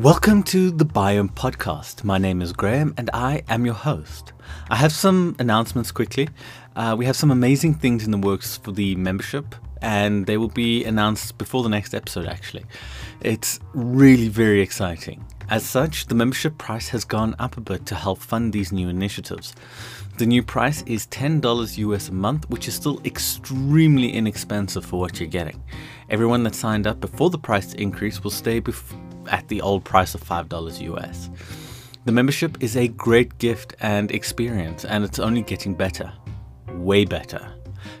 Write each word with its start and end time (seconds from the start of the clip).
Welcome 0.00 0.44
to 0.44 0.70
the 0.70 0.86
Biome 0.86 1.30
Podcast. 1.34 2.04
My 2.04 2.16
name 2.16 2.40
is 2.40 2.54
Graham 2.54 2.94
and 2.96 3.10
I 3.12 3.42
am 3.50 3.66
your 3.66 3.74
host. 3.74 4.32
I 4.70 4.76
have 4.76 4.92
some 4.92 5.36
announcements 5.38 5.92
quickly. 5.92 6.30
Uh, 6.74 6.96
we 6.98 7.04
have 7.04 7.16
some 7.16 7.30
amazing 7.30 7.74
things 7.74 8.06
in 8.06 8.10
the 8.10 8.16
works 8.16 8.56
for 8.56 8.72
the 8.72 8.94
membership, 8.94 9.54
and 9.82 10.24
they 10.24 10.38
will 10.38 10.48
be 10.48 10.86
announced 10.86 11.36
before 11.36 11.62
the 11.62 11.68
next 11.68 11.92
episode, 11.92 12.24
actually. 12.24 12.64
It's 13.20 13.60
really 13.74 14.28
very 14.28 14.62
exciting. 14.62 15.22
As 15.50 15.68
such, 15.68 16.06
the 16.06 16.14
membership 16.14 16.56
price 16.56 16.88
has 16.88 17.04
gone 17.04 17.36
up 17.38 17.58
a 17.58 17.60
bit 17.60 17.84
to 17.84 17.94
help 17.94 18.20
fund 18.20 18.54
these 18.54 18.72
new 18.72 18.88
initiatives. 18.88 19.54
The 20.16 20.24
new 20.24 20.42
price 20.42 20.82
is 20.86 21.08
$10 21.08 21.76
US 21.76 22.08
a 22.08 22.14
month, 22.14 22.48
which 22.48 22.68
is 22.68 22.74
still 22.74 23.02
extremely 23.04 24.10
inexpensive 24.14 24.86
for 24.86 24.98
what 24.98 25.20
you're 25.20 25.28
getting. 25.28 25.62
Everyone 26.08 26.42
that 26.44 26.54
signed 26.54 26.86
up 26.86 27.00
before 27.02 27.28
the 27.28 27.36
price 27.36 27.74
increase 27.74 28.24
will 28.24 28.30
stay 28.30 28.60
at 29.28 29.46
the 29.48 29.60
old 29.60 29.84
price 29.84 30.14
of 30.14 30.22
$5 30.22 30.80
US. 30.80 31.30
The 32.04 32.12
membership 32.12 32.62
is 32.62 32.76
a 32.76 32.88
great 32.88 33.36
gift 33.38 33.74
and 33.80 34.10
experience, 34.10 34.84
and 34.84 35.04
it's 35.04 35.18
only 35.18 35.42
getting 35.42 35.74
better. 35.74 36.12
Way 36.68 37.04
better. 37.04 37.52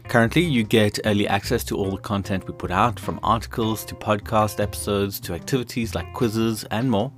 Currently, 0.08 0.42
you 0.42 0.64
get 0.64 0.98
early 1.04 1.28
access 1.28 1.64
to 1.64 1.76
all 1.76 1.90
the 1.90 1.98
content 1.98 2.46
we 2.46 2.52
put 2.54 2.70
out, 2.70 2.98
from 2.98 3.20
articles 3.22 3.84
to 3.84 3.94
podcast 3.94 4.60
episodes 4.60 5.20
to 5.20 5.34
activities 5.34 5.94
like 5.94 6.12
quizzes 6.14 6.64
and 6.70 6.90
more. 6.90 7.12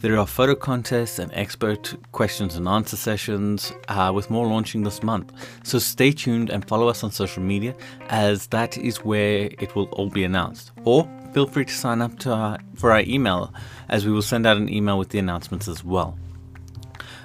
There 0.00 0.18
are 0.18 0.26
photo 0.26 0.54
contests 0.54 1.18
and 1.18 1.30
expert 1.32 1.96
questions 2.12 2.56
and 2.56 2.68
answer 2.68 2.96
sessions, 2.96 3.72
uh, 3.88 4.12
with 4.14 4.28
more 4.28 4.46
launching 4.46 4.82
this 4.82 5.02
month. 5.02 5.32
So 5.64 5.78
stay 5.78 6.12
tuned 6.12 6.50
and 6.50 6.66
follow 6.68 6.88
us 6.88 7.02
on 7.02 7.10
social 7.10 7.42
media, 7.42 7.74
as 8.08 8.48
that 8.48 8.76
is 8.76 8.98
where 8.98 9.48
it 9.58 9.74
will 9.74 9.86
all 9.92 10.10
be 10.10 10.24
announced. 10.24 10.72
Or 10.84 11.08
feel 11.36 11.46
free 11.46 11.66
to 11.66 11.74
sign 11.74 12.00
up 12.00 12.18
to 12.18 12.32
our, 12.32 12.58
for 12.76 12.92
our 12.92 13.02
email, 13.02 13.52
as 13.90 14.06
we 14.06 14.10
will 14.10 14.22
send 14.22 14.46
out 14.46 14.56
an 14.56 14.72
email 14.72 14.98
with 14.98 15.10
the 15.10 15.18
announcements 15.18 15.68
as 15.68 15.84
well. 15.84 16.16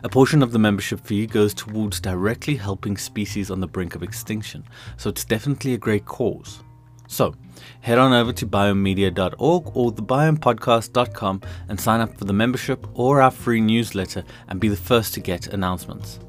A 0.04 0.10
portion 0.10 0.44
of 0.44 0.52
the 0.52 0.60
membership 0.60 1.00
fee 1.00 1.26
goes 1.26 1.54
towards 1.54 2.02
directly 2.02 2.56
helping 2.58 2.98
species 2.98 3.50
on 3.50 3.62
the 3.62 3.68
brink 3.68 3.96
of 3.96 4.04
extinction, 4.04 4.66
so 4.98 5.10
it's 5.10 5.24
definitely 5.24 5.76
a 5.76 5.78
great 5.78 6.04
cause. 6.04 6.62
So, 7.08 7.36
head 7.80 8.00
on 8.00 8.12
over 8.12 8.34
to 8.34 8.46
biomedia.org 8.46 9.72
or 9.74 9.94
thebiomepodcast.com 9.94 11.42
and 11.70 11.80
sign 11.80 12.02
up 12.02 12.18
for 12.18 12.26
the 12.26 12.34
membership 12.34 12.86
or 12.94 13.22
our 13.22 13.32
free 13.32 13.62
newsletter 13.62 14.26
and 14.50 14.60
be 14.60 14.68
the 14.68 14.76
first 14.76 15.14
to 15.14 15.22
get 15.22 15.48
announcements. 15.48 16.20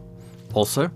Also, 0.54 0.88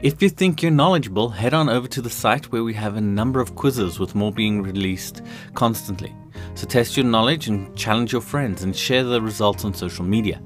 if 0.00 0.22
you 0.22 0.30
think 0.30 0.62
you're 0.62 0.70
knowledgeable, 0.70 1.28
head 1.28 1.52
on 1.52 1.68
over 1.68 1.88
to 1.88 2.00
the 2.00 2.08
site 2.08 2.50
where 2.50 2.64
we 2.64 2.72
have 2.72 2.96
a 2.96 3.02
number 3.02 3.40
of 3.40 3.54
quizzes 3.54 3.98
with 3.98 4.14
more 4.14 4.32
being 4.32 4.62
released 4.62 5.20
constantly. 5.52 6.14
So 6.54 6.66
test 6.66 6.96
your 6.96 7.06
knowledge 7.06 7.48
and 7.48 7.76
challenge 7.76 8.12
your 8.12 8.20
friends 8.20 8.62
and 8.62 8.74
share 8.74 9.04
the 9.04 9.20
results 9.20 9.64
on 9.64 9.74
social 9.74 10.04
media. 10.04 10.40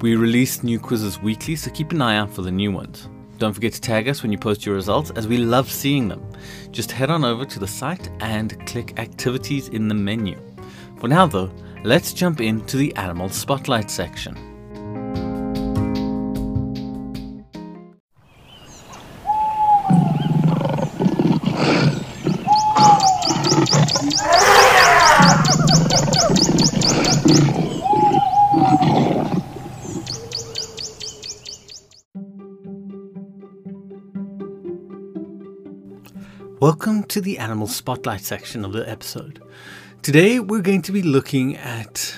We 0.00 0.16
release 0.16 0.62
new 0.62 0.78
quizzes 0.78 1.20
weekly, 1.20 1.56
so 1.56 1.70
keep 1.70 1.92
an 1.92 2.02
eye 2.02 2.16
out 2.16 2.30
for 2.30 2.42
the 2.42 2.50
new 2.50 2.70
ones. 2.72 3.08
Don't 3.38 3.52
forget 3.52 3.72
to 3.74 3.80
tag 3.80 4.08
us 4.08 4.22
when 4.22 4.32
you 4.32 4.38
post 4.38 4.64
your 4.64 4.74
results, 4.74 5.10
as 5.10 5.28
we 5.28 5.36
love 5.36 5.70
seeing 5.70 6.08
them. 6.08 6.26
Just 6.70 6.90
head 6.90 7.10
on 7.10 7.24
over 7.24 7.44
to 7.44 7.58
the 7.58 7.66
site 7.66 8.10
and 8.20 8.66
click 8.66 8.98
Activities 8.98 9.68
in 9.68 9.88
the 9.88 9.94
menu. 9.94 10.38
For 10.98 11.08
now, 11.08 11.26
though, 11.26 11.52
let's 11.84 12.14
jump 12.14 12.40
into 12.40 12.76
the 12.76 12.94
Animal 12.96 13.28
Spotlight 13.28 13.90
section. 13.90 14.55
Welcome 36.58 37.04
to 37.04 37.20
the 37.20 37.38
Animal 37.38 37.66
Spotlight 37.66 38.22
section 38.22 38.64
of 38.64 38.72
the 38.72 38.88
episode. 38.88 39.42
Today 40.02 40.40
we're 40.40 40.62
going 40.62 40.82
to 40.82 40.92
be 40.92 41.02
looking 41.02 41.56
at 41.56 42.14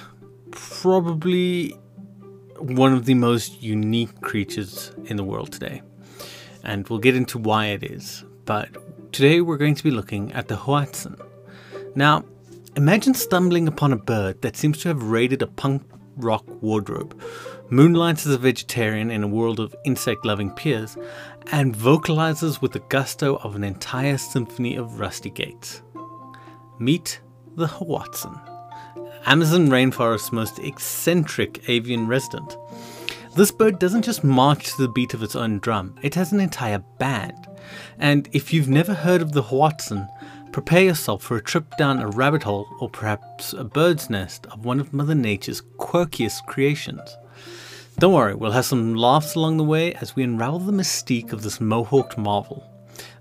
probably 0.50 1.70
one 2.58 2.92
of 2.92 3.04
the 3.04 3.14
most 3.14 3.62
unique 3.62 4.20
creatures 4.20 4.92
in 5.06 5.16
the 5.16 5.24
world 5.24 5.52
today. 5.52 5.82
And 6.62 6.88
we'll 6.88 6.98
get 6.98 7.16
into 7.16 7.38
why 7.38 7.66
it 7.66 7.82
is. 7.82 8.24
But 8.44 9.12
today 9.12 9.40
we're 9.40 9.56
going 9.56 9.74
to 9.74 9.84
be 9.84 9.90
looking 9.90 10.32
at 10.32 10.48
the 10.48 10.56
Hoatzin. 10.56 11.20
Now, 11.94 12.24
imagine 12.78 13.12
stumbling 13.12 13.66
upon 13.66 13.92
a 13.92 13.96
bird 13.96 14.40
that 14.40 14.56
seems 14.56 14.78
to 14.78 14.86
have 14.86 15.02
raided 15.02 15.42
a 15.42 15.48
punk 15.48 15.82
rock 16.16 16.44
wardrobe, 16.62 17.20
moonlights 17.70 18.24
as 18.24 18.32
a 18.32 18.38
vegetarian 18.38 19.10
in 19.10 19.24
a 19.24 19.28
world 19.28 19.58
of 19.58 19.74
insect 19.84 20.24
loving 20.24 20.48
peers, 20.52 20.96
and 21.50 21.74
vocalizes 21.74 22.62
with 22.62 22.70
the 22.70 22.82
gusto 22.88 23.34
of 23.38 23.56
an 23.56 23.64
entire 23.64 24.16
symphony 24.16 24.76
of 24.76 25.00
rusty 25.00 25.28
gates. 25.28 25.82
Meet 26.78 27.20
the 27.56 27.66
Hoatzin, 27.66 28.40
Amazon 29.26 29.68
rainforest's 29.68 30.30
most 30.30 30.60
eccentric 30.60 31.68
avian 31.68 32.06
resident. 32.06 32.56
This 33.34 33.50
bird 33.50 33.80
doesn't 33.80 34.04
just 34.04 34.22
march 34.22 34.76
to 34.76 34.82
the 34.82 34.88
beat 34.88 35.14
of 35.14 35.24
its 35.24 35.34
own 35.34 35.58
drum, 35.58 35.96
it 36.02 36.14
has 36.14 36.30
an 36.30 36.38
entire 36.38 36.78
band. 37.00 37.48
And 37.98 38.28
if 38.32 38.52
you've 38.52 38.68
never 38.68 38.94
heard 38.94 39.20
of 39.20 39.32
the 39.32 39.42
Hoatzin, 39.42 40.08
prepare 40.58 40.82
yourself 40.82 41.22
for 41.22 41.36
a 41.36 41.40
trip 41.40 41.76
down 41.76 42.00
a 42.00 42.08
rabbit 42.08 42.42
hole 42.42 42.66
or 42.80 42.90
perhaps 42.90 43.52
a 43.52 43.62
bird's 43.62 44.10
nest 44.10 44.44
of 44.46 44.64
one 44.64 44.80
of 44.80 44.92
Mother 44.92 45.14
Nature's 45.14 45.62
quirkiest 45.78 46.44
creations. 46.46 47.16
Don't 48.00 48.12
worry, 48.12 48.34
we'll 48.34 48.50
have 48.50 48.64
some 48.64 48.96
laughs 48.96 49.36
along 49.36 49.56
the 49.56 49.62
way 49.62 49.94
as 49.94 50.16
we 50.16 50.24
unravel 50.24 50.58
the 50.58 50.72
mystique 50.72 51.32
of 51.32 51.42
this 51.42 51.60
mohawked 51.60 52.18
marvel. 52.18 52.68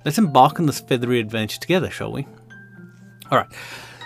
Let's 0.03 0.17
embark 0.17 0.59
on 0.59 0.65
this 0.65 0.79
feathery 0.79 1.19
adventure 1.19 1.59
together, 1.59 1.91
shall 1.91 2.11
we? 2.11 2.25
Alright, 3.31 3.53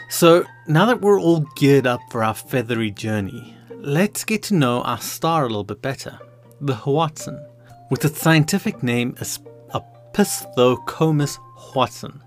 so 0.09 0.43
now 0.67 0.85
that 0.87 0.99
we're 0.99 1.21
all 1.21 1.45
geared 1.55 1.87
up 1.87 2.01
for 2.11 2.25
our 2.25 2.35
feathery 2.35 2.91
journey, 2.91 3.55
let's 3.69 4.25
get 4.25 4.43
to 4.43 4.55
know 4.55 4.81
our 4.81 4.99
star 4.99 5.45
a 5.45 5.47
little 5.47 5.63
bit 5.63 5.81
better 5.81 6.19
the 6.59 6.73
Hoatzin, 6.73 7.41
with 7.89 8.03
its 8.03 8.19
scientific 8.19 8.83
name 8.83 9.15
as 9.21 9.39
Opisthocomus 9.73 11.37
hoatzin. 11.57 12.19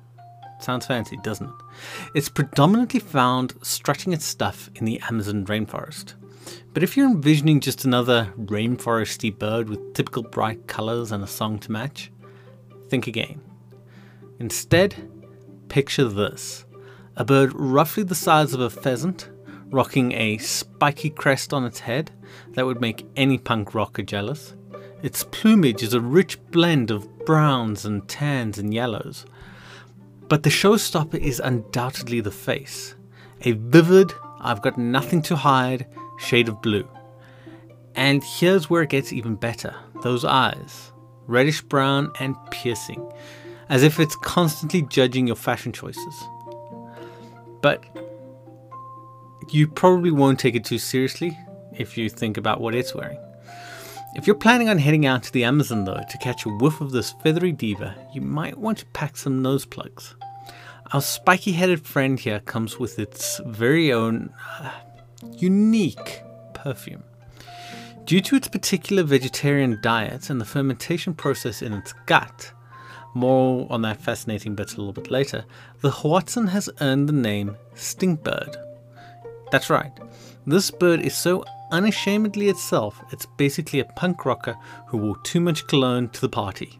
Sounds 0.60 0.86
fancy, 0.86 1.16
doesn't 1.18 1.48
it? 1.48 1.54
It's 2.14 2.28
predominantly 2.28 3.00
found 3.00 3.54
strutting 3.62 4.12
its 4.12 4.24
stuff 4.24 4.70
in 4.74 4.84
the 4.84 5.00
Amazon 5.10 5.44
rainforest. 5.46 6.14
But 6.72 6.82
if 6.82 6.96
you're 6.96 7.08
envisioning 7.08 7.60
just 7.60 7.84
another 7.84 8.32
rainforesty 8.38 9.36
bird 9.36 9.68
with 9.68 9.94
typical 9.94 10.22
bright 10.22 10.66
colours 10.66 11.12
and 11.12 11.22
a 11.22 11.26
song 11.26 11.58
to 11.60 11.72
match, 11.72 12.10
think 12.88 13.06
again. 13.06 13.40
Instead, 14.38 15.10
picture 15.68 16.08
this 16.08 16.64
a 17.16 17.24
bird 17.24 17.52
roughly 17.54 18.02
the 18.02 18.14
size 18.14 18.52
of 18.54 18.60
a 18.60 18.68
pheasant, 18.68 19.30
rocking 19.66 20.12
a 20.12 20.38
spiky 20.38 21.10
crest 21.10 21.52
on 21.52 21.64
its 21.64 21.80
head 21.80 22.10
that 22.50 22.66
would 22.66 22.80
make 22.80 23.06
any 23.16 23.38
punk 23.38 23.74
rocker 23.74 24.02
jealous. 24.02 24.54
Its 25.02 25.24
plumage 25.24 25.82
is 25.82 25.94
a 25.94 26.00
rich 26.00 26.38
blend 26.50 26.90
of 26.90 27.24
browns 27.24 27.84
and 27.84 28.08
tans 28.08 28.58
and 28.58 28.74
yellows. 28.74 29.26
But 30.28 30.42
the 30.42 30.50
showstopper 30.50 31.18
is 31.18 31.40
undoubtedly 31.40 32.20
the 32.20 32.30
face. 32.30 32.94
A 33.42 33.52
vivid, 33.52 34.12
I've 34.40 34.62
got 34.62 34.78
nothing 34.78 35.22
to 35.22 35.36
hide, 35.36 35.86
shade 36.18 36.48
of 36.48 36.62
blue. 36.62 36.88
And 37.94 38.24
here's 38.24 38.68
where 38.68 38.82
it 38.82 38.90
gets 38.90 39.12
even 39.12 39.36
better 39.36 39.74
those 40.02 40.24
eyes, 40.24 40.92
reddish 41.26 41.62
brown 41.62 42.10
and 42.20 42.36
piercing, 42.50 43.10
as 43.68 43.82
if 43.82 44.00
it's 44.00 44.16
constantly 44.16 44.82
judging 44.82 45.26
your 45.26 45.36
fashion 45.36 45.72
choices. 45.72 46.24
But 47.60 47.84
you 49.50 49.68
probably 49.68 50.10
won't 50.10 50.40
take 50.40 50.54
it 50.54 50.64
too 50.64 50.78
seriously 50.78 51.38
if 51.72 51.96
you 51.96 52.08
think 52.08 52.36
about 52.36 52.60
what 52.60 52.74
it's 52.74 52.94
wearing. 52.94 53.18
If 54.16 54.26
you're 54.26 54.36
planning 54.36 54.68
on 54.68 54.78
heading 54.78 55.06
out 55.06 55.22
to 55.24 55.32
the 55.32 55.44
Amazon 55.44 55.84
though 55.84 56.02
to 56.08 56.18
catch 56.18 56.46
a 56.46 56.48
whiff 56.48 56.80
of 56.80 56.92
this 56.92 57.12
feathery 57.22 57.52
diva, 57.52 57.96
you 58.12 58.20
might 58.20 58.56
want 58.56 58.78
to 58.78 58.86
pack 58.86 59.16
some 59.16 59.42
nose 59.42 59.64
plugs. 59.64 60.14
Our 60.92 61.00
spiky 61.00 61.52
headed 61.52 61.86
friend 61.86 62.20
here 62.20 62.40
comes 62.40 62.78
with 62.78 62.98
its 62.98 63.40
very 63.46 63.92
own 63.92 64.32
uh, 64.60 64.70
unique 65.32 66.22
perfume. 66.52 67.02
Due 68.04 68.20
to 68.20 68.36
its 68.36 68.48
particular 68.48 69.02
vegetarian 69.02 69.78
diet 69.82 70.28
and 70.28 70.40
the 70.40 70.44
fermentation 70.44 71.14
process 71.14 71.62
in 71.62 71.72
its 71.72 71.94
gut, 72.06 72.52
more 73.14 73.66
on 73.70 73.82
that 73.82 74.00
fascinating 74.00 74.54
bit 74.54 74.74
a 74.74 74.76
little 74.76 74.92
bit 74.92 75.10
later, 75.10 75.46
the 75.80 75.90
Hoatzin 75.90 76.50
has 76.50 76.68
earned 76.80 77.08
the 77.08 77.14
name 77.14 77.56
Stinkbird. 77.74 78.54
That's 79.50 79.70
right, 79.70 79.92
this 80.46 80.70
bird 80.70 81.00
is 81.00 81.16
so 81.16 81.44
unashamedly 81.72 82.50
itself, 82.50 83.02
it's 83.10 83.26
basically 83.38 83.80
a 83.80 83.84
punk 83.96 84.26
rocker 84.26 84.56
who 84.88 84.98
wore 84.98 85.16
too 85.22 85.40
much 85.40 85.66
cologne 85.66 86.10
to 86.10 86.20
the 86.20 86.28
party. 86.28 86.78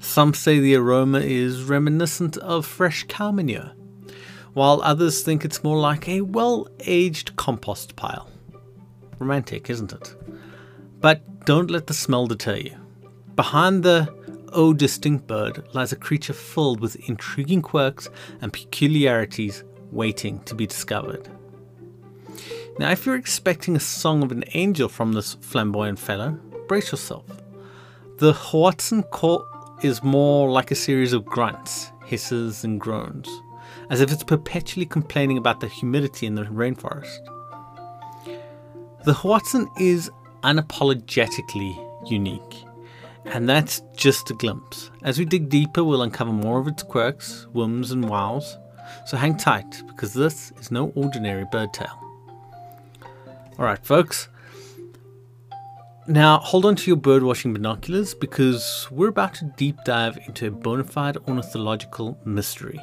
Some 0.00 0.32
say 0.32 0.58
the 0.58 0.74
aroma 0.74 1.20
is 1.20 1.64
reminiscent 1.64 2.38
of 2.38 2.64
fresh 2.66 3.04
cow 3.06 3.30
manure, 3.30 3.72
while 4.54 4.80
others 4.82 5.22
think 5.22 5.44
it's 5.44 5.62
more 5.62 5.78
like 5.78 6.08
a 6.08 6.22
well 6.22 6.66
aged 6.80 7.36
compost 7.36 7.96
pile. 7.96 8.28
Romantic, 9.18 9.68
isn't 9.68 9.92
it? 9.92 10.16
But 11.00 11.44
don't 11.44 11.70
let 11.70 11.86
the 11.86 11.94
smell 11.94 12.26
deter 12.26 12.56
you. 12.56 12.76
Behind 13.36 13.82
the 13.82 14.12
oh 14.52 14.72
distinct 14.72 15.26
bird 15.26 15.68
lies 15.74 15.92
a 15.92 15.96
creature 15.96 16.32
filled 16.32 16.80
with 16.80 17.08
intriguing 17.08 17.62
quirks 17.62 18.08
and 18.40 18.52
peculiarities 18.52 19.64
waiting 19.92 20.40
to 20.44 20.54
be 20.54 20.66
discovered. 20.66 21.28
Now, 22.78 22.90
if 22.90 23.04
you're 23.04 23.16
expecting 23.16 23.76
a 23.76 23.80
song 23.80 24.22
of 24.22 24.32
an 24.32 24.44
angel 24.54 24.88
from 24.88 25.12
this 25.12 25.34
flamboyant 25.34 25.98
fellow, 25.98 26.38
brace 26.68 26.90
yourself. 26.90 27.26
The 28.16 28.32
Hoatzin 28.32 29.08
call 29.10 29.46
is 29.82 30.02
more 30.02 30.50
like 30.50 30.70
a 30.70 30.74
series 30.74 31.12
of 31.12 31.24
grunts, 31.24 31.92
hisses, 32.04 32.64
and 32.64 32.80
groans, 32.80 33.28
as 33.88 34.00
if 34.00 34.12
it's 34.12 34.24
perpetually 34.24 34.86
complaining 34.86 35.38
about 35.38 35.60
the 35.60 35.68
humidity 35.68 36.26
in 36.26 36.34
the 36.34 36.44
rainforest. 36.44 37.18
The 39.04 39.14
Hoatzin 39.14 39.68
is 39.80 40.10
unapologetically 40.42 42.10
unique, 42.10 42.64
and 43.24 43.48
that's 43.48 43.82
just 43.96 44.30
a 44.30 44.34
glimpse. 44.34 44.90
As 45.02 45.18
we 45.18 45.24
dig 45.24 45.48
deeper, 45.48 45.82
we'll 45.82 46.02
uncover 46.02 46.32
more 46.32 46.60
of 46.60 46.68
its 46.68 46.82
quirks, 46.82 47.46
whims, 47.52 47.90
and 47.90 48.08
wows. 48.08 48.58
So 49.06 49.16
hang 49.16 49.36
tight, 49.36 49.82
because 49.88 50.12
this 50.12 50.52
is 50.60 50.70
no 50.70 50.92
ordinary 50.94 51.46
bird 51.50 51.72
tale. 51.72 51.98
Alright, 53.58 53.84
folks. 53.84 54.28
Now, 56.10 56.40
hold 56.40 56.64
on 56.64 56.74
to 56.74 56.90
your 56.90 56.96
birdwatching 56.96 57.52
binoculars 57.52 58.14
because 58.14 58.88
we're 58.90 59.10
about 59.10 59.34
to 59.34 59.44
deep 59.56 59.76
dive 59.84 60.18
into 60.26 60.48
a 60.48 60.50
bona 60.50 60.82
fide 60.82 61.16
ornithological 61.28 62.18
mystery. 62.24 62.80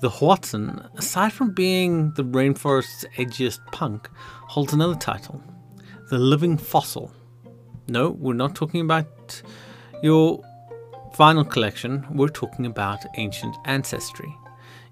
The 0.00 0.10
Hoatzin, 0.10 0.92
aside 0.98 1.32
from 1.32 1.54
being 1.54 2.10
the 2.14 2.24
rainforest's 2.24 3.04
edgiest 3.16 3.60
punk, 3.70 4.10
holds 4.48 4.72
another 4.72 4.96
title 4.96 5.40
the 6.10 6.18
living 6.18 6.58
fossil. 6.58 7.12
No, 7.86 8.10
we're 8.10 8.34
not 8.34 8.56
talking 8.56 8.80
about 8.80 9.40
your 10.02 10.42
vinyl 11.14 11.48
collection, 11.48 12.04
we're 12.10 12.26
talking 12.26 12.66
about 12.66 13.04
ancient 13.18 13.54
ancestry. 13.66 14.34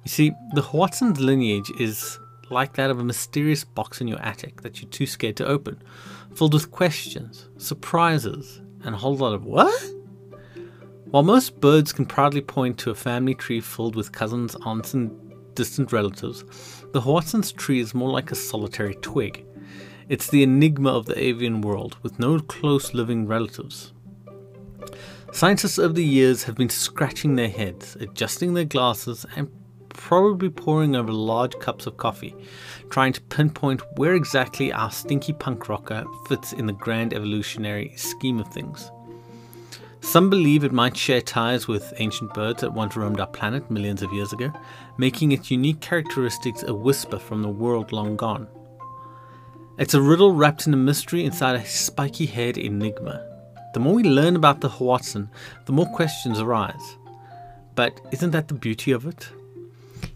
You 0.05 0.09
see, 0.09 0.33
the 0.55 0.63
Hoatzin's 0.63 1.19
lineage 1.19 1.73
is 1.81 2.17
like 2.49 2.75
that 2.75 2.91
of 2.91 3.01
a 3.01 3.05
mysterious 3.05 3.65
box 3.65 4.01
in 4.01 4.07
your 4.07 4.23
attic 4.23 4.63
that 4.63 4.81
you're 4.81 4.91
too 4.91 5.07
scared 5.07 5.37
to 5.39 5.47
open, 5.47 5.83
filled 6.35 6.55
with 6.55 6.71
questions, 6.71 7.49
surprises, 7.59 8.61
and 8.85 8.95
a 8.95 8.99
whole 8.99 9.17
lot 9.17 9.35
of 9.35 9.45
what? 9.45 9.73
While 11.07 11.23
most 11.23 11.61
birds 11.61 11.93
can 11.93 12.07
proudly 12.07 12.41
point 12.41 12.79
to 12.79 12.91
a 12.91 12.95
family 12.95 13.35
tree 13.35 13.61
filled 13.61 13.95
with 13.95 14.13
cousins, 14.13 14.57
aunts, 14.65 14.95
and 14.95 15.13
distant 15.55 15.93
relatives, 15.93 16.45
the 16.93 17.01
Hoatzin's 17.01 17.53
tree 17.53 17.79
is 17.79 17.95
more 17.95 18.11
like 18.11 18.33
a 18.33 18.35
solitary 18.35 18.97
twig. 18.97 19.45
It's 20.09 20.29
the 20.29 20.43
enigma 20.43 20.91
of 20.91 21.07
the 21.07 21.19
avian 21.19 21.61
world, 21.61 21.97
with 22.03 22.19
no 22.19 22.41
close 22.41 22.95
living 22.95 23.27
relatives. 23.27 23.93
Scientists 25.33 25.79
over 25.79 25.95
the 25.95 26.05
years 26.05 26.45
have 26.45 26.57
been 26.57 26.69
scratching 26.69 27.37
their 27.37 27.49
heads, 27.49 27.97
adjusting 28.01 28.55
their 28.55 28.65
glasses, 28.65 29.25
and 29.37 29.51
probably 29.95 30.51
pouring 30.51 30.95
over 30.95 31.11
large 31.11 31.59
cups 31.59 31.87
of 31.87 31.97
coffee, 31.97 32.37
trying 32.91 33.15
to 33.15 33.23
pinpoint 33.23 33.81
where 33.97 34.15
exactly 34.15 34.71
our 34.73 34.91
stinky 34.91 35.33
punk 35.33 35.69
rocker 35.69 36.05
fits 36.29 36.53
in 36.53 36.67
the 36.67 36.73
grand 36.75 37.15
evolutionary 37.15 37.95
scheme 37.97 38.39
of 38.39 38.49
things. 38.49 38.91
Some 40.03 40.29
believe 40.29 40.65
it 40.65 40.73
might 40.73 40.97
share 40.97 41.23
ties 41.23 41.67
with 41.67 41.95
ancient 41.97 42.35
birds 42.35 42.61
that 42.61 42.75
once 42.75 42.95
roamed 42.95 43.21
our 43.21 43.27
planet 43.27 43.71
millions 43.71 44.03
of 44.03 44.13
years 44.13 44.35
ago, 44.35 44.53
making 44.99 45.33
its 45.33 45.51
unique 45.51 45.81
characteristics 45.81 46.63
a 46.63 46.75
whisper 46.75 47.19
from 47.19 47.41
the 47.41 47.49
world 47.49 47.91
long 47.91 48.15
gone. 48.15 48.47
It's 49.79 49.95
a 49.95 50.03
riddle 50.03 50.33
wrapped 50.33 50.67
in 50.67 50.75
a 50.75 50.77
mystery 50.77 51.25
inside 51.25 51.57
a 51.57 51.65
spiky 51.65 52.27
haired 52.27 52.59
enigma. 52.59 53.27
The 53.73 53.81
more 53.81 53.95
we 53.95 54.05
learn 54.05 54.37
about 54.37 54.61
the 54.61 54.69
Hoatzin, 54.69 55.31
the 55.65 55.73
more 55.73 55.87
questions 55.87 56.39
arise. 56.39 56.97
But 57.75 58.01
isn't 58.13 58.31
that 58.31 58.47
the 58.49 58.55
beauty 58.55 58.93
of 58.93 59.07
it? 59.07 59.33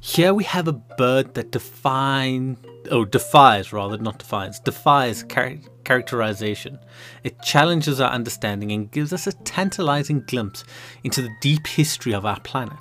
Here 0.00 0.34
we 0.34 0.44
have 0.44 0.68
a 0.68 0.72
bird 0.72 1.34
that 1.34 1.50
define, 1.50 2.56
oh, 2.90 3.04
defies 3.04 3.72
rather, 3.72 3.98
not 3.98 4.18
defines, 4.18 4.60
defies 4.60 5.24
char- 5.28 5.58
characterization. 5.84 6.78
It 7.24 7.40
challenges 7.42 8.00
our 8.00 8.10
understanding 8.10 8.72
and 8.72 8.90
gives 8.90 9.12
us 9.12 9.26
a 9.26 9.32
tantalizing 9.32 10.24
glimpse 10.26 10.64
into 11.04 11.22
the 11.22 11.30
deep 11.40 11.66
history 11.66 12.12
of 12.12 12.26
our 12.26 12.40
planet. 12.40 12.78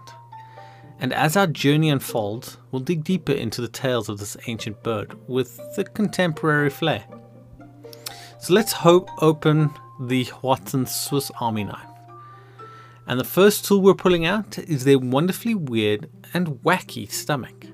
And 1.00 1.14
as 1.14 1.38
our 1.38 1.48
journey 1.48 1.90
unfolds, 1.90 2.58
we'll 2.72 2.82
dig 2.82 3.04
deeper 3.04 3.32
into 3.32 3.62
the 3.62 3.68
tales 3.68 4.10
of 4.10 4.18
this 4.18 4.36
ancient 4.48 4.82
bird 4.84 5.18
with 5.28 5.60
the 5.76 5.84
contemporary 5.84 6.70
flair. 6.70 7.06
So 8.40 8.54
let's 8.54 8.74
open 8.86 9.72
the 10.00 10.26
Hoatzin 10.26 10.88
Swiss 10.88 11.32
Army 11.40 11.66
knife. 11.66 11.88
And 13.06 13.20
the 13.20 13.24
first 13.24 13.66
tool 13.66 13.82
we're 13.82 13.94
pulling 13.94 14.26
out 14.26 14.60
is 14.60 14.84
their 14.84 15.00
wonderfully 15.00 15.56
weird 15.56 16.10
and 16.34 16.48
wacky 16.64 17.10
stomach. 17.12 17.68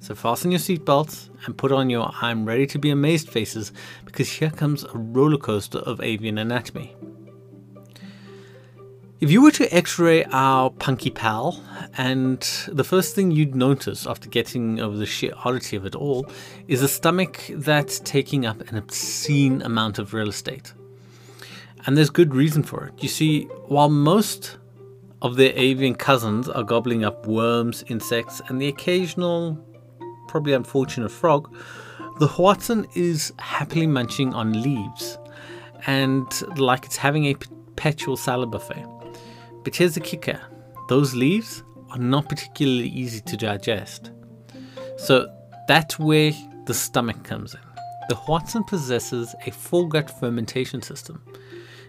So 0.00 0.14
fasten 0.14 0.52
your 0.52 0.60
seatbelts 0.60 1.30
and 1.44 1.58
put 1.58 1.72
on 1.72 1.90
your 1.90 2.12
I'm 2.20 2.44
ready 2.44 2.66
to 2.68 2.78
be 2.78 2.90
amazed 2.90 3.28
faces 3.28 3.72
because 4.04 4.28
here 4.28 4.50
comes 4.50 4.84
a 4.84 4.96
roller 4.96 5.38
coaster 5.38 5.78
of 5.78 6.00
avian 6.00 6.38
anatomy. 6.38 6.94
If 9.18 9.30
you 9.30 9.40
were 9.40 9.50
to 9.52 9.74
x 9.74 9.98
ray 9.98 10.24
our 10.26 10.68
punky 10.68 11.10
pal, 11.10 11.60
and 11.96 12.40
the 12.68 12.84
first 12.84 13.14
thing 13.14 13.30
you'd 13.30 13.54
notice 13.54 14.06
after 14.06 14.28
getting 14.28 14.78
over 14.78 14.96
the 14.96 15.06
sheer 15.06 15.32
oddity 15.44 15.74
of 15.74 15.86
it 15.86 15.94
all 15.94 16.30
is 16.68 16.82
a 16.82 16.88
stomach 16.88 17.42
that's 17.50 17.98
taking 18.00 18.44
up 18.44 18.60
an 18.68 18.76
obscene 18.76 19.62
amount 19.62 19.98
of 19.98 20.12
real 20.12 20.28
estate. 20.28 20.74
And 21.86 21.96
there's 21.96 22.10
good 22.10 22.34
reason 22.34 22.62
for 22.62 22.86
it. 22.86 23.02
You 23.02 23.08
see, 23.08 23.44
while 23.68 23.88
most 23.88 24.58
of 25.22 25.36
their 25.36 25.52
avian 25.54 25.94
cousins 25.94 26.48
are 26.48 26.62
gobbling 26.62 27.04
up 27.04 27.26
worms, 27.26 27.84
insects, 27.88 28.40
and 28.48 28.60
the 28.60 28.68
occasional, 28.68 29.58
probably 30.28 30.52
unfortunate 30.52 31.10
frog, 31.10 31.54
the 32.18 32.26
Hoatzin 32.26 32.86
is 32.94 33.32
happily 33.38 33.86
munching 33.86 34.34
on 34.34 34.62
leaves 34.62 35.18
and 35.86 36.26
like 36.58 36.84
it's 36.84 36.96
having 36.96 37.26
a 37.26 37.34
perpetual 37.34 38.16
salad 38.16 38.50
buffet. 38.50 38.84
But 39.64 39.76
here's 39.76 39.94
the 39.94 40.00
kicker 40.00 40.40
those 40.88 41.14
leaves 41.14 41.62
are 41.90 41.98
not 41.98 42.28
particularly 42.28 42.88
easy 42.88 43.20
to 43.20 43.36
digest. 43.36 44.12
So 44.96 45.28
that's 45.68 45.98
where 45.98 46.32
the 46.66 46.74
stomach 46.74 47.22
comes 47.24 47.54
in. 47.54 47.60
The 48.08 48.14
Hoatzin 48.14 48.66
possesses 48.66 49.34
a 49.46 49.50
full 49.50 49.86
gut 49.86 50.10
fermentation 50.20 50.80
system 50.80 51.22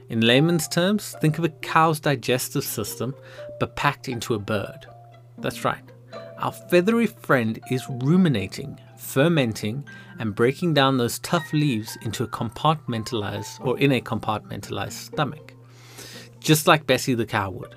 in 0.09 0.21
layman's 0.21 0.67
terms, 0.67 1.15
think 1.19 1.37
of 1.37 1.43
a 1.43 1.49
cow's 1.49 1.99
digestive 1.99 2.63
system 2.63 3.13
but 3.59 3.75
packed 3.75 4.07
into 4.07 4.33
a 4.33 4.39
bird. 4.39 4.87
That's 5.37 5.65
right. 5.65 5.83
Our 6.37 6.51
feathery 6.51 7.07
friend 7.07 7.59
is 7.71 7.89
ruminating, 7.89 8.79
fermenting, 8.97 9.87
and 10.19 10.35
breaking 10.35 10.73
down 10.73 10.97
those 10.97 11.19
tough 11.19 11.51
leaves 11.51 11.97
into 12.03 12.23
a 12.23 12.27
compartmentalized 12.27 13.65
or 13.65 13.77
in 13.79 13.91
a 13.91 14.01
compartmentalized 14.01 14.91
stomach, 14.93 15.53
just 16.39 16.67
like 16.67 16.87
Bessie 16.87 17.15
the 17.15 17.25
cow 17.25 17.49
would. 17.51 17.75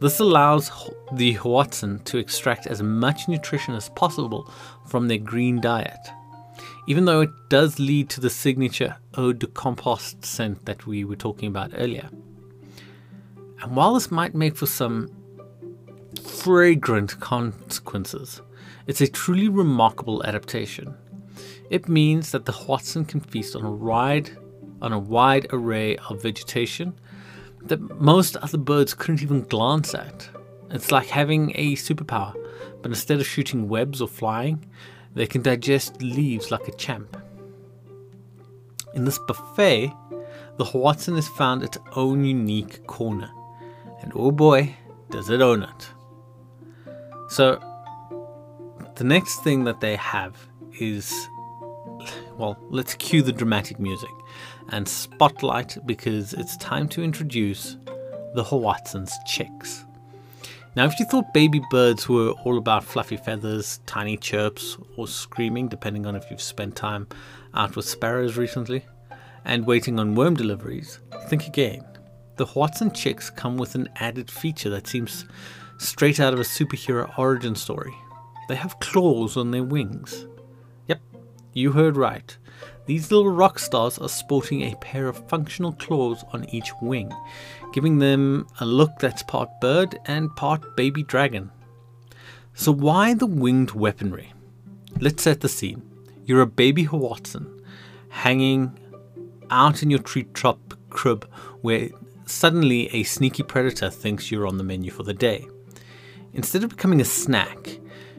This 0.00 0.20
allows 0.20 0.70
the 1.12 1.34
Hoatzin 1.34 2.02
to 2.04 2.18
extract 2.18 2.66
as 2.66 2.82
much 2.82 3.28
nutrition 3.28 3.74
as 3.74 3.88
possible 3.90 4.50
from 4.86 5.06
their 5.06 5.18
green 5.18 5.60
diet 5.60 6.08
even 6.86 7.04
though 7.04 7.20
it 7.20 7.30
does 7.48 7.78
lead 7.78 8.10
to 8.10 8.20
the 8.20 8.30
signature 8.30 8.96
eau 9.14 9.32
de 9.32 9.46
compost 9.46 10.24
scent 10.24 10.64
that 10.64 10.86
we 10.86 11.04
were 11.04 11.16
talking 11.16 11.48
about 11.48 11.70
earlier. 11.76 12.08
And 13.62 13.76
while 13.76 13.94
this 13.94 14.10
might 14.10 14.34
make 14.34 14.56
for 14.56 14.66
some 14.66 15.08
fragrant 16.22 17.20
consequences, 17.20 18.42
it's 18.86 19.00
a 19.00 19.06
truly 19.06 19.48
remarkable 19.48 20.24
adaptation. 20.24 20.94
It 21.70 21.88
means 21.88 22.32
that 22.32 22.44
the 22.44 22.52
Hoatzin 22.52 23.06
can 23.06 23.20
feast 23.20 23.54
on 23.54 23.64
a 23.64 23.70
wide, 23.70 24.36
on 24.82 24.92
a 24.92 24.98
wide 24.98 25.46
array 25.52 25.96
of 26.08 26.22
vegetation 26.22 26.94
that 27.62 27.80
most 28.00 28.36
other 28.38 28.58
birds 28.58 28.92
couldn't 28.92 29.22
even 29.22 29.42
glance 29.42 29.94
at. 29.94 30.28
It's 30.70 30.90
like 30.90 31.06
having 31.06 31.52
a 31.54 31.76
superpower, 31.76 32.34
but 32.82 32.90
instead 32.90 33.20
of 33.20 33.26
shooting 33.26 33.68
webs 33.68 34.00
or 34.00 34.08
flying, 34.08 34.64
they 35.14 35.26
can 35.26 35.42
digest 35.42 36.00
leaves 36.02 36.50
like 36.50 36.68
a 36.68 36.76
champ. 36.76 37.16
In 38.94 39.04
this 39.04 39.18
buffet, 39.26 39.92
the 40.58 40.64
Hoatzin 40.64 41.16
has 41.16 41.28
found 41.28 41.62
its 41.62 41.78
own 41.96 42.24
unique 42.24 42.86
corner, 42.86 43.30
and 44.00 44.12
oh 44.14 44.30
boy, 44.30 44.74
does 45.10 45.30
it 45.30 45.40
own 45.40 45.62
it. 45.62 45.88
So, 47.28 47.60
the 48.96 49.04
next 49.04 49.42
thing 49.42 49.64
that 49.64 49.80
they 49.80 49.96
have 49.96 50.36
is 50.78 51.28
well, 52.36 52.58
let's 52.70 52.94
cue 52.94 53.22
the 53.22 53.32
dramatic 53.32 53.78
music 53.78 54.10
and 54.70 54.88
spotlight 54.88 55.76
because 55.86 56.32
it's 56.34 56.56
time 56.56 56.88
to 56.88 57.02
introduce 57.02 57.76
the 58.34 58.42
Hoatzin's 58.42 59.14
chicks. 59.26 59.84
Now, 60.74 60.86
if 60.86 60.98
you 60.98 61.04
thought 61.04 61.34
baby 61.34 61.60
birds 61.70 62.08
were 62.08 62.30
all 62.30 62.56
about 62.56 62.82
fluffy 62.82 63.18
feathers, 63.18 63.80
tiny 63.84 64.16
chirps, 64.16 64.78
or 64.96 65.06
screaming, 65.06 65.68
depending 65.68 66.06
on 66.06 66.16
if 66.16 66.30
you've 66.30 66.40
spent 66.40 66.76
time 66.76 67.08
out 67.52 67.76
with 67.76 67.84
sparrows 67.84 68.38
recently, 68.38 68.86
and 69.44 69.66
waiting 69.66 70.00
on 70.00 70.14
worm 70.14 70.34
deliveries, 70.34 71.00
think 71.28 71.46
again. 71.46 71.84
The 72.36 72.46
Hoatzin 72.46 72.94
chicks 72.94 73.28
come 73.28 73.58
with 73.58 73.74
an 73.74 73.90
added 73.96 74.30
feature 74.30 74.70
that 74.70 74.86
seems 74.86 75.26
straight 75.76 76.18
out 76.20 76.32
of 76.32 76.40
a 76.40 76.44
superhero 76.44 77.18
origin 77.18 77.54
story. 77.54 77.94
They 78.48 78.56
have 78.56 78.80
claws 78.80 79.36
on 79.36 79.50
their 79.50 79.64
wings. 79.64 80.26
Yep, 80.88 81.02
you 81.52 81.72
heard 81.72 81.98
right. 81.98 82.34
These 82.84 83.12
little 83.12 83.30
rock 83.30 83.60
stars 83.60 83.98
are 83.98 84.08
sporting 84.08 84.62
a 84.62 84.76
pair 84.76 85.06
of 85.06 85.28
functional 85.28 85.72
claws 85.72 86.24
on 86.32 86.48
each 86.50 86.72
wing, 86.82 87.12
giving 87.72 87.98
them 87.98 88.46
a 88.60 88.66
look 88.66 88.90
that's 88.98 89.22
part 89.22 89.48
bird 89.60 89.98
and 90.06 90.34
part 90.34 90.76
baby 90.76 91.04
dragon. 91.04 91.50
So 92.54 92.72
why 92.72 93.14
the 93.14 93.26
winged 93.26 93.70
weaponry? 93.70 94.32
Let's 95.00 95.22
set 95.22 95.40
the 95.40 95.48
scene. 95.48 95.82
You're 96.24 96.42
a 96.42 96.46
baby 96.46 96.86
Hoatzin 96.86 97.62
hanging 98.08 98.78
out 99.50 99.82
in 99.82 99.90
your 99.90 100.00
treetop 100.00 100.74
crib 100.90 101.24
where 101.60 101.88
suddenly 102.26 102.88
a 102.94 103.04
sneaky 103.04 103.42
predator 103.42 103.90
thinks 103.90 104.30
you're 104.30 104.46
on 104.46 104.58
the 104.58 104.64
menu 104.64 104.90
for 104.90 105.04
the 105.04 105.14
day. 105.14 105.46
Instead 106.32 106.64
of 106.64 106.70
becoming 106.70 107.00
a 107.00 107.04
snack, 107.04 107.78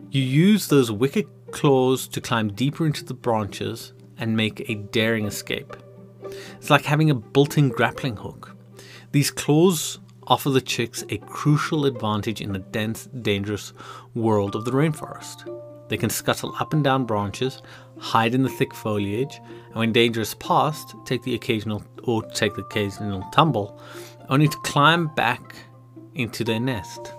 you 0.10 0.22
use 0.22 0.68
those 0.68 0.92
wicked 0.92 1.28
claws 1.52 2.08
to 2.08 2.22
climb 2.22 2.54
deeper 2.54 2.86
into 2.86 3.04
the 3.04 3.14
branches 3.14 3.94
and 4.18 4.38
make 4.38 4.70
a 4.70 4.76
daring 4.76 5.26
escape. 5.26 5.76
It's 6.58 6.70
like 6.70 6.86
having 6.86 7.10
a 7.10 7.16
built 7.16 7.58
in 7.58 7.70
grappling 7.70 8.18
hook. 8.18 8.56
These 9.12 9.32
claws 9.32 10.00
offer 10.28 10.50
the 10.50 10.62
chicks 10.62 11.04
a 11.10 11.18
crucial 11.18 11.86
advantage 11.86 12.42
in 12.42 12.54
the 12.54 12.60
dense, 12.60 13.08
dangerous 13.22 13.74
world 14.14 14.56
of 14.56 14.66
the 14.66 14.72
rainforest. 14.72 15.50
They 15.90 15.98
can 15.98 16.10
scuttle 16.10 16.56
up 16.60 16.74
and 16.74 16.84
down 16.84 17.06
branches, 17.06 17.62
hide 18.00 18.34
in 18.34 18.44
the 18.44 18.50
thick 18.50 18.74
foliage, 18.74 19.40
and 19.68 19.76
when 19.76 19.92
danger 19.92 20.22
is 20.22 20.34
past, 20.36 20.96
take 21.06 21.22
the 21.24 21.36
occasional 21.36 21.84
or 22.04 22.24
take 22.24 22.56
the 22.56 22.62
occasional 22.62 23.24
tumble, 23.34 23.80
only 24.30 24.48
to 24.48 24.58
climb 24.60 25.14
back 25.16 25.56
into 26.16 26.44
their 26.44 26.60
nest. 26.60 27.14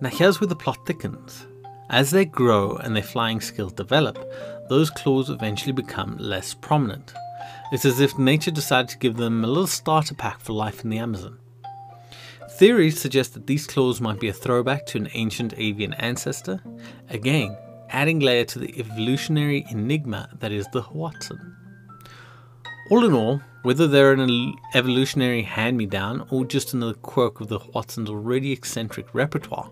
Now 0.00 0.10
here's 0.10 0.40
where 0.40 0.48
the 0.48 0.56
plot 0.56 0.86
thickens. 0.86 1.46
As 1.88 2.10
they 2.10 2.24
grow 2.24 2.76
and 2.76 2.94
their 2.94 3.02
flying 3.02 3.40
skills 3.40 3.72
develop, 3.72 4.18
those 4.68 4.90
claws 4.90 5.30
eventually 5.30 5.72
become 5.72 6.16
less 6.18 6.54
prominent. 6.54 7.14
It's 7.72 7.84
as 7.84 8.00
if 8.00 8.18
nature 8.18 8.50
decided 8.50 8.88
to 8.90 8.98
give 8.98 9.16
them 9.16 9.44
a 9.44 9.48
little 9.48 9.66
starter 9.66 10.14
pack 10.14 10.40
for 10.40 10.52
life 10.52 10.84
in 10.84 10.90
the 10.90 10.98
Amazon. 10.98 11.38
Theories 12.50 13.00
suggest 13.00 13.34
that 13.34 13.46
these 13.46 13.66
claws 13.66 14.00
might 14.00 14.20
be 14.20 14.28
a 14.28 14.32
throwback 14.32 14.86
to 14.86 14.98
an 14.98 15.08
ancient 15.12 15.52
avian 15.56 15.92
ancestor, 15.94 16.60
again, 17.10 17.56
adding 17.90 18.20
layer 18.20 18.44
to 18.44 18.58
the 18.58 18.78
evolutionary 18.78 19.66
enigma 19.70 20.28
that 20.40 20.52
is 20.52 20.66
the 20.72 20.82
Hoatzin. 20.82 21.54
All 22.90 23.04
in 23.04 23.12
all, 23.12 23.40
whether 23.62 23.88
they're 23.88 24.12
an 24.12 24.54
evolutionary 24.74 25.42
hand 25.42 25.76
me 25.76 25.86
down 25.86 26.26
or 26.30 26.44
just 26.44 26.72
another 26.72 26.94
quirk 26.94 27.40
of 27.40 27.48
the 27.48 27.58
Hoatzin's 27.58 28.08
already 28.08 28.52
eccentric 28.52 29.12
repertoire, 29.12 29.70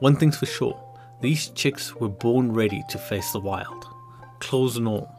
one 0.00 0.16
thing's 0.16 0.36
for 0.36 0.46
sure 0.46 0.82
these 1.22 1.48
chicks 1.50 1.94
were 1.94 2.08
born 2.08 2.52
ready 2.52 2.82
to 2.90 2.98
face 2.98 3.32
the 3.32 3.40
wild, 3.40 3.86
claws 4.40 4.76
and 4.76 4.88
all. 4.88 5.12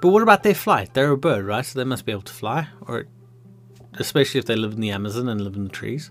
But 0.00 0.08
what 0.08 0.22
about 0.22 0.42
their 0.42 0.54
flight? 0.54 0.94
They're 0.94 1.10
a 1.10 1.16
bird, 1.16 1.44
right? 1.44 1.64
So 1.64 1.78
they 1.78 1.84
must 1.84 2.04
be 2.04 2.12
able 2.12 2.22
to 2.22 2.32
fly, 2.32 2.68
or 2.82 3.06
especially 3.94 4.38
if 4.38 4.46
they 4.46 4.56
live 4.56 4.72
in 4.72 4.80
the 4.80 4.90
Amazon 4.90 5.28
and 5.28 5.40
live 5.40 5.56
in 5.56 5.64
the 5.64 5.70
trees. 5.70 6.10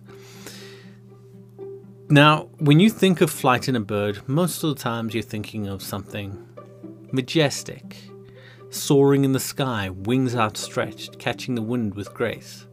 Now, 2.10 2.50
when 2.60 2.80
you 2.80 2.90
think 2.90 3.22
of 3.22 3.32
flight 3.32 3.68
in 3.68 3.76
a 3.76 3.80
bird, 3.80 4.28
most 4.28 4.64
of 4.64 4.76
the 4.76 4.82
times 4.82 5.14
you're 5.14 5.24
thinking 5.24 5.68
of 5.68 5.82
something 5.82 6.46
majestic, 7.12 7.98
soaring 8.70 9.24
in 9.24 9.32
the 9.32 9.40
sky, 9.40 9.90
wings 9.90 10.36
outstretched, 10.36 11.18
catching 11.18 11.56
the 11.56 11.62
wind 11.62 11.96
with 11.96 12.14
grace. 12.14 12.68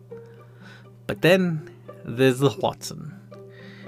But 1.06 1.22
then 1.22 1.70
there's 2.04 2.40
the 2.40 2.50
Hoatzin. 2.50 3.14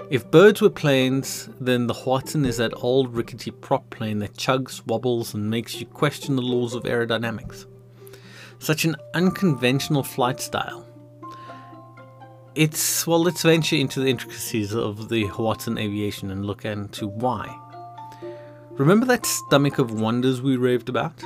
If 0.09 0.29
birds 0.29 0.61
were 0.61 0.69
planes, 0.69 1.49
then 1.59 1.87
the 1.87 1.93
Hoatzin 1.93 2.45
is 2.45 2.57
that 2.57 2.73
old 2.75 3.15
rickety 3.15 3.49
prop 3.49 3.89
plane 3.89 4.19
that 4.19 4.35
chugs, 4.35 4.85
wobbles, 4.85 5.33
and 5.33 5.49
makes 5.49 5.79
you 5.79 5.87
question 5.87 6.35
the 6.35 6.43
laws 6.43 6.75
of 6.75 6.83
aerodynamics. 6.83 7.65
Such 8.59 8.85
an 8.85 8.95
unconventional 9.15 10.03
flight 10.03 10.39
style. 10.39 10.85
It's, 12.53 13.07
well, 13.07 13.21
let's 13.23 13.41
venture 13.41 13.75
into 13.75 13.99
the 13.99 14.07
intricacies 14.07 14.75
of 14.75 15.09
the 15.09 15.25
Hoatzin 15.25 15.79
aviation 15.79 16.29
and 16.29 16.45
look 16.45 16.65
into 16.65 17.07
why. 17.07 17.59
Remember 18.71 19.07
that 19.07 19.25
stomach 19.25 19.79
of 19.79 19.99
wonders 19.99 20.39
we 20.39 20.55
raved 20.55 20.87
about? 20.87 21.23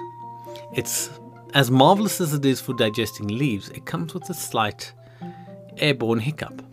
It's 0.74 1.10
as 1.54 1.70
marvelous 1.70 2.22
as 2.22 2.34
it 2.34 2.46
is 2.46 2.62
for 2.62 2.74
digesting 2.74 3.28
leaves, 3.28 3.70
it 3.70 3.86
comes 3.86 4.14
with 4.14 4.30
a 4.30 4.34
slight 4.34 4.94
airborne 5.78 6.20
hiccup. 6.20 6.69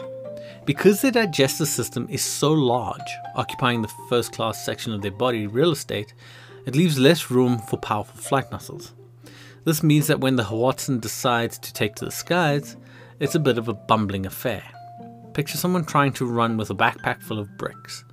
Because 0.67 1.01
their 1.01 1.13
digestive 1.13 1.69
system 1.69 2.09
is 2.11 2.23
so 2.23 2.53
large, 2.53 3.01
occupying 3.37 3.83
the 3.83 3.93
first 4.09 4.33
class 4.33 4.65
section 4.65 4.93
of 4.93 5.01
their 5.01 5.13
body 5.13 5.47
real 5.47 5.71
estate, 5.71 6.13
it 6.67 6.75
leaves 6.75 6.99
less 6.99 7.31
room 7.31 7.59
for 7.59 7.79
powerful 7.79 8.21
flight 8.21 8.51
muscles. 8.51 8.93
This 9.65 9.85
means 9.85 10.09
that 10.09 10.19
when 10.19 10.35
the 10.35 10.43
Hoatzin 10.43 11.01
decides 11.01 11.57
to 11.61 11.73
take 11.73 11.95
to 11.97 12.05
the 12.05 12.11
skies, 12.11 12.77
it's 13.21 13.37
a 13.37 13.41
bit 13.41 13.59
of 13.59 13.69
a 13.69 13.75
bumbling 13.75 14.27
affair. 14.27 14.65
Picture 15.35 15.57
someone 15.57 15.85
trying 15.85 16.13
to 16.15 16.27
run 16.27 16.57
with 16.57 16.71
a 16.71 16.75
backpack 16.75 17.23
full 17.23 17.39
of 17.39 17.57
bricks. 17.59 18.05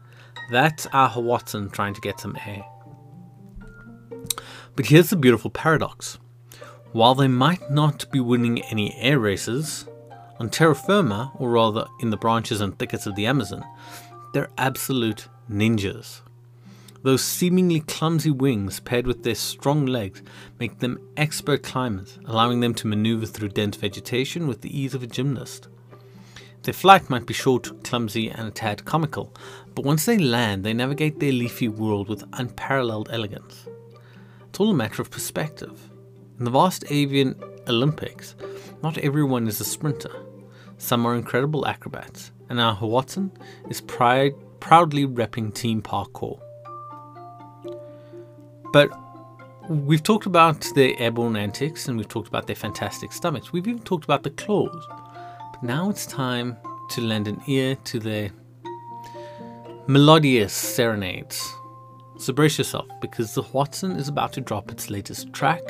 That's 0.51 0.86
our 0.93 1.10
Hoatzin 1.10 1.72
trying 1.72 1.95
to 1.95 2.01
get 2.01 2.19
some 2.19 2.38
air. 2.45 2.63
But 4.75 4.86
here's 4.86 5.10
the 5.10 5.15
beautiful 5.15 5.50
paradox. 5.50 6.19
While 6.91 7.15
they 7.15 7.27
might 7.27 7.72
not 7.72 8.12
be 8.12 8.19
winning 8.19 8.62
any 8.65 8.95
air 9.00 9.17
races, 9.17 9.88
on 10.40 10.50
terra 10.50 10.75
firma, 10.75 11.32
or 11.36 11.52
rather 11.52 11.88
in 12.00 12.10
the 12.10 12.18
branches 12.18 12.62
and 12.62 12.78
thickets 12.78 13.06
of 13.06 13.16
the 13.16 13.25
Amazon, 13.25 13.63
they're 14.34 14.50
absolute 14.58 15.28
ninjas. 15.50 16.22
Those 17.04 17.24
seemingly 17.24 17.82
clumsy 17.82 18.32
wings 18.32 18.80
paired 18.80 19.06
with 19.06 19.24
their 19.24 19.36
strong 19.36 19.86
legs 19.86 20.24
make 20.58 20.80
them 20.80 21.00
expert 21.18 21.62
climbers, 21.62 22.18
allowing 22.25 22.62
them 22.62 22.74
to 22.75 22.88
maneuver 22.88 23.25
through 23.25 23.50
dense 23.50 23.75
vegetation 23.75 24.48
with 24.48 24.62
the 24.62 24.78
ease 24.78 24.94
of 24.94 25.04
a 25.04 25.08
gymnast. 25.08 25.68
Their 26.62 26.74
flight 26.74 27.10
might 27.10 27.25
be 27.25 27.34
short, 27.34 27.84
clumsy, 27.84 28.30
and 28.30 28.48
a 28.48 28.52
tad 28.52 28.86
comical, 28.86 29.34
but 29.75 29.84
once 29.84 30.06
they 30.06 30.18
land, 30.18 30.63
they 30.63 30.74
navigate 30.74 31.20
their 31.20 31.34
leafy 31.34 31.68
world 31.68 32.08
with 32.08 32.24
unparalleled 32.34 33.10
elegance. 33.12 33.68
It's 34.48 34.60
all 34.62 34.70
a 34.70 34.74
matter 34.74 35.02
of 35.02 35.12
perspective. 35.12 35.90
In 36.40 36.46
the 36.46 36.52
vast 36.52 36.86
avian 36.90 37.36
Olympics, 37.68 38.36
not 38.84 38.98
everyone 38.98 39.48
is 39.48 39.62
a 39.62 39.66
sprinter. 39.66 40.12
Some 40.78 41.06
are 41.06 41.16
incredible 41.16 41.66
acrobats, 41.66 42.34
and 42.50 42.60
our 42.60 42.75
Hoatzin 42.75 43.32
is 43.70 43.80
pride, 43.80 44.34
proudly 44.60 45.08
repping 45.08 45.56
Team 45.56 45.82
Parkour. 45.82 46.38
But 48.74 48.92
we've 49.70 50.04
talked 50.04 50.25
about 50.25 50.68
their 50.75 50.94
airborne 51.00 51.38
antics 51.38 51.88
and 51.88 51.96
we've 51.96 52.10
talked 52.10 52.28
about 52.28 52.48
their 52.48 52.56
fantastic 52.56 53.13
stomachs. 53.13 53.54
We've 53.54 53.68
even 53.68 53.82
talked 53.84 54.04
about 54.04 54.24
the 54.24 54.32
claws. 54.32 54.86
But 54.90 55.63
now 55.63 55.90
it's 55.90 56.06
time 56.06 56.58
to 56.90 57.02
lend 57.02 57.28
an 57.28 57.42
ear 57.48 57.75
to 57.86 58.00
their 58.00 58.32
melodious 59.88 60.54
serenades. 60.54 61.56
So 62.18 62.34
brace 62.34 62.58
yourself 62.58 62.88
because 63.00 63.34
the 63.34 63.44
Hoatzin 63.44 63.98
is 63.98 64.08
about 64.08 64.34
to 64.34 64.42
drop 64.42 64.72
its 64.72 64.90
latest 64.90 65.32
track 65.32 65.62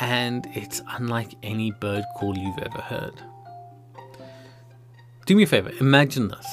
and 0.00 0.46
it's 0.54 0.80
unlike 0.90 1.34
any 1.42 1.70
bird 1.70 2.04
call 2.16 2.36
you've 2.36 2.58
ever 2.58 2.80
heard. 2.80 3.22
Do 5.26 5.36
me 5.36 5.42
a 5.42 5.46
favor, 5.46 5.72
imagine 5.80 6.28
this. 6.28 6.46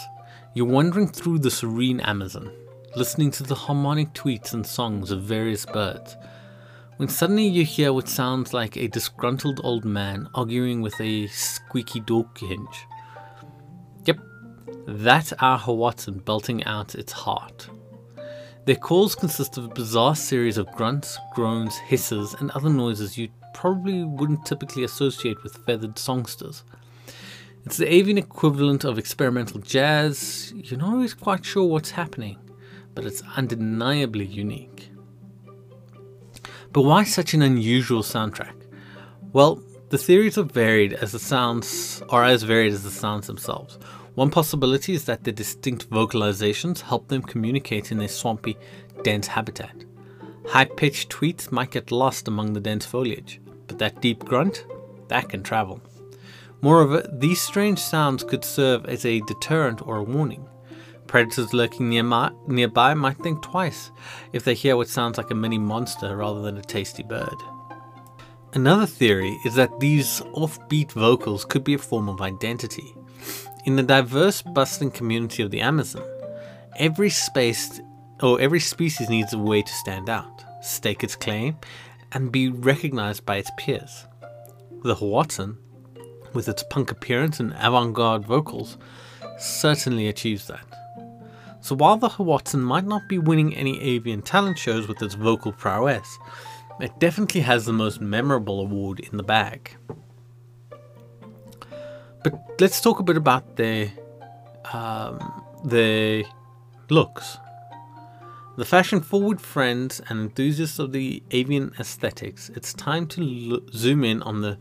You're 0.54 0.66
wandering 0.66 1.08
through 1.08 1.40
the 1.40 1.52
serene 1.52 2.00
Amazon, 2.02 2.52
listening 2.96 3.32
to 3.32 3.44
the 3.44 3.56
harmonic 3.56 4.14
tweets 4.14 4.54
and 4.54 4.66
songs 4.66 5.12
of 5.12 5.22
various 5.22 5.66
birds, 5.66 6.18
when 6.98 7.10
suddenly 7.10 7.46
you 7.46 7.66
hear 7.66 7.92
what 7.92 8.08
sounds 8.08 8.54
like 8.54 8.78
a 8.78 8.88
disgruntled 8.88 9.60
old 9.64 9.86
man 9.86 10.30
arguing 10.34 10.82
with 10.82 11.00
a 11.00 11.28
squeaky 11.28 12.00
door 12.00 12.30
hinge. 12.38 12.88
Yep, 14.06 14.20
that's 14.88 15.34
our 15.34 15.60
Hoatzin 15.60 16.24
belting 16.24 16.64
out 16.64 16.96
its 16.96 17.12
heart. 17.12 17.70
Their 18.66 18.76
calls 18.76 19.14
consist 19.14 19.58
of 19.58 19.66
a 19.66 19.68
bizarre 19.68 20.16
series 20.16 20.58
of 20.58 20.72
grunts, 20.72 21.20
groans, 21.36 21.78
hisses, 21.78 22.34
and 22.34 22.50
other 22.52 22.70
noises 22.70 23.16
you 23.16 23.30
probably 23.54 24.04
wouldn't 24.04 24.46
typically 24.46 24.84
associate 24.84 25.44
with 25.44 25.58
feathered 25.66 26.00
songsters. 26.00 26.64
It's 27.64 27.78
the 27.78 27.92
avian 27.92 28.18
equivalent 28.18 28.84
of 28.84 28.98
experimental 28.98 29.60
jazz. 29.60 30.52
You're 30.56 30.80
not 30.80 30.94
always 30.94 31.14
quite 31.14 31.46
sure 31.46 31.66
what's 31.66 31.92
happening, 31.92 32.38
but 32.96 33.06
it's 33.06 33.22
undeniably 33.38 34.26
unique. 34.26 34.90
But 36.72 36.82
why 36.82 37.04
such 37.04 37.36
an 37.36 37.44
unusual 37.44 38.02
soundtrack? 38.02 38.56
Well, 39.32 39.62
the 39.90 40.00
theories 40.00 40.40
are 40.40 40.44
varied 40.44 40.94
as 40.94 41.12
the 41.12 41.20
sounds 41.20 42.02
are 42.10 42.24
as 42.24 42.42
varied 42.42 42.74
as 42.74 42.84
the 42.84 42.92
sounds 42.92 43.28
themselves. 43.28 43.78
One 44.16 44.32
possibility 44.32 44.94
is 44.94 45.06
that 45.06 45.24
their 45.24 45.34
distinct 45.34 45.90
vocalizations 45.90 46.82
help 46.82 47.10
them 47.10 47.22
communicate 47.22 47.92
in 47.92 47.98
their 47.98 48.08
swampy, 48.08 48.58
dense 49.04 49.28
habitat. 49.28 49.84
High 50.48 50.66
pitched 50.66 51.10
tweets 51.10 51.52
might 51.52 51.72
get 51.72 51.92
lost 51.92 52.28
among 52.28 52.54
the 52.54 52.62
dense 52.62 52.86
foliage, 52.86 53.42
but 53.68 53.78
that 53.80 54.02
deep 54.02 54.24
grunt, 54.24 54.66
that 55.10 55.28
can 55.28 55.44
travel. 55.44 55.82
Moreover, 56.62 57.06
these 57.12 57.42
strange 57.42 57.80
sounds 57.80 58.24
could 58.24 58.46
serve 58.46 58.86
as 58.86 59.06
a 59.06 59.20
deterrent 59.22 59.86
or 59.86 59.98
a 59.98 60.04
warning. 60.04 60.48
Predators 61.08 61.54
lurking 61.54 61.90
nearby 61.90 62.94
might 62.94 63.18
think 63.18 63.42
twice 63.42 63.92
if 64.34 64.44
they 64.44 64.54
hear 64.54 64.78
what 64.78 64.88
sounds 64.88 65.18
like 65.18 65.30
a 65.30 65.36
mini 65.36 65.58
monster 65.60 66.16
rather 66.16 66.42
than 66.42 66.58
a 66.58 66.64
tasty 66.64 67.04
bird. 67.04 67.36
Another 68.54 68.86
theory 68.86 69.38
is 69.46 69.56
that 69.56 69.80
these 69.80 70.22
offbeat 70.34 70.94
vocals 70.94 71.44
could 71.44 71.64
be 71.64 71.74
a 71.74 71.78
form 71.78 72.08
of 72.08 72.22
identity. 72.22 72.96
In 73.66 73.78
the 73.78 73.82
diverse 73.82 74.44
bustling 74.44 74.92
community 74.92 75.42
of 75.42 75.50
the 75.50 75.62
Amazon, 75.62 76.04
every 76.76 77.10
space 77.10 77.82
or 78.22 78.40
every 78.40 78.60
species 78.60 79.10
needs 79.10 79.34
a 79.34 79.40
way 79.40 79.64
to 79.64 79.74
stand 79.74 80.08
out, 80.08 80.44
stake 80.62 81.04
its 81.04 81.16
claim, 81.16 81.58
and 82.12 82.32
be 82.32 82.50
recognized 82.50 83.26
by 83.26 83.38
its 83.38 83.50
peers. 83.58 84.06
The 84.84 84.94
Hoatzin, 84.94 85.58
with 86.32 86.48
its 86.48 86.64
punk 86.70 86.92
appearance 86.92 87.40
and 87.40 87.56
avant-garde 87.60 88.24
vocals, 88.24 88.78
certainly 89.40 90.10
achieves 90.10 90.46
that. 90.46 90.68
So 91.60 91.76
while 91.76 91.98
the 91.98 92.10
Hoatzin 92.10 92.62
might 92.62 92.86
not 92.86 93.10
be 93.10 93.18
winning 93.18 93.56
any 93.56 93.82
avian 93.82 94.22
talent 94.22 94.60
shows 94.60 94.88
with 94.88 95.02
its 95.02 95.16
vocal 95.16 95.52
prowess, 95.52 96.20
it 96.80 97.00
definitely 97.00 97.42
has 97.42 97.66
the 97.66 97.74
most 97.74 98.00
memorable 98.00 98.62
award 98.62 99.00
in 99.00 99.18
the 99.18 99.24
bag. 99.24 99.76
But 102.26 102.60
let's 102.60 102.82
talk 102.82 103.00
a 103.00 103.04
bit 103.04 103.18
about 103.18 103.56
their 103.56 103.92
um, 104.74 105.20
looks. 106.90 107.38
The 108.58 108.66
fashion-forward 108.66 109.40
friends 109.40 110.02
and 110.10 110.20
enthusiasts 110.22 110.80
of 110.80 110.92
the 110.92 111.22
avian 111.30 111.76
aesthetics, 111.80 112.50
it's 112.56 112.74
time 112.74 113.06
to 113.10 113.62
zoom 113.72 114.04
in 114.04 114.24
on 114.24 114.42
the 114.42 114.58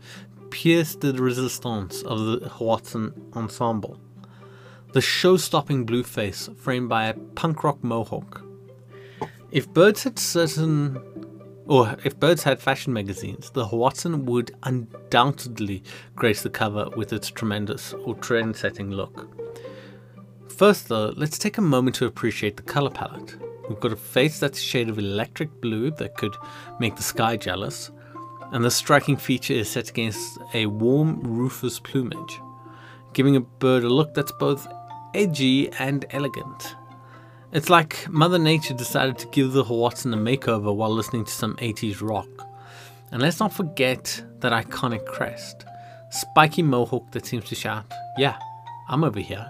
pièce 0.49 0.99
de 0.99 1.11
résistance 1.13 2.03
of 2.03 2.19
the 2.25 2.49
Hoatzin 2.49 3.35
ensemble 3.35 3.99
the 4.93 5.01
show-stopping 5.01 5.85
blue 5.85 6.03
face 6.03 6.49
framed 6.55 6.87
by 6.87 7.07
a 7.07 7.13
punk 7.13 7.63
rock 7.65 7.83
mohawk. 7.83 8.41
If 9.51 9.67
birds 9.73 10.03
had 10.03 10.17
certain 10.17 11.01
or 11.65 11.95
if 12.03 12.19
birds 12.19 12.43
had 12.43 12.59
fashion 12.59 12.93
magazines, 12.93 13.49
the 13.51 13.65
Hoatzin 13.65 14.25
would 14.25 14.55
undoubtedly 14.63 15.83
grace 16.15 16.43
the 16.43 16.49
cover 16.49 16.89
with 16.95 17.11
its 17.11 17.29
tremendous 17.29 17.93
or 17.93 18.15
trend-setting 18.15 18.91
look. 18.91 19.27
First 20.47 20.87
though, 20.87 21.13
let's 21.17 21.37
take 21.37 21.57
a 21.57 21.61
moment 21.61 21.95
to 21.97 22.05
appreciate 22.05 22.55
the 22.55 22.63
color 22.63 22.89
palette. 22.89 23.35
We've 23.67 23.79
got 23.79 23.91
a 23.91 23.97
face 23.97 24.39
that's 24.39 24.59
a 24.59 24.63
shade 24.63 24.89
of 24.89 24.99
electric 24.99 25.59
blue 25.59 25.91
that 25.91 26.17
could 26.17 26.35
make 26.79 26.95
the 26.95 27.03
sky 27.03 27.35
jealous, 27.35 27.91
and 28.51 28.63
the 28.63 28.71
striking 28.71 29.17
feature 29.17 29.53
is 29.53 29.69
set 29.69 29.89
against 29.89 30.37
a 30.53 30.67
warm 30.67 31.19
rufous 31.21 31.79
plumage, 31.79 32.39
giving 33.13 33.35
a 33.35 33.41
bird 33.41 33.83
a 33.83 33.89
look 33.89 34.13
that's 34.13 34.31
both 34.33 34.67
edgy 35.15 35.71
and 35.79 36.05
elegant. 36.11 36.75
It's 37.55 37.69
like 37.69 38.09
Mother 38.09 38.37
Nature 38.37 38.73
decided 38.73 39.17
to 39.17 39.27
give 39.27 39.53
the 39.53 39.63
Hoatzin 39.63 40.13
a 40.13 40.17
makeover 40.17 40.75
while 40.75 40.89
listening 40.89 41.23
to 41.23 41.31
some 41.31 41.55
80s 41.55 42.01
rock. 42.01 42.27
And 43.13 43.21
let's 43.21 43.39
not 43.39 43.53
forget 43.53 44.21
that 44.41 44.51
iconic 44.51 45.05
crest. 45.05 45.63
Spiky 46.09 46.61
mohawk 46.63 47.09
that 47.13 47.25
seems 47.25 47.45
to 47.45 47.55
shout, 47.55 47.85
yeah, 48.17 48.37
I'm 48.89 49.05
over 49.05 49.21
here. 49.21 49.49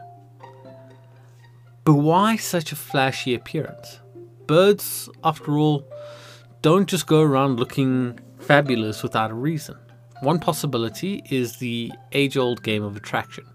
But 1.83 1.95
why 1.95 2.35
such 2.35 2.71
a 2.71 2.75
flashy 2.75 3.33
appearance? 3.33 4.01
Birds, 4.45 5.09
after 5.23 5.57
all, 5.57 5.91
don't 6.61 6.87
just 6.87 7.07
go 7.07 7.23
around 7.23 7.59
looking 7.59 8.19
fabulous 8.37 9.01
without 9.01 9.31
a 9.31 9.33
reason. 9.33 9.77
One 10.21 10.37
possibility 10.37 11.23
is 11.31 11.57
the 11.57 11.91
age 12.11 12.37
old 12.37 12.61
game 12.61 12.83
of 12.83 12.95
attraction. 12.95 13.45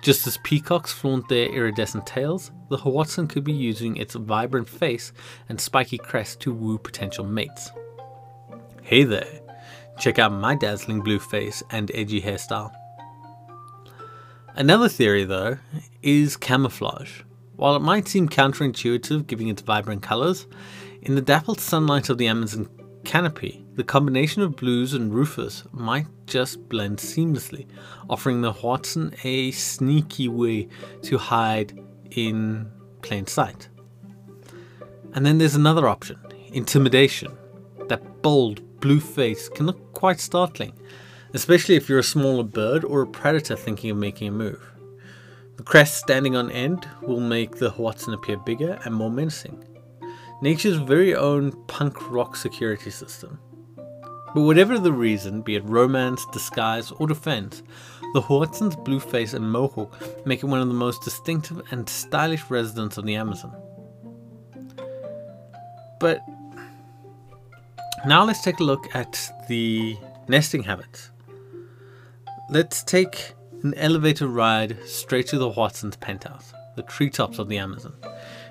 Just 0.00 0.26
as 0.26 0.38
peacocks 0.38 0.92
flaunt 0.92 1.28
their 1.28 1.52
iridescent 1.52 2.06
tails, 2.06 2.52
the 2.70 2.76
Hoatzin 2.76 3.28
could 3.28 3.44
be 3.44 3.52
using 3.52 3.96
its 3.96 4.14
vibrant 4.14 4.68
face 4.68 5.12
and 5.48 5.60
spiky 5.60 5.98
crest 5.98 6.40
to 6.40 6.54
woo 6.54 6.78
potential 6.78 7.24
mates. 7.24 7.70
Hey 8.82 9.04
there, 9.04 9.40
check 9.98 10.18
out 10.18 10.32
my 10.32 10.54
dazzling 10.54 11.00
blue 11.00 11.18
face 11.18 11.62
and 11.70 11.90
edgy 11.94 12.22
hairstyle. 12.22 12.72
Another 14.54 14.88
theory, 14.88 15.24
though, 15.24 15.58
is 16.02 16.36
camouflage. 16.36 17.22
While 17.56 17.76
it 17.76 17.82
might 17.82 18.08
seem 18.08 18.28
counterintuitive 18.28 19.26
giving 19.26 19.48
its 19.48 19.62
vibrant 19.62 20.02
colors, 20.02 20.46
in 21.02 21.16
the 21.16 21.20
dappled 21.20 21.60
sunlight 21.60 22.08
of 22.08 22.18
the 22.18 22.28
Amazon 22.28 22.68
canopy, 23.04 23.64
the 23.78 23.84
combination 23.84 24.42
of 24.42 24.56
blues 24.56 24.92
and 24.92 25.14
rufous 25.14 25.62
might 25.70 26.08
just 26.26 26.68
blend 26.68 26.98
seamlessly, 26.98 27.64
offering 28.10 28.40
the 28.40 28.52
Hoatzin 28.52 29.16
a 29.24 29.52
sneaky 29.52 30.26
way 30.26 30.66
to 31.02 31.16
hide 31.16 31.78
in 32.10 32.68
plain 33.02 33.24
sight. 33.28 33.68
And 35.12 35.24
then 35.24 35.38
there's 35.38 35.54
another 35.54 35.86
option, 35.86 36.18
intimidation. 36.52 37.30
That 37.86 38.20
bold 38.20 38.80
blue 38.80 38.98
face 38.98 39.48
can 39.48 39.66
look 39.66 39.92
quite 39.92 40.18
startling, 40.18 40.72
especially 41.32 41.76
if 41.76 41.88
you're 41.88 42.00
a 42.00 42.02
smaller 42.02 42.42
bird 42.42 42.82
or 42.82 43.02
a 43.02 43.06
predator 43.06 43.54
thinking 43.54 43.92
of 43.92 43.96
making 43.96 44.26
a 44.26 44.32
move. 44.32 44.72
The 45.56 45.62
crest 45.62 45.98
standing 45.98 46.34
on 46.34 46.50
end 46.50 46.88
will 47.00 47.20
make 47.20 47.58
the 47.58 47.70
Hoatzin 47.70 48.12
appear 48.12 48.38
bigger 48.38 48.80
and 48.84 48.92
more 48.92 49.10
menacing, 49.10 49.64
nature's 50.42 50.78
very 50.78 51.14
own 51.14 51.52
punk 51.68 52.10
rock 52.10 52.34
security 52.34 52.90
system. 52.90 53.38
But 54.34 54.42
whatever 54.42 54.78
the 54.78 54.92
reason, 54.92 55.42
be 55.42 55.56
it 55.56 55.64
romance, 55.64 56.24
disguise, 56.32 56.90
or 56.92 57.06
defense, 57.06 57.62
the 58.14 58.22
Hoatzin's 58.22 58.76
blue 58.76 59.00
face 59.00 59.34
and 59.34 59.50
mohawk 59.50 59.94
make 60.26 60.42
it 60.42 60.46
one 60.46 60.60
of 60.60 60.68
the 60.68 60.74
most 60.74 61.02
distinctive 61.02 61.62
and 61.70 61.88
stylish 61.88 62.48
residents 62.50 62.96
of 62.98 63.04
the 63.04 63.14
Amazon. 63.14 63.54
But 66.00 66.20
now 68.06 68.24
let's 68.24 68.42
take 68.42 68.60
a 68.60 68.64
look 68.64 68.94
at 68.94 69.30
the 69.48 69.96
nesting 70.28 70.62
habits. 70.62 71.10
Let's 72.50 72.82
take 72.82 73.34
an 73.62 73.74
elevator 73.74 74.28
ride 74.28 74.78
straight 74.86 75.26
to 75.28 75.38
the 75.38 75.50
Hoatzin's 75.50 75.96
penthouse, 75.96 76.52
the 76.76 76.82
treetops 76.82 77.38
of 77.38 77.48
the 77.48 77.58
Amazon. 77.58 77.94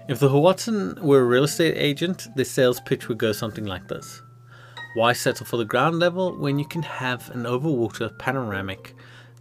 If 0.08 0.20
the 0.20 0.30
Hoatzin 0.30 1.02
were 1.02 1.22
a 1.22 1.26
real 1.26 1.46
estate 1.46 1.76
agent, 1.78 2.28
the 2.36 2.46
sales 2.46 2.80
pitch 2.82 3.08
would 3.08 3.18
go 3.18 3.32
something 3.32 3.66
like 3.66 3.88
this. 3.88 4.22
Why 4.98 5.14
settle 5.14 5.46
for 5.46 5.58
the 5.58 5.64
ground 5.64 6.00
level 6.00 6.36
when 6.36 6.58
you 6.58 6.66
can 6.66 6.82
have 6.82 7.30
an 7.30 7.44
overwater 7.44 8.18
panoramic 8.18 8.96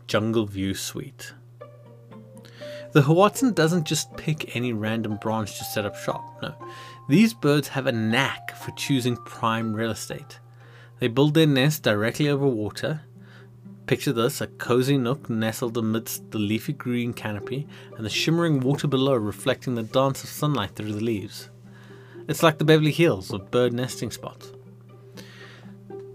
jungle 0.06 0.44
view 0.44 0.74
suite? 0.74 1.32
The 2.92 3.00
Hoatzin 3.00 3.54
doesn't 3.54 3.86
just 3.86 4.14
pick 4.18 4.54
any 4.54 4.74
random 4.74 5.16
branch 5.16 5.56
to 5.56 5.64
set 5.64 5.86
up 5.86 5.96
shop, 5.96 6.42
no. 6.42 6.54
These 7.08 7.32
birds 7.32 7.68
have 7.68 7.86
a 7.86 7.92
knack 7.92 8.54
for 8.54 8.70
choosing 8.72 9.16
prime 9.16 9.72
real 9.72 9.92
estate. 9.92 10.40
They 10.98 11.08
build 11.08 11.32
their 11.32 11.46
nest 11.46 11.82
directly 11.82 12.28
over 12.28 12.46
water, 12.46 13.00
Picture 13.86 14.12
this 14.12 14.42
a 14.42 14.48
cozy 14.48 14.98
nook 14.98 15.30
nestled 15.30 15.78
amidst 15.78 16.32
the 16.32 16.38
leafy 16.38 16.74
green 16.74 17.14
canopy 17.14 17.66
and 17.96 18.04
the 18.04 18.10
shimmering 18.10 18.60
water 18.60 18.88
below 18.88 19.14
reflecting 19.14 19.74
the 19.74 19.84
dance 19.84 20.22
of 20.22 20.28
sunlight 20.28 20.72
through 20.74 20.92
the 20.92 21.02
leaves. 21.02 21.48
It's 22.28 22.42
like 22.42 22.58
the 22.58 22.64
Beverly 22.66 22.92
Hills 22.92 23.32
of 23.32 23.50
bird 23.50 23.72
nesting 23.72 24.10
spots. 24.10 24.52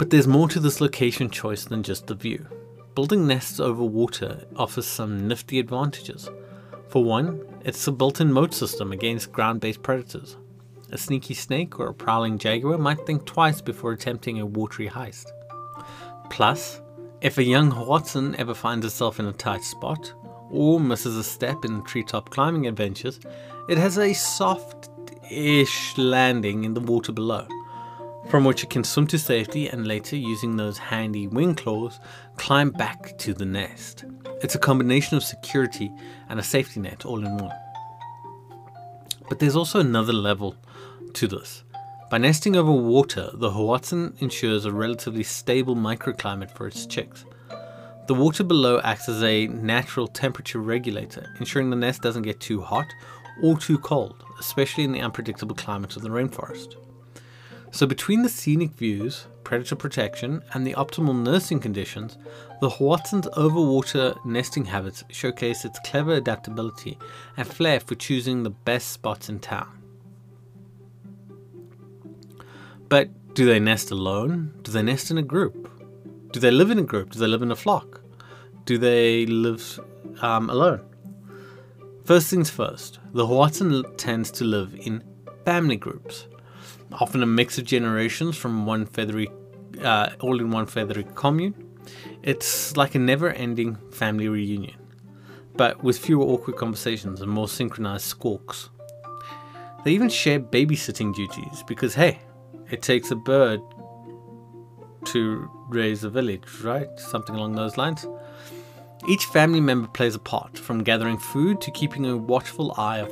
But 0.02 0.10
there's 0.10 0.26
more 0.26 0.50
to 0.50 0.60
this 0.60 0.82
location 0.82 1.30
choice 1.30 1.64
than 1.66 1.84
just 1.84 2.08
the 2.08 2.16
view. 2.16 2.48
Building 2.96 3.28
nests 3.28 3.60
over 3.60 3.84
water 3.84 4.48
offers 4.56 4.88
some 4.88 5.28
nifty 5.28 5.60
advantages. 5.60 6.28
For 6.88 7.04
one, 7.04 7.46
it's 7.64 7.86
a 7.86 7.92
built 7.92 8.20
in 8.20 8.34
moat 8.34 8.52
system 8.52 8.92
against 8.92 9.32
ground 9.32 9.62
based 9.62 9.84
predators. 9.84 10.38
A 10.92 10.98
sneaky 10.98 11.36
snake 11.36 11.80
or 11.80 11.90
a 11.90 11.94
prowling 11.94 12.40
jaguar 12.40 12.80
might 12.80 13.06
think 13.06 13.26
twice 13.26 13.62
before 13.62 13.92
attempting 13.92 14.40
a 14.40 14.46
watery 14.48 14.90
heist. 14.90 15.28
Plus, 16.32 16.82
if 17.22 17.38
a 17.38 17.44
young 17.44 17.70
Hoatzin 17.70 18.34
ever 18.40 18.56
finds 18.56 18.88
itself 18.88 19.20
in 19.20 19.28
a 19.28 19.34
tight 19.34 19.62
spot, 19.62 20.16
or 20.50 20.80
misses 20.80 21.16
a 21.16 21.24
step 21.24 21.64
in 21.64 21.84
treetop 21.84 22.32
climbing 22.32 22.66
adventures, 22.66 23.20
it 23.70 23.78
has 23.78 24.00
a 24.00 24.14
soft-ish 24.14 25.96
landing 25.96 26.64
in 26.64 26.74
the 26.74 26.82
water 26.82 27.12
below, 27.12 27.46
from 28.30 28.46
which 28.46 28.64
it 28.64 28.70
can 28.70 28.84
swim 28.84 29.08
to 29.08 29.18
safety 29.18 29.68
and 29.68 29.88
later, 29.88 30.16
using 30.16 30.56
those 30.56 30.78
handy 30.78 31.28
wing 31.28 31.56
claws, 31.56 32.00
climb 32.38 32.70
back 32.72 33.18
to 33.18 33.34
the 33.34 33.46
nest. 33.46 34.06
It's 34.42 34.56
a 34.56 34.60
combination 34.60 35.18
of 35.18 35.24
security 35.24 35.92
and 36.30 36.40
a 36.40 36.44
safety 36.44 36.80
net 36.80 37.06
all 37.06 37.26
in 37.26 37.38
one. 37.38 37.56
But 39.30 39.40
there's 39.40 39.56
also 39.56 39.80
another 39.80 40.14
level 40.14 40.56
to 41.14 41.28
this. 41.28 41.64
By 42.10 42.18
nesting 42.18 42.58
over 42.58 42.72
water, 42.72 43.30
the 43.34 43.52
Hoatzin 43.52 44.22
ensures 44.22 44.66
a 44.66 44.72
relatively 44.72 45.24
stable 45.24 45.76
microclimate 45.76 46.52
for 46.52 46.68
its 46.68 46.86
chicks. 46.86 47.24
The 48.08 48.14
water 48.14 48.44
below 48.44 48.82
acts 48.84 49.08
as 49.08 49.24
a 49.24 49.48
natural 49.48 50.08
temperature 50.08 50.60
regulator, 50.60 51.34
ensuring 51.40 51.70
the 51.70 51.76
nest 51.78 52.02
doesn't 52.02 52.24
get 52.24 52.42
too 52.42 52.62
hot 52.62 52.88
or 53.42 53.58
too 53.58 53.78
cold, 53.78 54.24
especially 54.40 54.84
in 54.84 54.92
the 54.92 55.00
unpredictable 55.00 55.56
climates 55.56 55.96
of 55.96 56.02
the 56.02 56.10
rainforest. 56.10 56.76
So, 57.74 57.88
between 57.88 58.22
the 58.22 58.30
scenic 58.30 58.72
views, 58.72 59.28
predator 59.46 59.78
protection, 59.78 60.44
and 60.54 60.68
the 60.68 60.74
optimal 60.74 61.16
nursing 61.16 61.62
conditions, 61.62 62.18
the 62.60 62.70
Hoatzins' 62.70 63.34
overwater 63.34 64.24
nesting 64.26 64.66
habits 64.66 65.04
showcase 65.10 65.64
its 65.64 65.80
clever 65.86 66.14
adaptability 66.14 66.98
and 67.38 67.48
flair 67.48 67.80
for 67.80 67.96
choosing 67.96 68.44
the 68.44 68.50
best 68.50 68.90
spots 68.90 69.30
in 69.30 69.40
town. 69.40 69.82
But 72.90 73.34
do 73.34 73.46
they 73.46 73.60
nest 73.60 73.90
alone? 73.90 74.54
Do 74.64 74.72
they 74.74 74.84
nest 74.84 75.10
in 75.10 75.18
a 75.18 75.24
group? 75.24 75.70
Do 76.34 76.42
they 76.42 76.52
live 76.52 76.72
in 76.72 76.80
a 76.80 76.84
group? 76.84 77.12
Do 77.12 77.20
they 77.20 77.28
live 77.28 77.42
in 77.42 77.52
a 77.52 77.56
flock? 77.56 78.02
Do 78.66 78.78
they 78.78 79.26
live 79.26 79.80
um, 80.22 80.50
alone? 80.50 80.82
First 82.04 82.30
things 82.30 82.50
first, 82.50 83.00
the 83.14 83.26
Hoatzin 83.26 83.86
tends 83.96 84.30
to 84.32 84.44
live 84.44 84.76
in 84.76 85.04
family 85.46 85.78
groups, 85.78 86.28
often 86.94 87.24
a 87.24 87.26
mix 87.26 87.58
of 87.58 87.66
generations 87.66 88.38
from 88.38 88.66
one 88.66 88.86
feathery, 88.86 89.30
uh, 89.82 90.10
all 90.20 90.40
in 90.40 90.52
one 90.52 90.66
feathery 90.66 91.06
commune. 91.16 91.56
It's 92.24 92.78
like 92.78 92.96
a 92.96 93.00
never 93.00 93.32
ending 93.32 93.78
family 93.92 94.28
reunion, 94.28 94.76
but 95.56 95.84
with 95.84 95.98
fewer 95.98 96.24
awkward 96.26 96.58
conversations 96.58 97.22
and 97.22 97.32
more 97.32 97.48
synchronized 97.48 98.06
squawks. 98.06 98.70
They 99.84 99.92
even 99.92 100.10
share 100.10 100.40
babysitting 100.40 101.16
duties 101.16 101.64
because, 101.68 101.96
hey, 101.96 102.20
it 102.70 102.82
takes 102.82 103.10
a 103.12 103.16
bird 103.16 103.60
to 105.06 105.50
raise 105.70 106.04
a 106.04 106.10
village, 106.10 106.44
right? 106.62 106.88
Something 107.00 107.36
along 107.36 107.56
those 107.56 107.78
lines. 107.78 108.06
Each 109.08 109.26
family 109.26 109.60
member 109.60 109.88
plays 109.88 110.14
a 110.14 110.20
part, 110.20 110.60
from 110.60 110.84
gathering 110.84 111.18
food 111.18 111.60
to 111.62 111.72
keeping 111.72 112.06
a 112.06 112.16
watchful 112.16 112.76
eye 112.78 113.08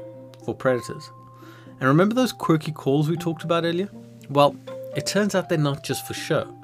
for 0.45 0.53
predators. 0.53 1.09
And 1.79 1.87
remember 1.87 2.15
those 2.15 2.33
quirky 2.33 2.71
calls 2.71 3.09
we 3.09 3.15
talked 3.15 3.43
about 3.43 3.63
earlier? 3.63 3.89
Well, 4.29 4.55
it 4.95 5.05
turns 5.05 5.33
out 5.33 5.47
they're 5.47 5.57
not 5.57 5.83
just 5.83 6.05
for 6.05 6.13
show. 6.13 6.55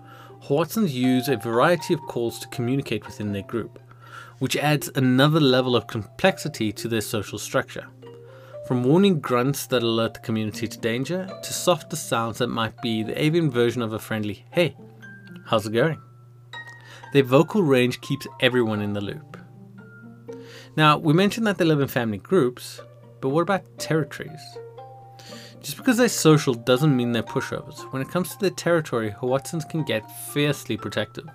Hoatzins 0.43 0.91
use 0.91 1.29
a 1.29 1.37
variety 1.37 1.93
of 1.93 2.01
calls 2.01 2.37
to 2.39 2.47
communicate 2.49 3.05
within 3.05 3.31
their 3.31 3.41
group, 3.43 3.79
which 4.39 4.57
adds 4.57 4.91
another 4.95 5.39
level 5.39 5.75
of 5.75 5.87
complexity 5.87 6.71
to 6.73 6.87
their 6.87 7.01
social 7.01 7.39
structure. 7.39 7.87
From 8.67 8.83
warning 8.83 9.19
grunts 9.19 9.67
that 9.67 9.83
alert 9.83 10.15
the 10.15 10.19
community 10.19 10.67
to 10.67 10.77
danger, 10.79 11.27
to 11.43 11.53
softer 11.53 11.95
sounds 11.95 12.39
that 12.39 12.47
might 12.47 12.79
be 12.81 13.03
the 13.03 13.19
avian 13.19 13.49
version 13.49 13.81
of 13.81 13.93
a 13.93 13.99
friendly, 13.99 14.45
hey, 14.51 14.75
how's 15.45 15.65
it 15.65 15.73
going? 15.73 16.01
Their 17.13 17.23
vocal 17.23 17.63
range 17.63 18.01
keeps 18.01 18.27
everyone 18.41 18.81
in 18.81 18.93
the 18.93 19.01
loop. 19.01 19.37
Now, 20.75 20.97
we 20.97 21.13
mentioned 21.13 21.47
that 21.47 21.57
they 21.57 21.65
live 21.65 21.79
in 21.79 21.87
family 21.87 22.17
groups, 22.17 22.81
but 23.21 23.29
what 23.29 23.41
about 23.41 23.77
territories? 23.77 24.41
Just 25.65 25.77
because 25.77 25.97
they're 25.97 26.09
social 26.09 26.53
doesn't 26.53 26.95
mean 26.95 27.11
they're 27.11 27.23
pushovers. 27.23 27.91
When 27.91 27.99
it 27.99 28.09
comes 28.09 28.29
to 28.29 28.37
their 28.37 28.51
territory, 28.51 29.09
Hoatzins 29.09 29.67
can 29.67 29.83
get 29.83 30.07
fiercely 30.11 30.77
protective. 30.77 31.27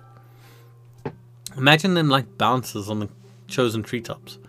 Imagine 1.57 1.95
them 1.95 2.07
like 2.07 2.37
bouncers 2.37 2.87
on 2.87 3.01
the 3.01 3.09
chosen 3.47 3.83
treetops 3.83 4.39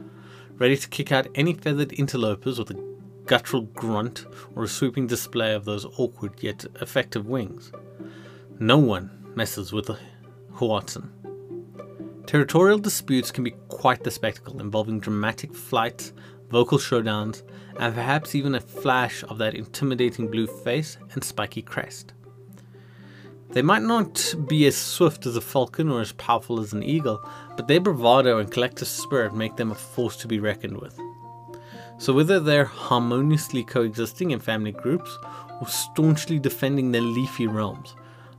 ready 0.52 0.76
to 0.76 0.88
kick 0.88 1.10
out 1.10 1.26
any 1.34 1.52
feathered 1.52 1.90
interlopers 1.94 2.60
with 2.60 2.70
a 2.70 2.80
guttural 3.26 3.62
grunt 3.62 4.24
or 4.54 4.62
a 4.62 4.68
swooping 4.68 5.08
display 5.08 5.52
of 5.52 5.64
those 5.64 5.84
awkward 5.98 6.34
yet 6.40 6.64
effective 6.80 7.26
wings. 7.26 7.72
No 8.60 8.78
one 8.78 9.10
messes 9.34 9.72
with 9.72 9.90
a 9.90 9.98
Hoatzin. 10.54 11.08
Territorial 12.26 12.78
disputes 12.78 13.32
can 13.32 13.42
be 13.42 13.56
quite 13.66 14.04
the 14.04 14.12
spectacle, 14.12 14.60
involving 14.60 15.00
dramatic 15.00 15.52
flights, 15.56 16.12
vocal 16.50 16.78
showdowns, 16.78 17.42
and 17.78 17.94
perhaps 17.94 18.34
even 18.34 18.54
a 18.54 18.60
flash 18.60 19.24
of 19.24 19.38
that 19.38 19.54
intimidating 19.54 20.30
blue 20.30 20.46
face 20.46 20.98
and 21.12 21.22
spiky 21.22 21.62
crest. 21.62 22.12
They 23.50 23.62
might 23.62 23.82
not 23.82 24.34
be 24.48 24.66
as 24.66 24.76
swift 24.76 25.26
as 25.26 25.36
a 25.36 25.40
falcon 25.42 25.90
or 25.90 26.00
as 26.00 26.12
powerful 26.12 26.58
as 26.60 26.72
an 26.72 26.82
eagle, 26.82 27.22
but 27.54 27.68
their 27.68 27.80
bravado 27.80 28.38
and 28.38 28.50
collective 28.50 28.88
spirit 28.88 29.34
make 29.34 29.56
them 29.56 29.70
a 29.70 29.74
force 29.74 30.16
to 30.18 30.28
be 30.28 30.40
reckoned 30.40 30.80
with. 30.80 30.98
So, 31.98 32.14
whether 32.14 32.40
they're 32.40 32.64
harmoniously 32.64 33.62
coexisting 33.62 34.30
in 34.30 34.40
family 34.40 34.72
groups 34.72 35.18
or 35.60 35.68
staunchly 35.68 36.38
defending 36.38 36.90
their 36.90 37.02
leafy 37.02 37.46
realms, 37.46 37.94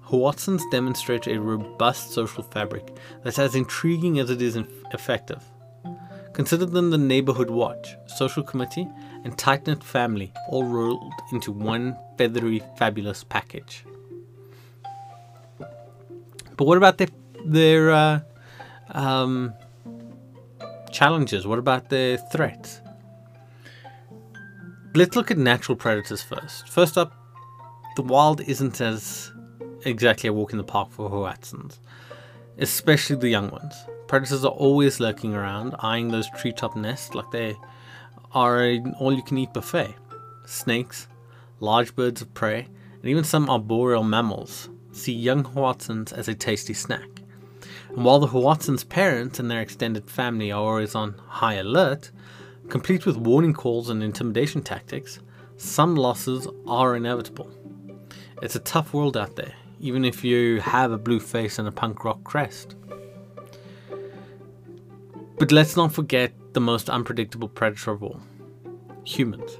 Hoatzins 0.08 0.64
demonstrate 0.72 1.28
a 1.28 1.40
robust 1.40 2.12
social 2.12 2.44
fabric 2.44 2.96
that's 3.24 3.40
as 3.40 3.56
intriguing 3.56 4.20
as 4.20 4.32
it 4.32 4.42
is 4.42 4.58
effective. 4.94 5.44
Consider 6.34 6.66
them 6.66 6.90
the 6.90 6.98
neighborhood 6.98 7.52
watch, 7.52 7.96
social 8.08 8.42
committee, 8.44 8.88
and 9.24 9.38
tight 9.38 9.68
knit 9.68 9.84
family 9.84 10.34
all 10.50 10.66
rolled 10.66 11.14
into 11.32 11.52
one 11.52 11.96
feathery, 12.18 12.62
fabulous 12.78 13.24
package. 13.24 13.86
But 16.58 16.66
what 16.66 16.78
about 16.78 16.98
their 16.98 17.08
their 17.46 17.92
uh, 17.92 18.20
um, 18.90 19.54
challenges? 20.92 21.46
What 21.46 21.60
about 21.60 21.90
their 21.90 22.18
threats? 22.18 22.82
Let's 24.96 25.16
look 25.16 25.32
at 25.32 25.38
natural 25.38 25.76
predators 25.76 26.22
first. 26.22 26.70
First 26.70 26.98
up, 26.98 27.14
the 27.96 28.04
wild 28.04 28.42
isn't 28.42 28.82
as 28.82 29.32
exactly 29.86 30.28
a 30.30 30.34
walk 30.34 30.52
in 30.52 30.58
the 30.58 30.64
park 30.64 30.92
for 30.92 31.10
Hoatzins, 31.10 31.80
especially 32.58 33.18
the 33.18 33.30
young 33.30 33.50
ones. 33.50 33.76
Predators 34.08 34.46
are 34.46 34.52
always 34.52 35.00
lurking 35.00 35.34
around, 35.34 35.76
eyeing 35.80 36.10
those 36.10 36.30
treetop 36.38 36.76
nests 36.76 37.16
like 37.16 37.32
they 37.32 37.56
are 38.32 38.64
an 38.64 38.94
all-you-can-eat 39.00 39.54
buffet. 39.54 39.96
Snakes, 40.46 41.08
large 41.60 41.96
birds 41.96 42.22
of 42.22 42.34
prey, 42.34 42.68
and 43.02 43.10
even 43.10 43.24
some 43.24 43.50
arboreal 43.50 44.04
mammals 44.04 44.70
see 44.92 45.14
young 45.14 45.44
Hoatzins 45.44 46.14
as 46.14 46.28
a 46.28 46.36
tasty 46.36 46.74
snack. 46.74 47.10
And 47.90 48.06
while 48.06 48.20
the 48.20 48.28
Hoatzins' 48.28 48.88
parents 48.88 49.40
and 49.40 49.50
their 49.50 49.62
extended 49.62 50.10
family 50.10 50.52
are 50.52 50.62
always 50.62 50.96
on 50.96 51.16
high 51.28 51.56
alert, 51.56 52.12
complete 52.70 53.06
with 53.06 53.18
warning 53.18 53.54
calls 53.54 53.90
and 53.90 54.04
intimidation 54.04 54.62
tactics, 54.62 55.20
some 55.58 55.96
losses 55.96 56.48
are 56.68 56.96
inevitable. 56.96 57.50
It's 58.42 58.56
a 58.56 58.60
tough 58.60 58.94
world 58.94 59.16
out 59.16 59.36
there, 59.36 59.54
even 59.80 60.06
if 60.06 60.24
you 60.24 60.60
have 60.62 60.92
a 60.92 60.98
blue 60.98 61.20
face 61.20 61.60
and 61.60 61.68
a 61.68 61.72
punk 61.72 62.04
rock 62.04 62.24
crest. 62.24 62.76
But 65.38 65.52
let's 65.52 65.76
not 65.76 65.94
forget 65.94 66.34
the 66.54 66.62
most 66.62 66.90
unpredictable 66.90 67.50
predator 67.50 67.92
of 67.92 68.04
all 68.04 68.22
humans. 69.06 69.58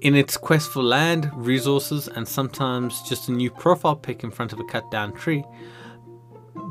In 0.00 0.14
its 0.14 0.36
quest 0.36 0.70
for 0.70 0.82
land, 0.82 1.30
resources, 1.34 2.08
and 2.08 2.26
sometimes 2.26 3.02
just 3.02 3.28
a 3.28 3.32
new 3.32 3.50
profile 3.50 3.96
pic 3.96 4.24
in 4.24 4.30
front 4.30 4.52
of 4.52 4.60
a 4.60 4.64
cut 4.64 4.90
down 4.90 5.12
tree, 5.14 5.44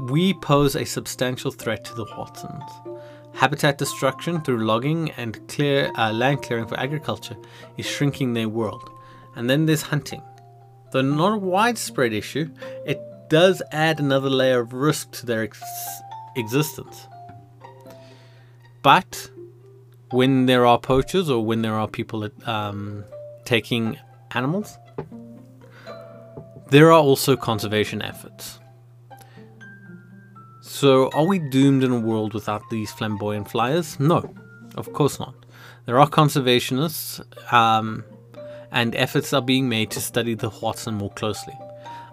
we 0.10 0.34
pose 0.36 0.76
a 0.76 0.86
substantial 0.86 1.52
threat 1.52 1.84
to 1.86 1.94
the 1.96 2.06
Hoatzins. 2.06 2.70
Habitat 3.34 3.78
destruction 3.78 4.42
through 4.42 4.66
logging 4.66 5.12
and 5.12 5.46
clear 5.48 5.92
uh, 5.96 6.12
land 6.14 6.44
clearing 6.44 6.68
for 6.68 6.80
agriculture 6.80 7.36
is 7.78 7.86
shrinking 7.86 8.34
their 8.34 8.48
world. 8.48 8.90
And 9.36 9.50
then 9.50 9.66
there's 9.66 9.82
hunting. 9.82 10.22
Though 10.92 11.02
not 11.02 11.34
a 11.34 11.38
widespread 11.38 12.14
issue, 12.14 12.50
it 12.86 13.02
does 13.30 13.62
add 13.72 14.00
another 14.00 14.30
layer 14.30 14.62
of 14.62 14.72
risk 14.74 15.12
to 15.14 15.26
their 15.26 15.44
existence. 16.36 17.08
But 18.82 19.30
when 20.12 20.46
there 20.46 20.66
are 20.66 20.80
poachers 20.80 21.30
or 21.30 21.44
when 21.44 21.62
there 21.62 21.74
are 21.74 21.88
people 21.88 22.30
um, 22.46 23.04
taking 23.46 23.98
animals. 24.32 24.78
There 26.70 26.88
are 26.92 27.00
also 27.00 27.36
conservation 27.38 28.02
efforts. 28.02 28.60
So, 30.62 31.10
are 31.12 31.26
we 31.26 31.40
doomed 31.40 31.84
in 31.84 31.92
a 31.92 32.00
world 32.00 32.34
without 32.34 32.64
these 32.70 32.92
flamboyant 32.92 33.50
flyers? 33.50 34.00
No, 34.00 34.34
of 34.76 34.92
course 34.94 35.20
not. 35.20 35.36
There 35.86 36.00
are 36.00 36.10
conservationists, 36.10 37.22
um, 37.54 38.04
and 38.72 38.96
efforts 38.96 39.32
are 39.32 39.42
being 39.42 39.70
made 39.70 39.92
to 39.92 40.02
study 40.02 40.34
the 40.34 40.50
Hoatzin 40.50 40.96
more 40.96 41.12
closely, 41.12 41.54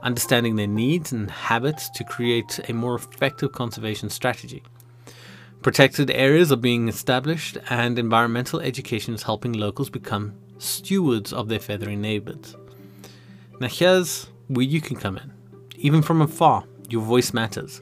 understanding 0.03 0.57
their 0.57 0.67
needs 0.67 1.13
and 1.13 1.31
habits 1.31 1.89
to 1.91 2.05
create 2.05 2.61
a 2.69 2.73
more 2.73 2.95
effective 2.95 3.53
conservation 3.53 4.11
strategy. 4.11 4.63
Protected 5.63 6.11
areas 6.11 6.51
are 6.51 6.57
being 6.57 6.89
established, 6.89 7.57
and 7.71 7.99
environmental 7.99 8.61
education 8.61 9.15
is 9.15 9.23
helping 9.23 9.53
locals 9.53 9.91
become 9.91 10.35
stewards 10.59 11.33
of 11.33 11.49
their 11.49 11.61
feathery 11.61 11.97
neighbors. 11.97 12.57
Now, 13.61 13.69
here's 13.69 14.27
where 14.49 14.65
you 14.65 14.81
can 14.81 14.97
come 14.97 15.19
in. 15.19 15.33
Even 15.77 16.03
from 16.03 16.21
afar, 16.21 16.65
your 16.89 17.03
voice 17.03 17.33
matters. 17.33 17.81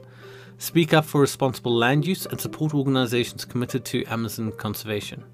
Speak 0.58 0.92
up 0.92 1.06
for 1.06 1.22
responsible 1.22 1.74
land 1.74 2.06
use 2.06 2.26
and 2.26 2.38
support 2.38 2.74
organizations 2.74 3.46
committed 3.46 3.86
to 3.86 4.04
Amazon 4.04 4.52
conservation. 4.52 5.24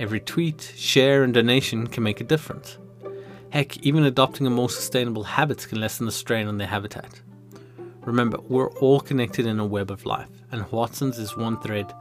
Every 0.00 0.18
tweet, 0.18 0.72
share, 0.76 1.22
and 1.22 1.32
donation 1.32 1.86
can 1.86 2.02
make 2.02 2.20
a 2.20 2.24
difference. 2.24 2.78
Heck, 3.52 3.76
even 3.84 4.04
adopting 4.04 4.46
a 4.46 4.50
more 4.50 4.70
sustainable 4.70 5.24
habits 5.24 5.66
can 5.66 5.78
lessen 5.78 6.06
the 6.06 6.12
strain 6.12 6.46
on 6.46 6.56
their 6.56 6.66
habitat. 6.66 7.20
Remember, 8.00 8.38
we're 8.48 8.70
all 8.78 8.98
connected 8.98 9.44
in 9.44 9.60
a 9.60 9.66
web 9.66 9.90
of 9.90 10.06
life, 10.06 10.30
and 10.50 10.62
Hoatzin's 10.62 11.18
is 11.18 11.36
one 11.36 11.60
thread 11.60 11.92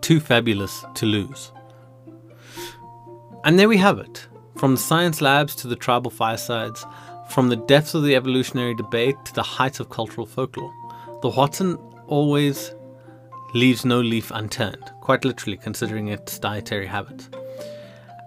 too 0.00 0.18
fabulous 0.18 0.84
to 0.94 1.06
lose. 1.06 1.52
And 3.44 3.60
there 3.60 3.68
we 3.68 3.76
have 3.76 4.00
it. 4.00 4.26
From 4.56 4.72
the 4.72 4.80
science 4.80 5.20
labs 5.20 5.54
to 5.56 5.68
the 5.68 5.76
tribal 5.76 6.10
firesides, 6.10 6.84
from 7.28 7.48
the 7.48 7.56
depths 7.56 7.94
of 7.94 8.02
the 8.02 8.16
evolutionary 8.16 8.74
debate 8.74 9.14
to 9.26 9.34
the 9.34 9.42
heights 9.44 9.78
of 9.78 9.88
cultural 9.88 10.26
folklore, 10.26 10.74
the 11.22 11.30
Hoatzin 11.30 11.78
always 12.08 12.74
leaves 13.54 13.84
no 13.84 14.00
leaf 14.00 14.32
unturned, 14.32 14.90
quite 15.00 15.24
literally 15.24 15.58
considering 15.58 16.08
its 16.08 16.40
dietary 16.40 16.86
habits. 16.86 17.28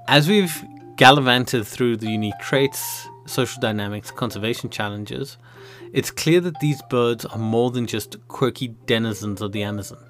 As 0.08 0.30
we've 0.30 0.64
gallivanted 0.98 1.68
through 1.68 1.98
the 1.98 2.10
unique 2.10 2.40
traits, 2.40 3.08
social 3.26 3.60
dynamics, 3.60 4.12
conservation 4.12 4.70
challenges, 4.70 5.38
it's 5.92 6.12
clear 6.12 6.40
that 6.42 6.60
these 6.60 6.82
birds 6.90 7.26
are 7.26 7.38
more 7.38 7.72
than 7.72 7.88
just 7.88 8.16
quirky 8.28 8.76
denizens 8.86 9.42
of 9.42 9.52
the 9.52 9.64
Amazon. 9.64 10.04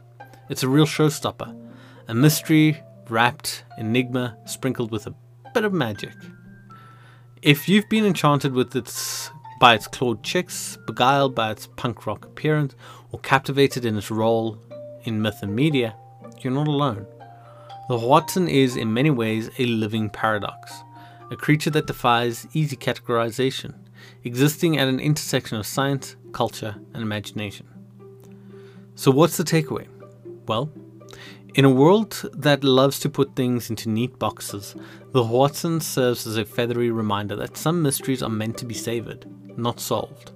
It's 0.50 0.64
a 0.64 0.70
real 0.70 0.86
showstopper, 0.86 1.56
a 2.08 2.14
mystery 2.14 2.82
wrapped 3.10 3.64
enigma 3.78 4.38
sprinkled 4.46 4.92
with 4.92 5.08
a 5.08 5.16
bit 5.54 5.66
of 5.66 5.74
magic. 5.74 6.14
If 7.42 7.70
you've 7.70 7.90
been 7.90 8.06
enchanted 8.06 8.54
with 8.54 8.76
its 8.76 9.32
by 9.60 9.74
its 9.74 9.88
clawed 9.88 10.22
chicks, 10.22 10.78
beguiled 10.86 11.34
by 11.34 11.52
its 11.52 11.68
punk 11.78 12.06
rock 12.06 12.26
appearance, 12.26 12.76
or 13.12 13.20
captivated 13.20 13.86
in 13.86 13.98
its 13.98 14.12
role 14.12 14.62
in 15.04 15.22
myth 15.22 15.40
and 15.42 15.56
media, 15.56 15.96
you're 16.42 16.54
not 16.54 16.68
alone. 16.68 17.08
The 17.88 18.00
Hoatzin 18.00 18.50
is 18.50 18.78
in 18.78 18.92
many 18.92 19.12
ways 19.12 19.52
a 19.60 19.66
living 19.68 20.10
paradox, 20.10 20.74
a 21.30 21.36
creature 21.36 21.70
that 21.70 21.86
defies 21.86 22.48
easy 22.52 22.76
categorization, 22.76 23.76
existing 24.24 24.80
at 24.80 24.88
an 24.88 25.00
intersection 25.00 25.60
of 25.60 25.68
science, 25.68 26.16
culture, 26.32 26.76
and 26.96 27.04
imagination. 27.04 27.68
So, 28.96 29.12
what's 29.12 29.38
the 29.38 29.44
takeaway? 29.44 29.88
Well, 30.48 30.72
in 31.54 31.64
a 31.64 31.70
world 31.70 32.28
that 32.34 32.64
loves 32.64 33.00
to 33.02 33.10
put 33.10 33.36
things 33.36 33.70
into 33.70 33.88
neat 33.88 34.18
boxes, 34.18 34.76
the 35.12 35.24
Hoatzin 35.24 35.80
serves 35.80 36.26
as 36.26 36.38
a 36.38 36.44
feathery 36.44 36.90
reminder 36.90 37.36
that 37.36 37.56
some 37.56 37.84
mysteries 37.84 38.24
are 38.24 38.30
meant 38.30 38.58
to 38.58 38.66
be 38.66 38.74
savored, 38.74 39.28
not 39.60 39.80
solved. 39.80 40.32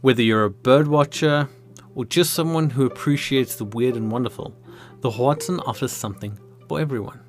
Whether 0.00 0.22
you're 0.22 0.46
a 0.46 0.50
birdwatcher 0.50 1.50
or 1.94 2.06
just 2.06 2.32
someone 2.32 2.70
who 2.70 2.86
appreciates 2.86 3.56
the 3.56 3.66
weird 3.66 3.94
and 3.94 4.10
wonderful, 4.10 4.56
the 5.04 5.10
Hoatzin 5.10 5.62
offers 5.66 5.92
something 5.92 6.38
for 6.66 6.80
everyone. 6.80 7.20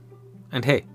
And 0.53 0.63
hey, 0.63 0.85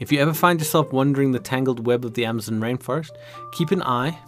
if 0.00 0.10
you 0.10 0.20
ever 0.20 0.32
find 0.32 0.58
yourself 0.58 0.90
wandering 0.90 1.32
the 1.32 1.38
tangled 1.38 1.86
web 1.86 2.02
of 2.02 2.14
the 2.14 2.24
Amazon 2.24 2.62
rainforest, 2.62 3.10
keep 3.52 3.72
an 3.72 3.82
eye, 3.82 4.18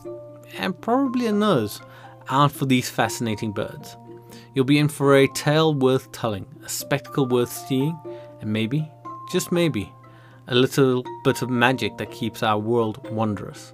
and 0.58 0.78
probably 0.78 1.26
a 1.26 1.32
nose, 1.32 1.80
out 2.28 2.52
for 2.52 2.66
these 2.66 2.90
fascinating 2.90 3.50
birds. 3.50 3.96
You'll 4.54 4.66
be 4.66 4.78
in 4.78 4.88
for 4.88 5.16
a 5.16 5.28
tale 5.28 5.72
worth 5.72 6.12
telling, 6.12 6.44
a 6.62 6.68
spectacle 6.68 7.24
worth 7.24 7.50
seeing, 7.50 7.98
and 8.42 8.52
maybe, 8.52 8.92
just 9.32 9.50
maybe, 9.50 9.90
a 10.48 10.54
little 10.54 11.02
bit 11.24 11.40
of 11.40 11.48
magic 11.48 11.96
that 11.96 12.10
keeps 12.10 12.42
our 12.42 12.58
world 12.58 13.10
wondrous. 13.10 13.72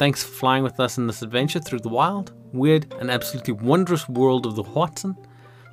Thanks 0.00 0.24
for 0.24 0.32
flying 0.32 0.64
with 0.64 0.80
us 0.80 0.98
in 0.98 1.06
this 1.06 1.22
adventure 1.22 1.60
through 1.60 1.80
the 1.80 1.88
wild, 1.88 2.32
weird, 2.52 2.92
and 2.98 3.12
absolutely 3.12 3.54
wondrous 3.54 4.08
world 4.08 4.44
of 4.44 4.56
the 4.56 4.64
Hoatzin. 4.64 5.16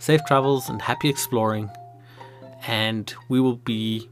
Safe 0.04 0.26
travels 0.26 0.68
and 0.68 0.82
happy 0.82 1.08
exploring. 1.08 1.70
And 2.68 3.14
we 3.30 3.40
will 3.40 3.56
be 3.56 4.10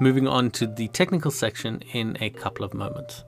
moving 0.00 0.26
on 0.26 0.50
to 0.52 0.66
the 0.66 0.88
technical 0.88 1.30
section 1.30 1.82
in 1.92 2.16
a 2.22 2.30
couple 2.30 2.64
of 2.64 2.72
moments. 2.72 3.22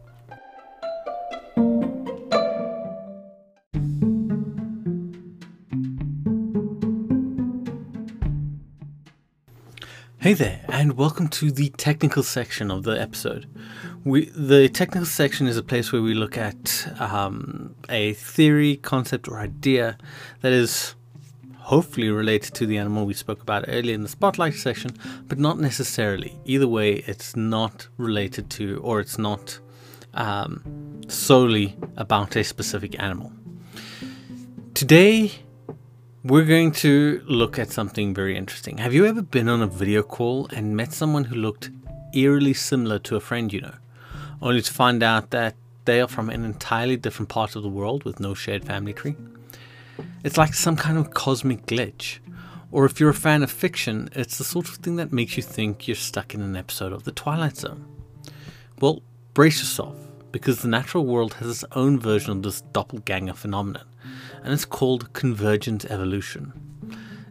Hey 10.18 10.32
there, 10.32 10.64
and 10.70 10.96
welcome 10.96 11.28
to 11.28 11.50
the 11.50 11.68
technical 11.76 12.22
section 12.22 12.70
of 12.70 12.84
the 12.84 12.98
episode. 12.98 13.50
We, 14.02 14.30
the 14.30 14.70
technical 14.70 15.04
section 15.04 15.46
is 15.46 15.58
a 15.58 15.62
place 15.62 15.92
where 15.92 16.00
we 16.00 16.14
look 16.14 16.38
at 16.38 16.90
um, 16.98 17.74
a 17.90 18.14
theory, 18.14 18.76
concept, 18.78 19.28
or 19.28 19.38
idea 19.38 19.98
that 20.40 20.52
is 20.52 20.94
hopefully 21.62 22.10
related 22.10 22.54
to 22.54 22.66
the 22.66 22.76
animal 22.76 23.06
we 23.06 23.14
spoke 23.14 23.40
about 23.40 23.64
earlier 23.68 23.94
in 23.94 24.02
the 24.02 24.08
spotlight 24.08 24.54
section, 24.54 24.90
but 25.26 25.38
not 25.38 25.58
necessarily. 25.58 26.38
Either 26.44 26.68
way, 26.68 26.96
it's 27.06 27.36
not 27.36 27.88
related 27.96 28.50
to 28.50 28.80
or 28.82 29.00
it's 29.00 29.18
not 29.18 29.58
um, 30.14 31.00
solely 31.08 31.76
about 31.96 32.36
a 32.36 32.44
specific 32.44 33.00
animal. 33.00 33.32
Today, 34.74 35.32
we're 36.24 36.44
going 36.44 36.72
to 36.72 37.22
look 37.26 37.58
at 37.58 37.70
something 37.70 38.12
very 38.14 38.36
interesting. 38.36 38.78
Have 38.78 38.94
you 38.94 39.06
ever 39.06 39.22
been 39.22 39.48
on 39.48 39.62
a 39.62 39.66
video 39.66 40.02
call 40.02 40.48
and 40.52 40.76
met 40.76 40.92
someone 40.92 41.24
who 41.24 41.36
looked 41.36 41.70
eerily 42.14 42.54
similar 42.54 42.98
to 43.00 43.16
a 43.16 43.20
friend 43.20 43.52
you 43.52 43.60
know, 43.60 43.74
only 44.40 44.62
to 44.62 44.72
find 44.72 45.02
out 45.02 45.30
that 45.30 45.54
they 45.84 46.00
are 46.00 46.08
from 46.08 46.30
an 46.30 46.44
entirely 46.44 46.96
different 46.96 47.28
part 47.28 47.56
of 47.56 47.62
the 47.62 47.68
world 47.68 48.04
with 48.04 48.20
no 48.20 48.34
shared 48.34 48.64
family 48.64 48.92
tree? 48.92 49.16
It's 50.24 50.36
like 50.36 50.54
some 50.54 50.76
kind 50.76 50.98
of 50.98 51.10
cosmic 51.10 51.66
glitch. 51.66 52.18
Or 52.70 52.86
if 52.86 52.98
you're 52.98 53.10
a 53.10 53.14
fan 53.14 53.42
of 53.42 53.50
fiction, 53.50 54.08
it's 54.12 54.38
the 54.38 54.44
sort 54.44 54.68
of 54.68 54.76
thing 54.76 54.96
that 54.96 55.12
makes 55.12 55.36
you 55.36 55.42
think 55.42 55.86
you're 55.86 55.94
stuck 55.94 56.34
in 56.34 56.40
an 56.40 56.56
episode 56.56 56.92
of 56.92 57.04
The 57.04 57.12
Twilight 57.12 57.56
Zone. 57.56 57.84
Well, 58.80 59.02
brace 59.34 59.58
yourself, 59.58 59.96
because 60.32 60.62
the 60.62 60.68
natural 60.68 61.04
world 61.04 61.34
has 61.34 61.48
its 61.48 61.64
own 61.72 62.00
version 62.00 62.30
of 62.30 62.42
this 62.42 62.62
doppelganger 62.62 63.34
phenomenon, 63.34 63.86
and 64.42 64.52
it's 64.52 64.64
called 64.64 65.12
convergent 65.12 65.84
evolution. 65.84 66.52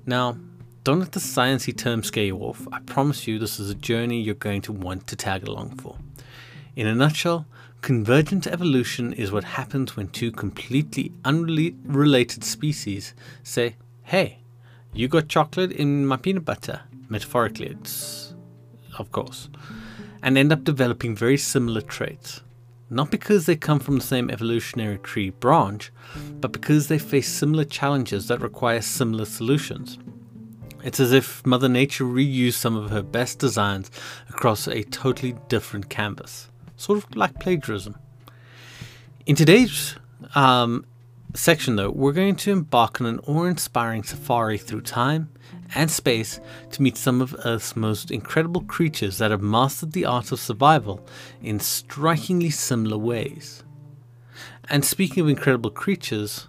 Now, 0.05 0.37
don't 0.83 0.99
let 0.99 1.11
the 1.11 1.19
sciencey 1.19 1.75
term 1.75 2.03
scare 2.03 2.25
you 2.25 2.37
off. 2.37 2.67
I 2.71 2.79
promise 2.79 3.27
you 3.27 3.39
this 3.39 3.59
is 3.59 3.69
a 3.69 3.75
journey 3.75 4.21
you're 4.21 4.35
going 4.35 4.61
to 4.63 4.71
want 4.71 5.07
to 5.07 5.15
tag 5.15 5.47
along 5.47 5.77
for. 5.77 5.97
In 6.75 6.87
a 6.87 6.95
nutshell, 6.95 7.45
Convergent 7.81 8.45
evolution 8.45 9.11
is 9.11 9.31
what 9.31 9.43
happens 9.43 9.97
when 9.97 10.07
two 10.07 10.31
completely 10.31 11.11
unrelated 11.25 12.43
species 12.43 13.15
say, 13.41 13.75
hey, 14.03 14.37
you 14.93 15.07
got 15.07 15.27
chocolate 15.27 15.71
in 15.71 16.05
my 16.05 16.15
peanut 16.15 16.45
butter. 16.45 16.81
Metaphorically, 17.09 17.69
it's 17.69 18.35
of 18.99 19.11
course. 19.11 19.49
And 20.21 20.37
end 20.37 20.53
up 20.53 20.63
developing 20.63 21.15
very 21.15 21.37
similar 21.37 21.81
traits. 21.81 22.41
Not 22.91 23.09
because 23.09 23.47
they 23.47 23.55
come 23.55 23.79
from 23.79 23.95
the 23.97 24.05
same 24.05 24.29
evolutionary 24.29 24.99
tree 24.99 25.31
branch, 25.31 25.91
but 26.39 26.51
because 26.51 26.87
they 26.87 26.99
face 26.99 27.29
similar 27.29 27.63
challenges 27.65 28.27
that 28.27 28.41
require 28.41 28.81
similar 28.81 29.25
solutions. 29.25 29.97
It's 30.83 30.99
as 30.99 31.11
if 31.11 31.43
Mother 31.47 31.69
Nature 31.69 32.03
reused 32.03 32.55
some 32.55 32.75
of 32.75 32.91
her 32.91 33.01
best 33.01 33.39
designs 33.39 33.89
across 34.29 34.67
a 34.67 34.83
totally 34.83 35.35
different 35.47 35.89
canvas 35.89 36.50
sort 36.81 36.97
of 36.97 37.15
like 37.15 37.39
plagiarism. 37.39 37.95
In 39.25 39.35
today's 39.35 39.95
um, 40.33 40.85
section, 41.35 41.75
though, 41.75 41.91
we're 41.91 42.11
going 42.11 42.35
to 42.37 42.51
embark 42.51 42.99
on 42.99 43.07
an 43.07 43.19
awe 43.19 43.45
inspiring 43.45 44.03
safari 44.03 44.57
through 44.57 44.81
time 44.81 45.29
and 45.75 45.91
space 45.91 46.39
to 46.71 46.81
meet 46.81 46.97
some 46.97 47.21
of 47.21 47.35
Earth's 47.45 47.75
most 47.75 48.09
incredible 48.09 48.61
creatures 48.61 49.19
that 49.19 49.31
have 49.31 49.41
mastered 49.41 49.91
the 49.93 50.05
art 50.05 50.31
of 50.31 50.39
survival 50.39 51.05
in 51.41 51.59
strikingly 51.59 52.49
similar 52.49 52.97
ways. 52.97 53.63
And 54.67 54.83
speaking 54.83 55.21
of 55.21 55.29
incredible 55.29 55.69
creatures, 55.69 56.47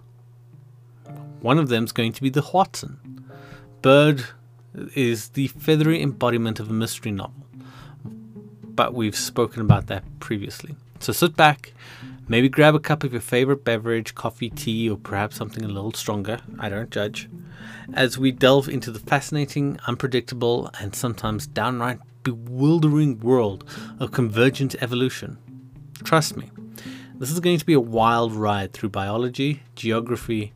one 1.40 1.58
of 1.58 1.68
them 1.68 1.84
is 1.84 1.92
going 1.92 2.12
to 2.14 2.22
be 2.22 2.30
the 2.30 2.40
Hoatzin. 2.40 2.96
Bird 3.82 4.24
is 4.94 5.30
the 5.30 5.48
feathery 5.48 6.00
embodiment 6.00 6.58
of 6.58 6.70
a 6.70 6.72
mystery 6.72 7.12
novel 7.12 7.41
but 8.74 8.94
we've 8.94 9.16
spoken 9.16 9.60
about 9.60 9.86
that 9.88 10.04
previously. 10.20 10.76
So 11.00 11.12
sit 11.12 11.36
back, 11.36 11.72
maybe 12.28 12.48
grab 12.48 12.74
a 12.74 12.80
cup 12.80 13.04
of 13.04 13.12
your 13.12 13.20
favorite 13.20 13.64
beverage, 13.64 14.14
coffee, 14.14 14.50
tea, 14.50 14.88
or 14.88 14.96
perhaps 14.96 15.36
something 15.36 15.64
a 15.64 15.68
little 15.68 15.92
stronger. 15.92 16.38
I 16.58 16.68
don't 16.68 16.90
judge. 16.90 17.28
As 17.94 18.18
we 18.18 18.30
delve 18.30 18.68
into 18.68 18.90
the 18.90 19.00
fascinating, 19.00 19.78
unpredictable, 19.86 20.70
and 20.80 20.94
sometimes 20.94 21.46
downright 21.46 21.98
bewildering 22.22 23.18
world 23.18 23.64
of 23.98 24.12
convergent 24.12 24.76
evolution. 24.80 25.38
Trust 26.04 26.36
me, 26.36 26.50
this 27.18 27.30
is 27.30 27.40
going 27.40 27.58
to 27.58 27.66
be 27.66 27.74
a 27.74 27.80
wild 27.80 28.32
ride 28.32 28.72
through 28.72 28.90
biology, 28.90 29.62
geography, 29.74 30.52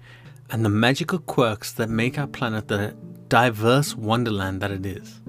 and 0.51 0.65
the 0.65 0.69
magical 0.69 1.19
quirks 1.19 1.73
that 1.73 1.91
make 1.91 2.19
our 2.19 2.27
planet 2.27 2.69
the 2.69 2.95
diverse 3.29 3.97
wonderland 3.97 4.61
that 4.61 4.71
it 4.71 4.87
is. 4.87 5.21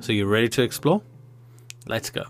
So, 0.00 0.12
you 0.12 0.26
ready 0.26 0.48
to 0.50 0.62
explore? 0.62 1.02
Let's 1.86 2.10
go. 2.10 2.24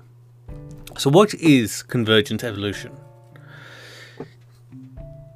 So, 0.99 1.11
what 1.11 1.35
is 1.35 1.83
convergent 1.83 2.45
evolution? 2.45 2.93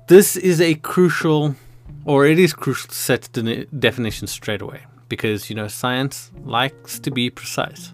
This 0.09 0.37
is 0.37 0.61
a 0.61 0.75
crucial, 0.77 1.57
or 2.05 2.27
it 2.27 2.39
is 2.39 2.53
crucial 2.53 2.89
to 2.89 2.95
set 2.95 3.23
the 3.33 3.67
definition 3.79 4.27
straight 4.27 4.63
away 4.63 4.83
because, 5.09 5.51
you 5.51 5.57
know, 5.57 5.69
science 5.69 6.31
likes 6.45 6.99
to 7.01 7.11
be 7.11 7.31
precise. 7.31 7.93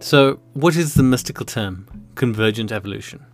So, 0.00 0.40
what 0.52 0.76
is 0.76 0.94
the 0.94 1.02
mystical 1.02 1.46
term 1.46 1.86
convergent 2.14 2.72
evolution? 2.72 3.24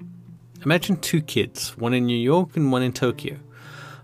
Imagine 0.65 0.99
two 0.99 1.23
kids, 1.23 1.77
one 1.79 1.95
in 1.95 2.05
New 2.05 2.19
York 2.19 2.57
and 2.57 2.71
one 2.71 2.83
in 2.83 2.93
Tokyo, 2.93 3.39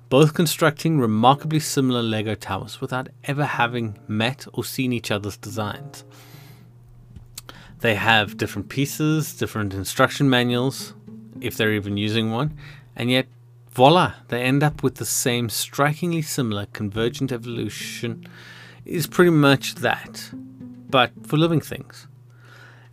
both 0.09 0.35
constructing 0.35 0.99
remarkably 0.99 1.61
similar 1.61 2.03
Lego 2.03 2.35
towers 2.35 2.81
without 2.81 3.09
ever 3.25 3.45
having 3.45 3.99
met 4.09 4.47
or 4.53 4.65
seen 4.65 4.93
each 4.93 5.11
other's 5.11 5.37
designs. 5.37 6.05
They 7.81 7.95
have 7.95 8.37
different 8.37 8.69
pieces, 8.69 9.35
different 9.35 9.75
instruction 9.75 10.31
manuals, 10.31 10.95
if 11.41 11.57
they're 11.57 11.75
even 11.75 11.97
using 11.97 12.33
one, 12.33 12.57
and 12.95 13.11
yet 13.11 13.27
voila, 13.71 14.15
they 14.29 14.43
end 14.43 14.63
up 14.63 14.83
with 14.83 14.95
the 14.95 15.05
same 15.05 15.49
strikingly 15.51 16.23
similar 16.23 16.67
convergent 16.73 17.31
evolution 17.31 18.27
is 18.87 19.07
pretty 19.07 19.31
much 19.31 19.75
that, 19.77 20.31
but 20.89 21.11
for 21.27 21.37
living 21.37 21.61
things. 21.61 22.07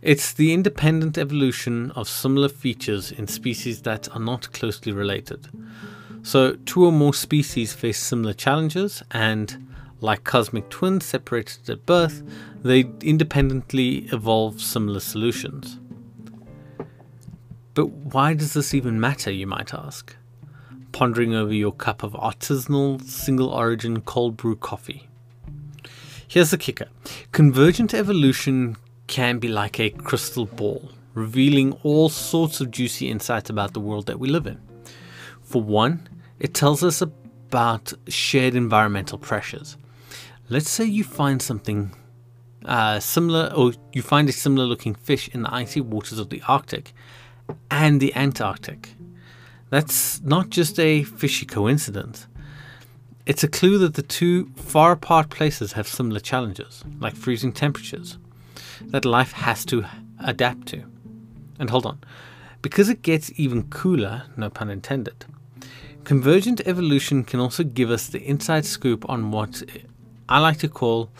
It's 0.02 0.34
the 0.34 0.52
independent 0.52 1.16
evolution 1.16 1.90
of 1.92 2.08
similar 2.08 2.50
features 2.50 3.10
in 3.10 3.26
species 3.26 3.82
that 3.82 4.14
are 4.14 4.20
not 4.20 4.52
closely 4.52 4.92
related. 4.92 5.48
So, 6.22 6.56
two 6.66 6.84
or 6.84 6.92
more 6.92 7.14
species 7.14 7.72
face 7.72 7.98
similar 7.98 8.34
challenges, 8.34 9.02
and 9.10 9.73
like 10.00 10.24
cosmic 10.24 10.68
twins 10.68 11.04
separated 11.04 11.70
at 11.70 11.86
birth, 11.86 12.22
they 12.62 12.84
independently 13.02 14.06
evolve 14.12 14.60
similar 14.60 15.00
solutions. 15.00 15.78
But 17.74 17.86
why 17.90 18.34
does 18.34 18.54
this 18.54 18.72
even 18.72 19.00
matter, 19.00 19.30
you 19.30 19.46
might 19.46 19.74
ask? 19.74 20.14
Pondering 20.92 21.34
over 21.34 21.52
your 21.52 21.72
cup 21.72 22.02
of 22.02 22.12
artisanal, 22.12 23.02
single 23.02 23.48
origin 23.48 24.00
cold 24.02 24.36
brew 24.36 24.54
coffee. 24.54 25.08
Here's 26.26 26.50
the 26.50 26.58
kicker 26.58 26.88
convergent 27.32 27.94
evolution 27.94 28.76
can 29.06 29.38
be 29.38 29.48
like 29.48 29.78
a 29.78 29.90
crystal 29.90 30.46
ball, 30.46 30.90
revealing 31.14 31.72
all 31.82 32.08
sorts 32.08 32.60
of 32.60 32.70
juicy 32.70 33.10
insights 33.10 33.50
about 33.50 33.74
the 33.74 33.80
world 33.80 34.06
that 34.06 34.18
we 34.18 34.28
live 34.28 34.46
in. 34.46 34.60
For 35.42 35.60
one, 35.60 36.08
it 36.38 36.54
tells 36.54 36.82
us 36.82 37.02
about 37.02 37.92
shared 38.08 38.54
environmental 38.54 39.18
pressures. 39.18 39.76
Let's 40.50 40.68
say 40.68 40.84
you 40.84 41.04
find 41.04 41.40
something 41.40 41.96
uh, 42.66 43.00
similar, 43.00 43.50
or 43.56 43.72
you 43.94 44.02
find 44.02 44.28
a 44.28 44.32
similar 44.32 44.66
looking 44.66 44.94
fish 44.94 45.28
in 45.28 45.42
the 45.42 45.54
icy 45.54 45.80
waters 45.80 46.18
of 46.18 46.28
the 46.28 46.42
Arctic 46.46 46.92
and 47.70 48.00
the 48.00 48.14
Antarctic. 48.14 48.94
That's 49.70 50.20
not 50.20 50.50
just 50.50 50.78
a 50.78 51.02
fishy 51.02 51.46
coincidence. 51.46 52.26
It's 53.24 53.42
a 53.42 53.48
clue 53.48 53.78
that 53.78 53.94
the 53.94 54.02
two 54.02 54.52
far 54.54 54.92
apart 54.92 55.30
places 55.30 55.72
have 55.72 55.88
similar 55.88 56.20
challenges, 56.20 56.84
like 57.00 57.16
freezing 57.16 57.52
temperatures, 57.52 58.18
that 58.82 59.06
life 59.06 59.32
has 59.32 59.64
to 59.66 59.86
adapt 60.22 60.68
to. 60.68 60.84
And 61.58 61.70
hold 61.70 61.86
on, 61.86 61.98
because 62.60 62.90
it 62.90 63.00
gets 63.00 63.32
even 63.36 63.70
cooler, 63.70 64.24
no 64.36 64.50
pun 64.50 64.68
intended, 64.68 65.24
convergent 66.04 66.60
evolution 66.66 67.24
can 67.24 67.40
also 67.40 67.64
give 67.64 67.90
us 67.90 68.08
the 68.08 68.22
inside 68.22 68.66
scoop 68.66 69.08
on 69.08 69.30
what 69.30 69.62
I 70.28 70.38
like 70.38 70.58
to 70.58 70.68
call 70.68 71.10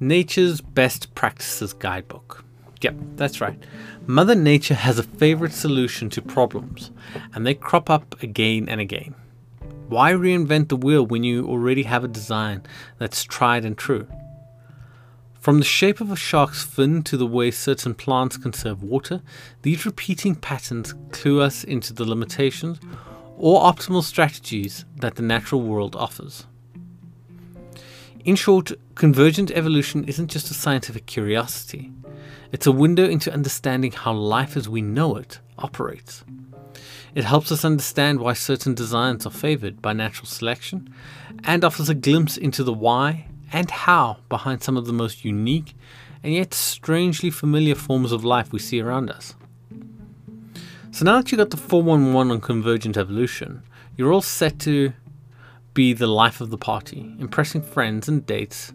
nature's 0.00 0.60
best 0.60 1.14
practices 1.14 1.72
guidebook. 1.72 2.44
Yep, 2.80 2.96
that's 3.16 3.40
right. 3.40 3.58
Mother 4.06 4.34
Nature 4.34 4.74
has 4.74 4.98
a 4.98 5.02
favorite 5.02 5.52
solution 5.52 6.10
to 6.10 6.20
problems, 6.20 6.90
and 7.32 7.46
they 7.46 7.54
crop 7.54 7.88
up 7.88 8.20
again 8.22 8.68
and 8.68 8.80
again. 8.80 9.14
Why 9.88 10.12
reinvent 10.12 10.68
the 10.68 10.76
wheel 10.76 11.06
when 11.06 11.24
you 11.24 11.46
already 11.46 11.84
have 11.84 12.04
a 12.04 12.08
design 12.08 12.62
that's 12.98 13.24
tried 13.24 13.64
and 13.64 13.78
true? 13.78 14.06
From 15.38 15.58
the 15.58 15.64
shape 15.64 16.00
of 16.00 16.10
a 16.10 16.16
shark's 16.16 16.64
fin 16.64 17.02
to 17.04 17.16
the 17.16 17.26
way 17.26 17.50
certain 17.50 17.94
plants 17.94 18.36
conserve 18.36 18.82
water, 18.82 19.22
these 19.62 19.86
repeating 19.86 20.34
patterns 20.34 20.94
clue 21.12 21.40
us 21.40 21.64
into 21.64 21.92
the 21.92 22.04
limitations 22.04 22.80
or 23.36 23.62
optimal 23.62 24.02
strategies 24.02 24.84
that 24.96 25.14
the 25.16 25.22
natural 25.22 25.60
world 25.60 25.94
offers. 25.96 26.46
In 28.24 28.36
short, 28.36 28.72
convergent 28.94 29.50
evolution 29.50 30.04
isn't 30.04 30.30
just 30.30 30.50
a 30.50 30.54
scientific 30.54 31.04
curiosity, 31.04 31.92
it's 32.52 32.66
a 32.66 32.72
window 32.72 33.04
into 33.04 33.30
understanding 33.30 33.92
how 33.92 34.14
life 34.14 34.56
as 34.56 34.66
we 34.66 34.80
know 34.80 35.16
it 35.16 35.40
operates. 35.58 36.24
It 37.14 37.24
helps 37.24 37.52
us 37.52 37.66
understand 37.66 38.20
why 38.20 38.32
certain 38.32 38.74
designs 38.74 39.26
are 39.26 39.30
favored 39.30 39.82
by 39.82 39.92
natural 39.92 40.26
selection 40.26 40.94
and 41.44 41.64
offers 41.64 41.90
a 41.90 41.94
glimpse 41.94 42.38
into 42.38 42.64
the 42.64 42.72
why 42.72 43.26
and 43.52 43.70
how 43.70 44.16
behind 44.30 44.62
some 44.62 44.78
of 44.78 44.86
the 44.86 44.92
most 44.94 45.22
unique 45.22 45.76
and 46.22 46.32
yet 46.32 46.54
strangely 46.54 47.28
familiar 47.28 47.74
forms 47.74 48.10
of 48.10 48.24
life 48.24 48.52
we 48.52 48.58
see 48.58 48.80
around 48.80 49.10
us. 49.10 49.34
So 50.92 51.04
now 51.04 51.16
that 51.20 51.30
you've 51.30 51.38
got 51.38 51.50
the 51.50 51.58
411 51.58 52.32
on 52.32 52.40
convergent 52.40 52.96
evolution, 52.96 53.62
you're 53.98 54.12
all 54.12 54.22
set 54.22 54.58
to 54.60 54.94
be 55.74 55.92
the 55.92 56.06
life 56.06 56.40
of 56.40 56.50
the 56.50 56.58
party, 56.58 57.14
impressing 57.18 57.60
friends 57.60 58.08
and 58.08 58.24
dates 58.24 58.72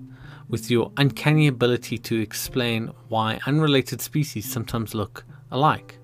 with 0.49 0.69
your 0.69 0.91
uncanny 0.97 1.47
ability 1.47 1.97
to 1.97 2.19
explain 2.19 2.91
why 3.07 3.39
unrelated 3.45 4.01
species 4.01 4.51
sometimes 4.51 4.93
look 4.93 5.23
alike. 5.51 5.97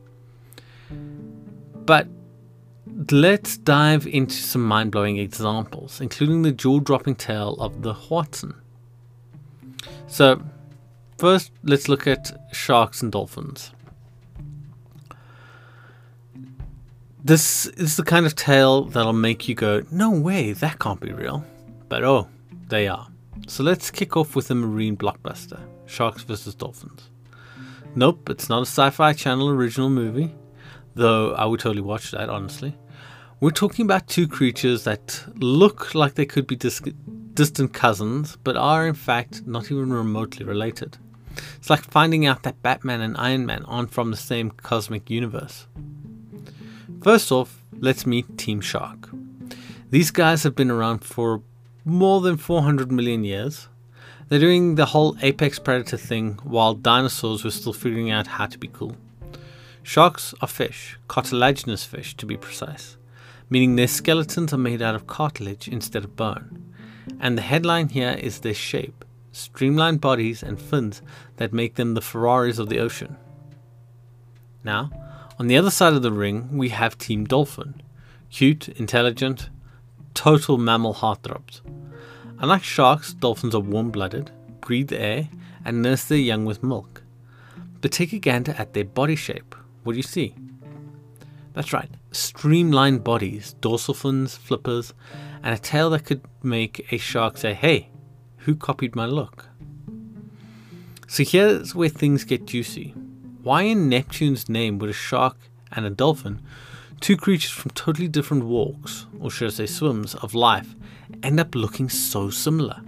But 1.85 2.07
let's 3.11 3.57
dive 3.57 4.07
into 4.07 4.35
some 4.35 4.63
mind 4.63 4.91
blowing 4.91 5.17
examples, 5.17 5.99
including 5.99 6.43
the 6.43 6.51
jaw 6.51 6.79
dropping 6.79 7.15
tale 7.15 7.55
of 7.59 7.81
the 7.81 7.93
Hoatzin. 7.93 8.55
So, 10.07 10.41
first, 11.17 11.51
let's 11.63 11.89
look 11.89 12.07
at 12.07 12.31
sharks 12.53 13.01
and 13.01 13.11
dolphins. 13.11 13.71
This 17.25 17.65
is 17.65 17.97
the 17.97 18.03
kind 18.03 18.27
of 18.27 18.35
tale 18.35 18.83
that'll 18.83 19.11
make 19.11 19.47
you 19.47 19.55
go, 19.55 19.81
no 19.89 20.11
way, 20.11 20.53
that 20.53 20.77
can't 20.77 20.99
be 20.99 21.11
real. 21.11 21.43
But 21.89 22.03
oh, 22.03 22.27
they 22.67 22.87
are. 22.87 23.07
So 23.47 23.63
let's 23.63 23.89
kick 23.89 24.15
off 24.15 24.35
with 24.35 24.51
a 24.51 24.53
marine 24.53 24.95
blockbuster 24.95 25.59
Sharks 25.87 26.21
vs. 26.21 26.53
Dolphins. 26.53 27.09
Nope, 27.95 28.29
it's 28.29 28.47
not 28.47 28.59
a 28.59 28.67
sci 28.67 28.91
fi 28.91 29.13
channel 29.13 29.49
original 29.49 29.89
movie, 29.89 30.35
though 30.93 31.33
I 31.33 31.45
would 31.45 31.59
totally 31.59 31.81
watch 31.81 32.11
that, 32.11 32.29
honestly. 32.29 32.77
We're 33.39 33.49
talking 33.49 33.85
about 33.85 34.07
two 34.07 34.27
creatures 34.27 34.83
that 34.83 35.25
look 35.33 35.95
like 35.95 36.13
they 36.13 36.27
could 36.27 36.45
be 36.45 36.55
dis- 36.55 36.93
distant 37.33 37.73
cousins, 37.73 38.37
but 38.43 38.55
are 38.55 38.87
in 38.87 38.93
fact 38.93 39.47
not 39.47 39.71
even 39.71 39.91
remotely 39.91 40.45
related. 40.45 40.99
It's 41.57 41.71
like 41.71 41.85
finding 41.85 42.27
out 42.27 42.43
that 42.43 42.61
Batman 42.61 43.01
and 43.01 43.17
Iron 43.17 43.47
Man 43.47 43.65
aren't 43.65 43.89
from 43.89 44.11
the 44.11 44.15
same 44.17 44.51
cosmic 44.51 45.09
universe. 45.09 45.65
First 47.05 47.31
off, 47.31 47.61
let's 47.71 48.07
meet 48.07 48.35
Team 48.35 48.61
Shark. 48.61 49.11
These 49.91 50.09
guys 50.09 50.41
have 50.41 50.55
been 50.55 50.71
around 50.71 51.03
for 51.03 51.43
more 51.85 52.19
than 52.19 52.35
400 52.35 52.91
million 52.91 53.23
years. 53.23 53.67
They're 54.27 54.39
doing 54.39 54.73
the 54.73 54.87
whole 54.87 55.15
apex 55.21 55.59
predator 55.59 55.97
thing 55.97 56.39
while 56.43 56.73
dinosaurs 56.73 57.43
were 57.43 57.51
still 57.51 57.73
figuring 57.73 58.09
out 58.09 58.25
how 58.25 58.47
to 58.47 58.57
be 58.57 58.69
cool. 58.69 58.97
Sharks 59.83 60.33
are 60.41 60.47
fish, 60.47 60.97
cartilaginous 61.07 61.83
fish 61.83 62.17
to 62.17 62.25
be 62.25 62.37
precise, 62.37 62.97
meaning 63.51 63.75
their 63.75 63.87
skeletons 63.87 64.51
are 64.51 64.57
made 64.57 64.81
out 64.81 64.95
of 64.95 65.05
cartilage 65.05 65.67
instead 65.67 66.05
of 66.05 66.15
bone. 66.15 66.73
And 67.19 67.37
the 67.37 67.43
headline 67.43 67.89
here 67.89 68.17
is 68.19 68.39
their 68.39 68.55
shape 68.55 69.05
streamlined 69.31 70.01
bodies 70.01 70.41
and 70.41 70.59
fins 70.59 71.03
that 71.37 71.53
make 71.53 71.75
them 71.75 71.93
the 71.93 72.01
Ferraris 72.01 72.57
of 72.57 72.69
the 72.69 72.79
ocean. 72.79 73.15
Now, 74.63 74.89
on 75.37 75.47
the 75.47 75.57
other 75.57 75.71
side 75.71 75.93
of 75.93 76.01
the 76.01 76.11
ring, 76.11 76.57
we 76.57 76.69
have 76.69 76.97
Team 76.97 77.25
Dolphin. 77.25 77.81
Cute, 78.29 78.69
intelligent, 78.69 79.49
total 80.13 80.57
mammal 80.57 80.95
heartthrobs. 80.95 81.61
Unlike 82.39 82.63
sharks, 82.63 83.13
dolphins 83.13 83.55
are 83.55 83.61
warm 83.61 83.91
blooded, 83.91 84.31
breathe 84.61 84.91
air, 84.93 85.29
and 85.63 85.81
nurse 85.81 86.05
their 86.05 86.17
young 86.17 86.45
with 86.45 86.63
milk. 86.63 87.03
But 87.81 87.91
take 87.91 88.13
a 88.13 88.19
gander 88.19 88.55
at 88.57 88.73
their 88.73 88.85
body 88.85 89.15
shape. 89.15 89.55
What 89.83 89.93
do 89.93 89.97
you 89.97 90.03
see? 90.03 90.35
That's 91.53 91.71
right, 91.71 91.89
streamlined 92.11 93.03
bodies, 93.03 93.55
dorsal 93.61 93.93
fins, 93.93 94.35
flippers, 94.35 94.93
and 95.43 95.53
a 95.53 95.57
tail 95.57 95.89
that 95.91 96.05
could 96.05 96.21
make 96.43 96.91
a 96.91 96.97
shark 96.97 97.37
say, 97.37 97.53
Hey, 97.53 97.89
who 98.39 98.55
copied 98.55 98.95
my 98.95 99.05
look? 99.05 99.45
So 101.07 101.23
here's 101.23 101.73
where 101.73 101.87
things 101.87 102.23
get 102.23 102.45
juicy. 102.45 102.93
Why 103.45 103.61
in 103.61 103.89
Neptune's 103.89 104.49
name 104.49 104.79
would 104.79 104.89
a 104.89 104.93
shark 104.93 105.37
and 105.71 105.85
a 105.85 105.91
dolphin, 105.91 106.41
two 106.99 107.15
creatures 107.15 107.51
from 107.51 107.69
totally 107.75 108.07
different 108.07 108.45
walks, 108.45 109.05
or 109.19 109.29
should 109.29 109.49
I 109.49 109.51
say 109.51 109.65
swims, 109.67 110.15
of 110.15 110.33
life, 110.33 110.73
end 111.21 111.39
up 111.39 111.53
looking 111.53 111.87
so 111.87 112.31
similar? 112.31 112.81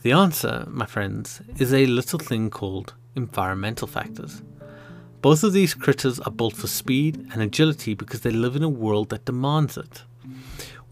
The 0.00 0.12
answer, 0.12 0.64
my 0.70 0.86
friends, 0.86 1.42
is 1.58 1.74
a 1.74 1.84
little 1.84 2.18
thing 2.18 2.48
called 2.48 2.94
environmental 3.14 3.86
factors. 3.86 4.40
Both 5.20 5.44
of 5.44 5.52
these 5.52 5.74
critters 5.74 6.18
are 6.18 6.32
built 6.32 6.56
for 6.56 6.66
speed 6.66 7.28
and 7.30 7.42
agility 7.42 7.92
because 7.92 8.22
they 8.22 8.30
live 8.30 8.56
in 8.56 8.62
a 8.62 8.70
world 8.70 9.10
that 9.10 9.26
demands 9.26 9.76
it. 9.76 10.02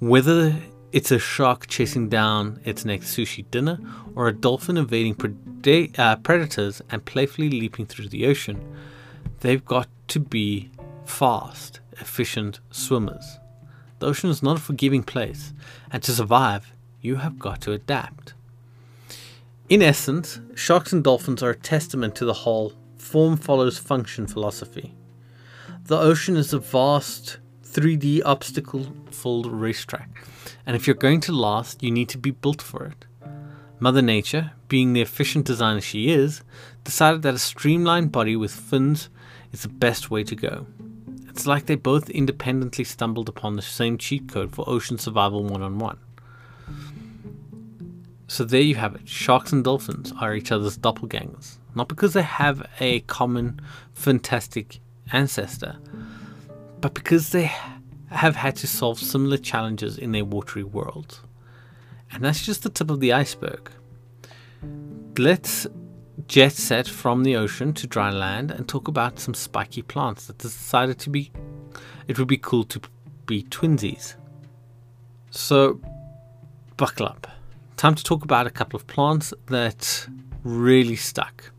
Whether 0.00 0.54
it's 0.92 1.10
a 1.10 1.18
shark 1.18 1.66
chasing 1.66 2.08
down 2.08 2.60
its 2.64 2.84
next 2.84 3.16
sushi 3.16 3.44
dinner 3.50 3.78
or 4.14 4.28
a 4.28 4.32
dolphin 4.32 4.76
evading 4.76 5.92
uh, 5.98 6.16
predators 6.16 6.80
and 6.90 7.04
playfully 7.04 7.50
leaping 7.50 7.86
through 7.86 8.08
the 8.08 8.26
ocean, 8.26 8.60
they've 9.40 9.64
got 9.64 9.88
to 10.08 10.20
be 10.20 10.70
fast, 11.04 11.80
efficient 12.00 12.60
swimmers. 12.70 13.38
The 13.98 14.06
ocean 14.06 14.30
is 14.30 14.42
not 14.42 14.58
a 14.58 14.60
forgiving 14.60 15.02
place, 15.02 15.52
and 15.90 16.02
to 16.02 16.12
survive, 16.12 16.72
you 17.00 17.16
have 17.16 17.38
got 17.38 17.60
to 17.62 17.72
adapt. 17.72 18.34
In 19.68 19.82
essence, 19.82 20.40
sharks 20.54 20.92
and 20.92 21.02
dolphins 21.02 21.42
are 21.42 21.50
a 21.50 21.56
testament 21.56 22.14
to 22.16 22.24
the 22.24 22.32
whole 22.32 22.72
form 22.96 23.36
follows 23.36 23.78
function 23.78 24.26
philosophy. 24.26 24.94
The 25.84 25.98
ocean 25.98 26.36
is 26.36 26.52
a 26.52 26.58
vast 26.58 27.38
3D 27.64 28.22
obstacle 28.24 28.86
filled 29.10 29.46
racetrack, 29.46 30.24
and 30.66 30.74
if 30.74 30.86
you're 30.86 30.94
going 30.94 31.20
to 31.20 31.32
last, 31.32 31.82
you 31.82 31.90
need 31.90 32.08
to 32.10 32.18
be 32.18 32.32
built 32.32 32.60
for 32.60 32.84
it. 32.84 33.06
Mother 33.78 34.02
Nature, 34.02 34.52
being 34.68 34.92
the 34.92 35.02
efficient 35.02 35.46
designer 35.46 35.80
she 35.80 36.10
is, 36.10 36.42
decided 36.82 37.22
that 37.22 37.34
a 37.34 37.38
streamlined 37.38 38.10
body 38.10 38.34
with 38.34 38.52
fins 38.52 39.08
is 39.52 39.62
the 39.62 39.68
best 39.68 40.10
way 40.10 40.24
to 40.24 40.34
go. 40.34 40.66
It's 41.28 41.46
like 41.46 41.66
they 41.66 41.74
both 41.74 42.08
independently 42.10 42.84
stumbled 42.84 43.28
upon 43.28 43.56
the 43.56 43.62
same 43.62 43.98
cheat 43.98 44.28
code 44.28 44.54
for 44.54 44.68
ocean 44.68 44.98
survival 44.98 45.44
one 45.44 45.62
on 45.62 45.78
one. 45.78 45.98
So 48.28 48.42
there 48.44 48.60
you 48.60 48.74
have 48.74 48.94
it. 48.94 49.08
Sharks 49.08 49.52
and 49.52 49.62
dolphins 49.62 50.12
are 50.20 50.34
each 50.34 50.50
other's 50.50 50.78
doppelgangers. 50.78 51.58
Not 51.74 51.88
because 51.88 52.14
they 52.14 52.22
have 52.22 52.66
a 52.80 53.00
common 53.00 53.60
fantastic 53.92 54.80
ancestor, 55.12 55.76
but 56.80 56.94
because 56.94 57.30
they 57.30 57.52
have 58.16 58.36
had 58.36 58.56
to 58.56 58.66
solve 58.66 58.98
similar 58.98 59.36
challenges 59.36 59.98
in 59.98 60.12
their 60.12 60.24
watery 60.24 60.64
world. 60.64 61.20
And 62.10 62.24
that's 62.24 62.44
just 62.44 62.62
the 62.62 62.70
tip 62.70 62.90
of 62.90 63.00
the 63.00 63.12
iceberg. 63.12 63.70
Let's 65.18 65.66
jet 66.28 66.52
set 66.52 66.88
from 66.88 67.24
the 67.24 67.36
ocean 67.36 67.72
to 67.74 67.86
dry 67.86 68.10
land 68.10 68.50
and 68.50 68.68
talk 68.68 68.88
about 68.88 69.18
some 69.18 69.34
spiky 69.34 69.82
plants 69.82 70.26
that 70.26 70.38
decided 70.38 70.98
to 71.00 71.10
be 71.10 71.30
it 72.08 72.18
would 72.18 72.28
be 72.28 72.38
cool 72.38 72.64
to 72.64 72.80
be 73.26 73.42
twinsies. 73.42 74.14
So 75.30 75.80
buckle 76.76 77.06
up. 77.06 77.26
Time 77.76 77.94
to 77.94 78.02
talk 78.02 78.24
about 78.24 78.46
a 78.46 78.50
couple 78.50 78.76
of 78.76 78.86
plants 78.86 79.34
that 79.46 80.06
really 80.44 80.96
stuck. 80.96 81.50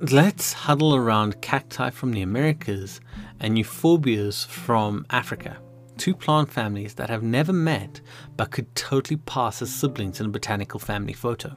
Let's 0.00 0.52
huddle 0.52 0.94
around 0.94 1.40
cacti 1.40 1.90
from 1.90 2.12
the 2.12 2.22
Americas 2.22 3.00
and 3.40 3.56
euphorbias 3.56 4.46
from 4.46 5.06
Africa, 5.10 5.58
two 5.96 6.14
plant 6.14 6.50
families 6.50 6.94
that 6.94 7.10
have 7.10 7.22
never 7.22 7.52
met 7.52 8.00
but 8.36 8.50
could 8.50 8.74
totally 8.74 9.16
pass 9.16 9.62
as 9.62 9.74
siblings 9.74 10.20
in 10.20 10.26
a 10.26 10.30
botanical 10.30 10.80
family 10.80 11.12
photo. 11.12 11.56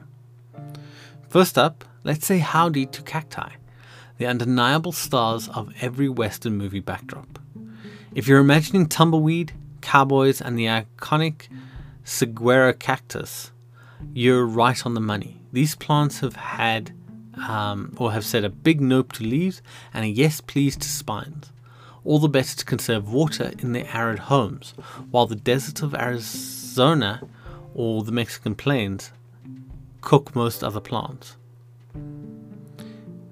First 1.28 1.58
up, 1.58 1.84
let's 2.04 2.26
say 2.26 2.38
howdy 2.38 2.86
to 2.86 3.02
cacti, 3.02 3.50
the 4.18 4.26
undeniable 4.26 4.92
stars 4.92 5.48
of 5.48 5.72
every 5.80 6.08
Western 6.08 6.56
movie 6.56 6.80
backdrop. 6.80 7.38
If 8.14 8.26
you're 8.26 8.40
imagining 8.40 8.86
tumbleweed, 8.86 9.52
cowboys, 9.80 10.40
and 10.40 10.58
the 10.58 10.66
iconic 10.66 11.48
Saguaro 12.04 12.72
cactus, 12.72 13.52
you're 14.14 14.46
right 14.46 14.84
on 14.86 14.94
the 14.94 15.00
money. 15.00 15.42
These 15.52 15.74
plants 15.74 16.20
have 16.20 16.36
had 16.36 16.92
um, 17.36 17.94
or 17.98 18.12
have 18.12 18.24
said 18.24 18.44
a 18.44 18.50
big 18.50 18.80
nope 18.80 19.12
to 19.14 19.24
leaves 19.24 19.62
and 19.94 20.04
a 20.04 20.08
yes 20.08 20.40
please 20.40 20.76
to 20.76 20.88
spines. 20.88 21.52
All 22.04 22.18
the 22.18 22.28
better 22.28 22.56
to 22.56 22.64
conserve 22.64 23.12
water 23.12 23.52
in 23.58 23.72
their 23.72 23.88
arid 23.92 24.20
homes, 24.20 24.74
while 25.10 25.26
the 25.26 25.36
desert 25.36 25.82
of 25.82 25.94
Arizona 25.94 27.22
or 27.74 28.02
the 28.02 28.12
Mexican 28.12 28.54
plains 28.54 29.12
cook 30.00 30.34
most 30.34 30.62
other 30.62 30.80
plants. 30.80 31.36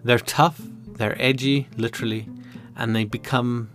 They're 0.04 0.18
tough, 0.18 0.60
they're 0.86 1.20
edgy, 1.20 1.68
literally, 1.76 2.28
and 2.76 2.94
they 2.94 3.04
become 3.04 3.70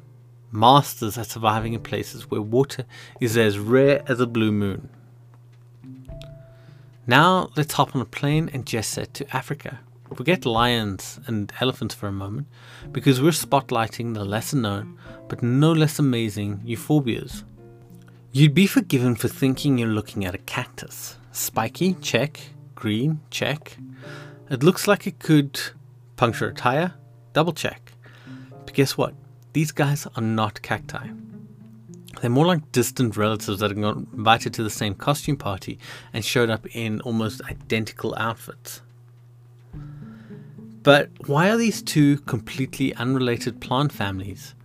masters 0.51 1.17
at 1.17 1.27
surviving 1.27 1.73
in 1.73 1.81
places 1.81 2.29
where 2.29 2.41
water 2.41 2.85
is 3.19 3.37
as 3.37 3.57
rare 3.57 4.03
as 4.07 4.19
a 4.19 4.27
blue 4.27 4.51
moon. 4.51 4.89
Now 7.07 7.49
let's 7.55 7.73
hop 7.73 7.95
on 7.95 8.01
a 8.01 8.05
plane 8.05 8.49
and 8.53 8.65
jet 8.65 8.85
set 8.85 9.13
to 9.15 9.35
Africa. 9.35 9.79
Forget 10.15 10.45
lions 10.45 11.19
and 11.25 11.51
elephants 11.61 11.95
for 11.95 12.07
a 12.07 12.11
moment, 12.11 12.47
because 12.91 13.21
we're 13.21 13.29
spotlighting 13.31 14.13
the 14.13 14.25
lesser 14.25 14.57
known 14.57 14.97
but 15.29 15.41
no 15.41 15.71
less 15.71 15.97
amazing 15.97 16.59
euphorbias. 16.65 17.43
You'd 18.33 18.53
be 18.53 18.67
forgiven 18.67 19.15
for 19.15 19.29
thinking 19.29 19.77
you're 19.77 19.87
looking 19.87 20.25
at 20.25 20.35
a 20.35 20.39
cactus. 20.39 21.17
Spiky, 21.31 21.93
check. 21.95 22.39
Green, 22.75 23.21
check. 23.29 23.77
It 24.49 24.63
looks 24.63 24.87
like 24.87 25.07
it 25.07 25.19
could 25.19 25.59
puncture 26.17 26.49
a 26.49 26.53
tire, 26.53 26.93
double 27.31 27.53
check. 27.53 27.93
But 28.65 28.73
guess 28.73 28.97
what? 28.97 29.13
These 29.53 29.71
guys 29.71 30.05
are 30.15 30.21
not 30.21 30.61
cacti. 30.61 31.07
They're 32.19 32.29
more 32.29 32.45
like 32.45 32.71
distant 32.73 33.15
relatives 33.15 33.59
that 33.61 33.73
got 33.79 33.95
invited 33.95 34.53
to 34.55 34.63
the 34.63 34.69
same 34.69 34.95
costume 34.95 35.37
party 35.37 35.79
and 36.11 36.25
showed 36.25 36.49
up 36.49 36.67
in 36.75 36.99
almost 37.01 37.41
identical 37.43 38.13
outfits. 38.17 38.81
But 40.83 41.09
why 41.27 41.49
are 41.49 41.57
these 41.57 41.81
two 41.81 42.17
completely 42.19 42.93
unrelated 42.95 43.61
plant 43.61 43.91
families 43.91 44.55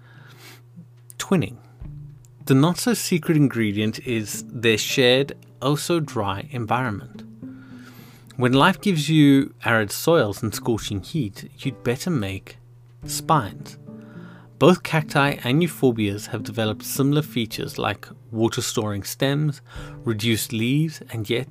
twinning? 1.18 1.56
The 2.46 2.54
not 2.54 2.78
so 2.78 2.94
secret 2.94 3.36
ingredient 3.36 3.98
is 4.06 4.44
their 4.48 4.78
shared, 4.78 5.34
oh 5.60 5.76
so 5.76 6.00
dry 6.00 6.48
environment. 6.50 7.22
When 8.36 8.52
life 8.52 8.80
gives 8.80 9.08
you 9.08 9.54
arid 9.64 9.90
soils 9.90 10.42
and 10.42 10.54
scorching 10.54 11.00
heat, 11.00 11.50
you'd 11.58 11.82
better 11.82 12.10
make 12.10 12.58
spines. 13.04 13.78
Both 14.58 14.82
cacti 14.82 15.36
and 15.44 15.62
euphorbias 15.62 16.28
have 16.28 16.42
developed 16.42 16.82
similar 16.82 17.22
features 17.22 17.78
like 17.78 18.08
water 18.30 18.62
storing 18.62 19.02
stems, 19.02 19.60
reduced 20.04 20.52
leaves, 20.52 21.02
and 21.10 21.28
yet 21.28 21.48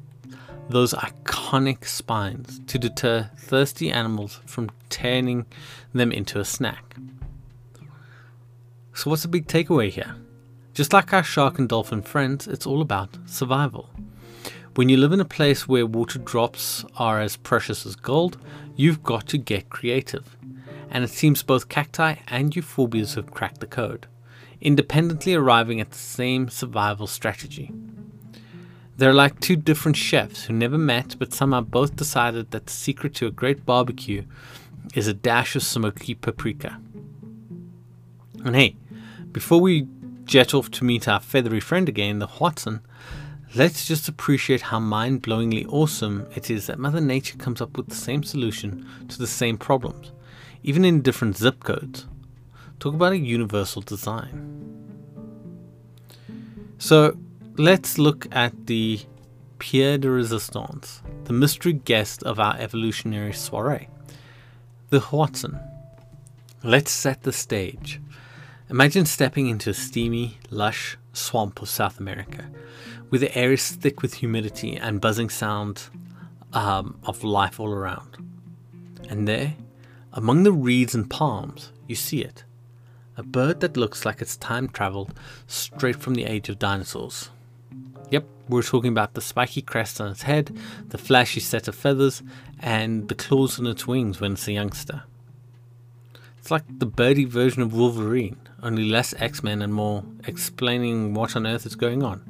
those 0.69 0.93
iconic 0.93 1.85
spines 1.85 2.61
to 2.67 2.77
deter 2.77 3.29
thirsty 3.37 3.91
animals 3.91 4.39
from 4.45 4.71
turning 4.89 5.45
them 5.93 6.11
into 6.11 6.39
a 6.39 6.45
snack. 6.45 6.95
So, 8.93 9.09
what's 9.09 9.23
the 9.23 9.27
big 9.27 9.47
takeaway 9.47 9.89
here? 9.89 10.15
Just 10.73 10.93
like 10.93 11.13
our 11.13 11.23
shark 11.23 11.59
and 11.59 11.69
dolphin 11.69 12.01
friends, 12.01 12.47
it's 12.47 12.65
all 12.65 12.81
about 12.81 13.17
survival. 13.25 13.89
When 14.75 14.89
you 14.89 14.97
live 14.97 15.13
in 15.13 15.21
a 15.21 15.25
place 15.25 15.67
where 15.67 15.85
water 15.85 16.19
drops 16.19 16.83
are 16.97 17.21
as 17.21 17.37
precious 17.37 17.85
as 17.85 17.95
gold, 17.95 18.37
you've 18.75 19.03
got 19.03 19.27
to 19.27 19.37
get 19.37 19.69
creative 19.69 20.35
and 20.95 21.03
it 21.03 21.09
seems 21.09 21.43
both 21.43 21.67
cacti 21.67 22.15
and 22.27 22.53
euphorbias 22.53 23.15
have 23.15 23.31
cracked 23.31 23.59
the 23.59 23.67
code, 23.67 24.07
independently 24.61 25.33
arriving 25.33 25.81
at 25.81 25.91
the 25.91 25.97
same 25.97 26.47
survival 26.47 27.05
strategy. 27.05 27.69
They're 28.97 29.13
like 29.13 29.39
two 29.39 29.55
different 29.55 29.97
chefs 29.97 30.45
who 30.45 30.53
never 30.53 30.77
met 30.77 31.15
but 31.19 31.33
somehow 31.33 31.61
both 31.61 31.95
decided 31.95 32.51
that 32.51 32.65
the 32.67 32.71
secret 32.71 33.13
to 33.15 33.27
a 33.27 33.31
great 33.31 33.65
barbecue 33.65 34.23
is 34.93 35.07
a 35.07 35.13
dash 35.13 35.55
of 35.55 35.63
smoky 35.63 36.15
paprika. 36.15 36.79
And 38.43 38.55
hey, 38.55 38.75
before 39.31 39.59
we 39.59 39.87
jet 40.23 40.53
off 40.53 40.71
to 40.71 40.85
meet 40.85 41.07
our 41.07 41.19
feathery 41.19 41.59
friend 41.59 41.89
again, 41.89 42.19
the 42.19 42.27
Hoatzin, 42.27 42.81
let's 43.55 43.87
just 43.87 44.07
appreciate 44.07 44.61
how 44.61 44.79
mind 44.79 45.23
blowingly 45.23 45.65
awesome 45.67 46.27
it 46.35 46.49
is 46.49 46.67
that 46.67 46.79
Mother 46.79 47.01
Nature 47.01 47.37
comes 47.37 47.61
up 47.61 47.75
with 47.75 47.87
the 47.87 47.95
same 47.95 48.23
solution 48.23 48.87
to 49.09 49.17
the 49.17 49.27
same 49.27 49.57
problems 49.57 50.11
even 50.65 50.83
in 50.83 50.99
different 51.03 51.37
zip 51.37 51.63
codes. 51.63 52.07
Talk 52.79 52.95
about 52.95 53.11
a 53.11 53.17
universal 53.17 53.83
design. 53.83 54.63
So 56.79 57.15
let's 57.57 57.97
look 57.97 58.27
at 58.33 58.67
the 58.67 58.99
Pierre 59.59 59.97
de 59.97 60.09
Resistance, 60.09 61.01
the 61.23 61.33
mystery 61.33 61.71
guest 61.71 62.21
of 62.23 62.37
our 62.37 62.57
evolutionary 62.57 63.31
soiree, 63.31 63.87
the 64.89 64.99
Hoatzin. 64.99 65.61
Let's 66.63 66.91
set 66.91 67.23
the 67.23 67.31
stage. 67.31 68.01
Imagine 68.69 69.05
stepping 69.05 69.47
into 69.47 69.69
a 69.69 69.73
steamy, 69.73 70.37
lush 70.49 70.97
swamp 71.13 71.61
of 71.61 71.69
South 71.69 71.99
America, 71.99 72.49
where 73.07 73.19
the 73.19 73.37
air 73.37 73.53
is 73.53 73.71
thick 73.71 74.01
with 74.01 74.15
humidity 74.15 74.75
and 74.75 74.99
buzzing 74.99 75.29
sound 75.29 75.83
um, 76.51 76.99
of 77.03 77.23
life 77.23 77.59
all 77.59 77.71
around. 77.71 78.17
And 79.07 79.27
there, 79.27 79.55
among 80.11 80.43
the 80.43 80.51
reeds 80.51 80.93
and 80.93 81.09
palms, 81.09 81.71
you 81.87 81.95
see 81.95 82.21
it. 82.21 82.43
A 83.15 83.23
bird 83.23 83.61
that 83.61 83.77
looks 83.77 84.03
like 84.03 84.21
it's 84.21 84.35
time 84.35 84.67
traveled 84.67 85.13
straight 85.47 85.95
from 85.95 86.15
the 86.15 86.25
age 86.25 86.49
of 86.49 86.59
dinosaurs. 86.59 87.29
Yep, 88.11 88.25
we're 88.49 88.61
talking 88.61 88.91
about 88.91 89.13
the 89.13 89.21
spiky 89.21 89.61
crest 89.61 89.99
on 89.99 90.11
its 90.11 90.23
head, 90.23 90.55
the 90.89 90.97
flashy 90.97 91.39
set 91.39 91.67
of 91.67 91.75
feathers, 91.75 92.21
and 92.59 93.07
the 93.09 93.15
claws 93.15 93.59
on 93.59 93.67
its 93.67 93.87
wings 93.87 94.19
when 94.19 94.33
it's 94.33 94.47
a 94.47 94.53
youngster. 94.53 95.03
It's 96.37 96.51
like 96.51 96.63
the 96.79 96.85
birdie 96.85 97.25
version 97.25 97.61
of 97.61 97.73
Wolverine, 97.73 98.37
only 98.61 98.85
less 98.85 99.13
X 99.17 99.43
Men 99.43 99.61
and 99.61 99.73
more 99.73 100.03
explaining 100.27 101.13
what 101.13 101.35
on 101.35 101.47
earth 101.47 101.65
is 101.65 101.75
going 101.75 102.03
on. 102.03 102.21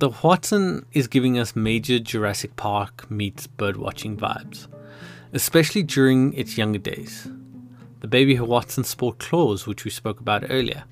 The 0.00 0.10
Hoatzin 0.10 0.84
is 0.92 1.08
giving 1.08 1.38
us 1.38 1.56
major 1.56 1.98
Jurassic 1.98 2.56
Park 2.56 3.10
meets 3.10 3.46
birdwatching 3.46 4.16
vibes 4.16 4.68
especially 5.32 5.82
during 5.82 6.32
its 6.34 6.56
younger 6.56 6.78
days. 6.78 7.28
the 8.00 8.06
baby 8.06 8.36
Hoatzin 8.36 8.84
sport 8.84 9.18
claws, 9.18 9.66
which 9.66 9.84
we 9.84 9.90
spoke 9.90 10.20
about 10.20 10.44
earlier. 10.48 10.84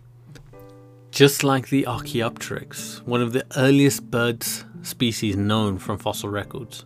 Just 1.10 1.42
like 1.42 1.68
the 1.68 1.86
Archaeopteryx, 1.86 3.00
one 3.06 3.22
of 3.22 3.32
the 3.32 3.46
earliest 3.56 4.10
birds 4.10 4.64
species 4.82 5.36
known 5.36 5.78
from 5.78 5.98
fossil 5.98 6.28
records. 6.28 6.84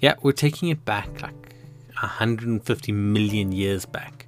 Yeah, 0.00 0.14
we're 0.22 0.32
taking 0.32 0.68
it 0.70 0.84
back 0.84 1.22
like 1.22 1.54
150 1.94 2.92
million 2.92 3.52
years 3.52 3.86
back. 3.86 4.26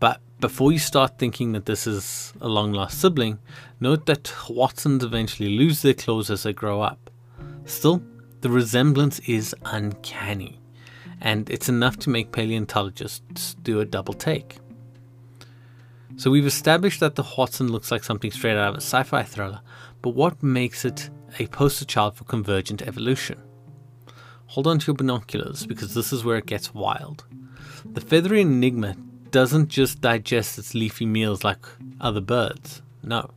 But 0.00 0.20
before 0.40 0.72
you 0.72 0.78
start 0.78 1.18
thinking 1.18 1.52
that 1.52 1.66
this 1.66 1.86
is 1.86 2.34
a 2.40 2.48
long 2.48 2.72
lost 2.72 3.00
sibling, 3.00 3.38
note 3.80 4.06
that 4.06 4.24
Hoatzins 4.24 5.02
eventually 5.02 5.56
lose 5.56 5.82
their 5.82 5.94
claws 5.94 6.30
as 6.30 6.42
they 6.42 6.52
grow 6.52 6.82
up. 6.82 7.10
Still, 7.64 8.02
the 8.40 8.50
resemblance 8.50 9.18
is 9.20 9.54
uncanny, 9.64 10.60
and 11.20 11.48
it's 11.48 11.68
enough 11.68 11.96
to 11.98 12.10
make 12.10 12.32
paleontologists 12.32 13.54
do 13.62 13.80
a 13.80 13.84
double 13.84 14.14
take. 14.14 14.58
So 16.18 16.30
we've 16.30 16.46
established 16.46 17.00
that 17.00 17.14
the 17.14 17.22
Hoatzin 17.22 17.68
looks 17.68 17.90
like 17.90 18.02
something 18.02 18.30
straight 18.30 18.56
out 18.56 18.70
of 18.70 18.74
a 18.76 18.78
sci-fi 18.78 19.22
thriller, 19.22 19.60
but 20.00 20.14
what 20.14 20.42
makes 20.42 20.86
it 20.86 21.10
a 21.38 21.46
poster 21.48 21.84
child 21.84 22.16
for 22.16 22.24
convergent 22.24 22.80
evolution? 22.80 23.38
Hold 24.46 24.66
on 24.66 24.78
to 24.78 24.86
your 24.86 24.96
binoculars 24.96 25.66
because 25.66 25.92
this 25.92 26.14
is 26.14 26.24
where 26.24 26.38
it 26.38 26.46
gets 26.46 26.72
wild. 26.72 27.26
The 27.84 28.00
feathery 28.00 28.40
enigma 28.40 28.96
doesn't 29.30 29.68
just 29.68 30.00
digest 30.00 30.58
its 30.58 30.72
leafy 30.72 31.04
meals 31.04 31.44
like 31.44 31.66
other 32.00 32.22
birds. 32.22 32.80
No, 33.02 33.32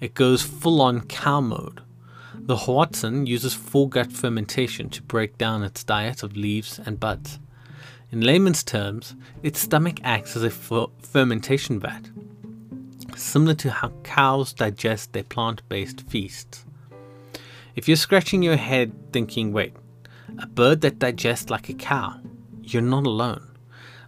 it 0.00 0.14
goes 0.14 0.42
full 0.42 0.80
on 0.80 1.02
cow 1.02 1.42
mode. 1.42 1.82
The 2.34 2.56
Hoatzin 2.56 3.26
uses 3.26 3.54
foregut 3.54 4.12
fermentation 4.12 4.88
to 4.90 5.02
break 5.02 5.36
down 5.36 5.62
its 5.62 5.84
diet 5.84 6.22
of 6.22 6.38
leaves 6.38 6.80
and 6.86 6.98
buds. 6.98 7.38
In 8.14 8.20
layman's 8.20 8.62
terms, 8.62 9.16
its 9.42 9.58
stomach 9.58 9.98
acts 10.04 10.36
as 10.36 10.44
a 10.44 10.50
fermentation 10.50 11.80
vat, 11.80 12.10
similar 13.16 13.54
to 13.54 13.72
how 13.72 13.88
cows 14.04 14.52
digest 14.52 15.12
their 15.12 15.24
plant 15.24 15.68
based 15.68 16.02
feasts. 16.02 16.64
If 17.74 17.88
you're 17.88 17.96
scratching 17.96 18.40
your 18.40 18.54
head 18.54 18.92
thinking, 19.12 19.52
wait, 19.52 19.74
a 20.38 20.46
bird 20.46 20.80
that 20.82 21.00
digests 21.00 21.50
like 21.50 21.68
a 21.68 21.74
cow, 21.74 22.20
you're 22.62 22.82
not 22.82 23.04
alone. 23.04 23.50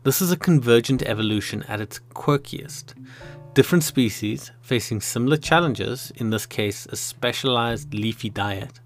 This 0.05 0.23
is 0.23 0.31
a 0.31 0.37
convergent 0.37 1.03
evolution 1.03 1.65
at 1.65 1.81
its 1.81 1.99
quirkiest. 2.15 2.95
Different 3.55 3.83
species, 3.83 4.53
facing 4.61 5.01
similar 5.01 5.37
challenges, 5.37 6.13
in 6.15 6.31
this 6.31 6.47
case 6.47 6.87
a 6.93 6.95
specialized 6.95 7.93
leafy 7.93 8.31
diet, 8.31 8.79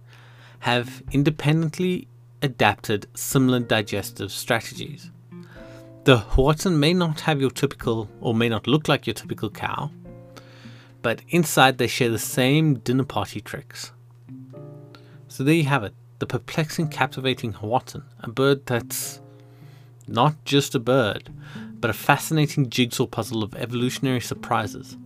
have 0.60 1.02
independently 1.12 2.08
adapted 2.42 3.06
similar 3.14 3.60
digestive 3.60 4.32
strategies. 4.32 5.10
The 6.04 6.18
Hoatzin 6.18 6.78
may 6.78 6.94
not 6.94 7.20
have 7.22 7.40
your 7.40 7.50
typical, 7.50 8.08
or 8.20 8.34
may 8.34 8.48
not 8.48 8.66
look 8.66 8.88
like 8.88 9.06
your 9.06 9.14
typical 9.14 9.50
cow, 9.50 9.90
but 11.02 11.22
inside 11.28 11.78
they 11.78 11.86
share 11.86 12.10
the 12.10 12.18
same 12.18 12.78
dinner 12.78 13.04
party 13.04 13.40
tricks. 13.40 13.92
So 15.28 15.44
there 15.44 15.54
you 15.54 15.64
have 15.64 15.84
it, 15.84 15.94
the 16.18 16.26
perplexing, 16.26 16.88
captivating 16.88 17.52
Hoatzin, 17.52 18.04
a 18.20 18.30
bird 18.30 18.66
that's 18.66 19.20
not 20.08 20.44
just 20.44 20.74
a 20.74 20.80
bird, 20.80 21.30
but 21.78 21.90
a 21.90 21.94
fascinating 21.94 22.68
jigsaw 22.68 23.06
puzzle 23.06 23.42
of 23.42 23.54
evolutionary 23.54 24.20
surprises. 24.20 24.96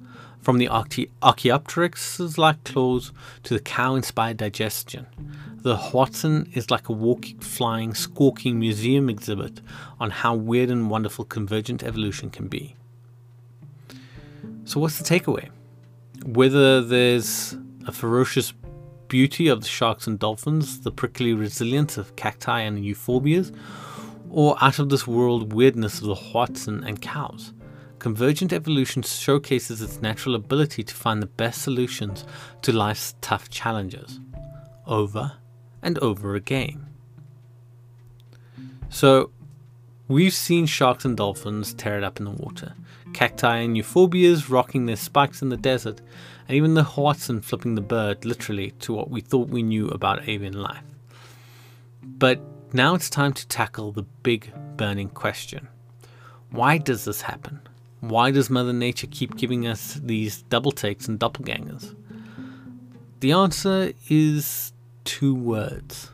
From 0.41 0.59
the 0.59 0.69
Archaeopteryx's 0.69 2.37
like 2.37 2.63
claws 2.65 3.13
to 3.45 3.55
the 3.55 3.61
cow 3.61 3.95
inspired 3.95 4.37
digestion, 4.37 5.07
the 5.65 5.77
Hoatzin 5.79 6.55
is 6.55 6.71
like 6.71 6.91
a 6.91 6.93
walking, 6.93 7.39
flying, 7.41 7.95
squawking 7.95 8.61
museum 8.61 9.09
exhibit 9.09 9.63
on 9.99 10.11
how 10.11 10.35
weird 10.35 10.69
and 10.69 10.91
wonderful 10.91 11.25
convergent 11.25 11.83
evolution 11.83 12.29
can 12.29 12.49
be. 12.49 12.77
So, 14.67 14.79
what's 14.79 14.99
the 14.99 15.05
takeaway? 15.05 15.49
Whether 16.23 16.83
there's 16.83 17.57
a 17.87 17.93
ferocious 17.93 18.53
beauty 19.09 19.49
of 19.49 19.63
the 19.63 19.67
sharks 19.67 20.07
and 20.07 20.19
dolphins, 20.19 20.81
the 20.81 20.91
prickly 20.91 21.33
resilience 21.33 21.97
of 21.97 22.15
cacti 22.15 22.61
and 22.61 22.85
euphorbias, 22.85 23.57
or 24.29 24.59
out 24.61 24.79
of 24.79 24.91
this 24.91 25.07
world 25.07 25.55
weirdness 25.55 25.99
of 25.99 26.09
the 26.09 26.15
Hoatzin 26.15 26.87
and 26.87 27.01
cows. 27.01 27.55
Convergent 28.01 28.53
evolution 28.53 29.03
showcases 29.03 29.81
its 29.81 30.03
natural 30.03 30.35
ability 30.35 30.83
to 30.83 30.95
find 30.95 31.23
the 31.23 31.27
best 31.27 31.63
solutions 31.63 32.27
to 32.61 32.71
life's 32.71 33.15
tough 33.23 33.49
challenges, 33.49 34.21
over 34.87 35.33
and 35.85 35.99
over 35.99 36.35
again. 36.35 36.87
So, 38.89 39.31
we've 40.09 40.35
seen 40.35 40.67
sharks 40.67 41.05
and 41.05 41.17
dolphins 41.17 41.75
tear 41.75 41.99
it 41.99 42.05
up 42.05 42.19
in 42.19 42.25
the 42.25 42.31
water, 42.31 42.75
cacti 43.13 43.59
and 43.59 43.77
euphorbias 43.77 44.51
rocking 44.51 44.87
their 44.87 44.97
spikes 44.97 45.43
in 45.43 45.51
the 45.51 45.57
desert, 45.57 46.01
and 46.49 46.57
even 46.57 46.75
the 46.75 46.83
Hoatzin 46.83 47.45
flipping 47.45 47.75
the 47.75 47.81
bird 47.81 48.25
literally 48.25 48.73
to 48.81 48.93
what 48.93 49.11
we 49.11 49.21
thought 49.21 49.49
we 49.49 49.63
knew 49.63 49.89
about 49.89 50.29
avian 50.29 50.61
life. 50.61 50.83
But 52.03 52.41
now 52.73 52.95
it's 52.95 53.09
time 53.09 53.33
to 53.35 53.49
tackle 53.49 53.93
the 53.93 54.03
big 54.23 54.53
burning 54.77 55.09
question. 55.09 55.69
Why 56.51 56.79
does 56.79 57.05
this 57.05 57.23
happen? 57.23 57.61
Why 58.01 58.31
does 58.31 58.51
Mother 58.51 58.73
Nature 58.73 59.07
keep 59.11 59.37
giving 59.37 59.67
us 59.67 59.95
these 59.95 60.43
double 60.43 60.73
takes 60.73 61.09
and 61.09 61.19
doppelgangers? 61.19 61.97
The 63.21 63.33
answer 63.33 63.93
is 64.11 64.74
two 65.05 65.35
words 65.35 66.11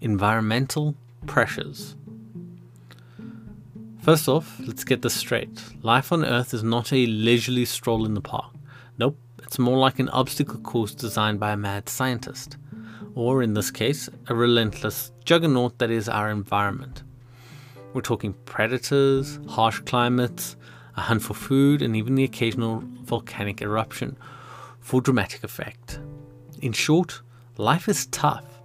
environmental 0.00 0.94
pressures. 1.26 1.96
First 4.00 4.28
off, 4.28 4.60
let's 4.64 4.84
get 4.84 5.02
this 5.02 5.14
straight. 5.14 5.62
Life 5.82 6.12
on 6.12 6.24
Earth 6.24 6.54
is 6.54 6.62
not 6.62 6.92
a 6.92 7.06
leisurely 7.06 7.64
stroll 7.64 8.06
in 8.06 8.14
the 8.14 8.20
park. 8.20 8.54
Nope, 8.96 9.18
it's 9.42 9.58
more 9.58 9.76
like 9.76 9.98
an 9.98 10.08
obstacle 10.10 10.60
course 10.60 10.94
designed 10.94 11.40
by 11.40 11.52
a 11.52 11.56
mad 11.56 11.88
scientist 11.88 12.56
or 13.18 13.42
in 13.42 13.54
this 13.54 13.72
case, 13.72 14.08
a 14.28 14.34
relentless 14.34 15.10
juggernaut 15.24 15.76
that 15.78 15.90
is 15.90 16.08
our 16.08 16.30
environment. 16.30 17.02
We're 17.92 18.00
talking 18.00 18.32
predators, 18.44 19.40
harsh 19.48 19.80
climates, 19.80 20.54
a 20.96 21.00
hunt 21.00 21.22
for 21.22 21.34
food, 21.34 21.82
and 21.82 21.96
even 21.96 22.14
the 22.14 22.22
occasional 22.22 22.84
volcanic 23.02 23.60
eruption 23.60 24.16
for 24.78 25.00
dramatic 25.00 25.42
effect. 25.42 25.98
In 26.62 26.72
short, 26.72 27.22
life 27.58 27.88
is 27.88 28.06
tough, 28.06 28.62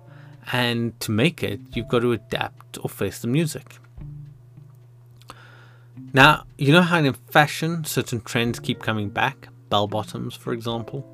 and 0.52 0.98
to 1.02 1.12
make 1.12 1.44
it, 1.44 1.60
you've 1.74 1.90
got 1.90 2.00
to 2.00 2.14
adapt 2.14 2.78
or 2.82 2.90
face 2.90 3.20
the 3.20 3.28
music. 3.28 3.80
Now, 6.14 6.46
you 6.58 6.72
know 6.72 6.84
how 6.84 7.00
in 7.00 7.14
fashion 7.14 7.84
certain 7.84 8.22
trends 8.22 8.60
keep 8.60 8.80
coming 8.80 9.10
back? 9.10 9.50
Bell 9.70 9.88
bottoms, 9.88 10.36
for 10.36 10.54
example. 10.54 11.10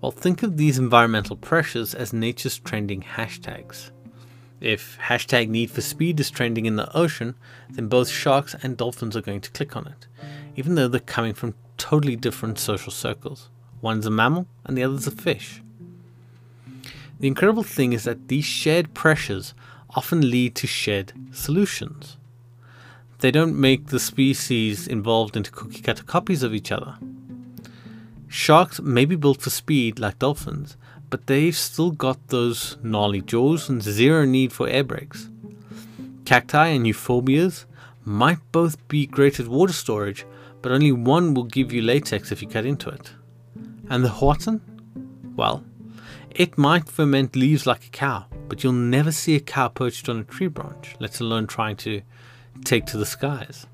Well, 0.00 0.10
think 0.10 0.42
of 0.42 0.56
these 0.56 0.78
environmental 0.78 1.36
pressures 1.36 1.94
as 1.94 2.14
nature's 2.14 2.58
trending 2.58 3.02
hashtags. 3.02 3.90
If 4.60 4.98
hashtag 4.98 5.48
need 5.48 5.70
for 5.70 5.82
speed 5.82 6.20
is 6.20 6.30
trending 6.30 6.64
in 6.64 6.76
the 6.76 6.94
ocean, 6.96 7.34
then 7.70 7.88
both 7.88 8.08
sharks 8.08 8.54
and 8.62 8.76
dolphins 8.76 9.16
are 9.16 9.22
going 9.22 9.42
to 9.42 9.50
click 9.50 9.76
on 9.76 9.86
it, 9.86 10.06
even 10.56 10.74
though 10.74 10.88
they're 10.88 11.00
coming 11.00 11.34
from 11.34 11.54
totally 11.76 12.16
different 12.16 12.58
social 12.58 12.92
circles. 12.92 13.50
One's 13.82 14.06
a 14.06 14.10
mammal 14.10 14.46
and 14.64 14.76
the 14.76 14.82
other's 14.82 15.06
a 15.06 15.10
fish. 15.10 15.62
The 17.20 17.28
incredible 17.28 17.62
thing 17.62 17.92
is 17.92 18.04
that 18.04 18.28
these 18.28 18.46
shared 18.46 18.94
pressures 18.94 19.52
often 19.90 20.30
lead 20.30 20.54
to 20.56 20.66
shared 20.66 21.12
solutions. 21.32 22.16
They 23.18 23.30
don't 23.30 23.60
make 23.60 23.88
the 23.88 24.00
species 24.00 24.88
involved 24.88 25.36
into 25.36 25.50
cookie 25.50 25.82
cutter 25.82 26.02
copies 26.02 26.42
of 26.42 26.54
each 26.54 26.72
other. 26.72 26.96
Sharks 28.26 28.80
may 28.80 29.04
be 29.04 29.16
built 29.16 29.42
for 29.42 29.50
speed 29.50 29.98
like 29.98 30.18
dolphins, 30.18 30.78
but 31.10 31.26
they've 31.26 31.56
still 31.56 31.90
got 31.90 32.28
those 32.28 32.78
gnarly 32.82 33.20
jaws 33.20 33.68
and 33.68 33.82
zero 33.82 34.24
need 34.24 34.50
for 34.50 34.66
air 34.66 34.84
brakes. 34.84 35.28
Cacti 36.24 36.68
and 36.68 36.86
euphorbias 36.86 37.66
might 38.02 38.38
both 38.50 38.88
be 38.88 39.04
great 39.04 39.38
at 39.38 39.48
water 39.48 39.74
storage, 39.74 40.24
but 40.62 40.72
only 40.72 40.92
one 40.92 41.34
will 41.34 41.44
give 41.44 41.70
you 41.70 41.82
latex 41.82 42.32
if 42.32 42.40
you 42.40 42.48
cut 42.48 42.64
into 42.64 42.88
it. 42.88 43.12
And 43.90 44.02
the 44.02 44.08
Hoatzin? 44.08 44.60
Well, 45.36 45.64
it 46.34 46.56
might 46.56 46.88
ferment 46.88 47.36
leaves 47.36 47.66
like 47.66 47.86
a 47.86 47.90
cow, 47.90 48.26
but 48.48 48.62
you'll 48.62 48.72
never 48.72 49.12
see 49.12 49.36
a 49.36 49.40
cow 49.40 49.68
perched 49.68 50.08
on 50.08 50.18
a 50.18 50.24
tree 50.24 50.48
branch, 50.48 50.94
let 50.98 51.20
alone 51.20 51.46
trying 51.46 51.76
to 51.76 52.02
take 52.64 52.86
to 52.86 52.98
the 52.98 53.06
skies. 53.06 53.66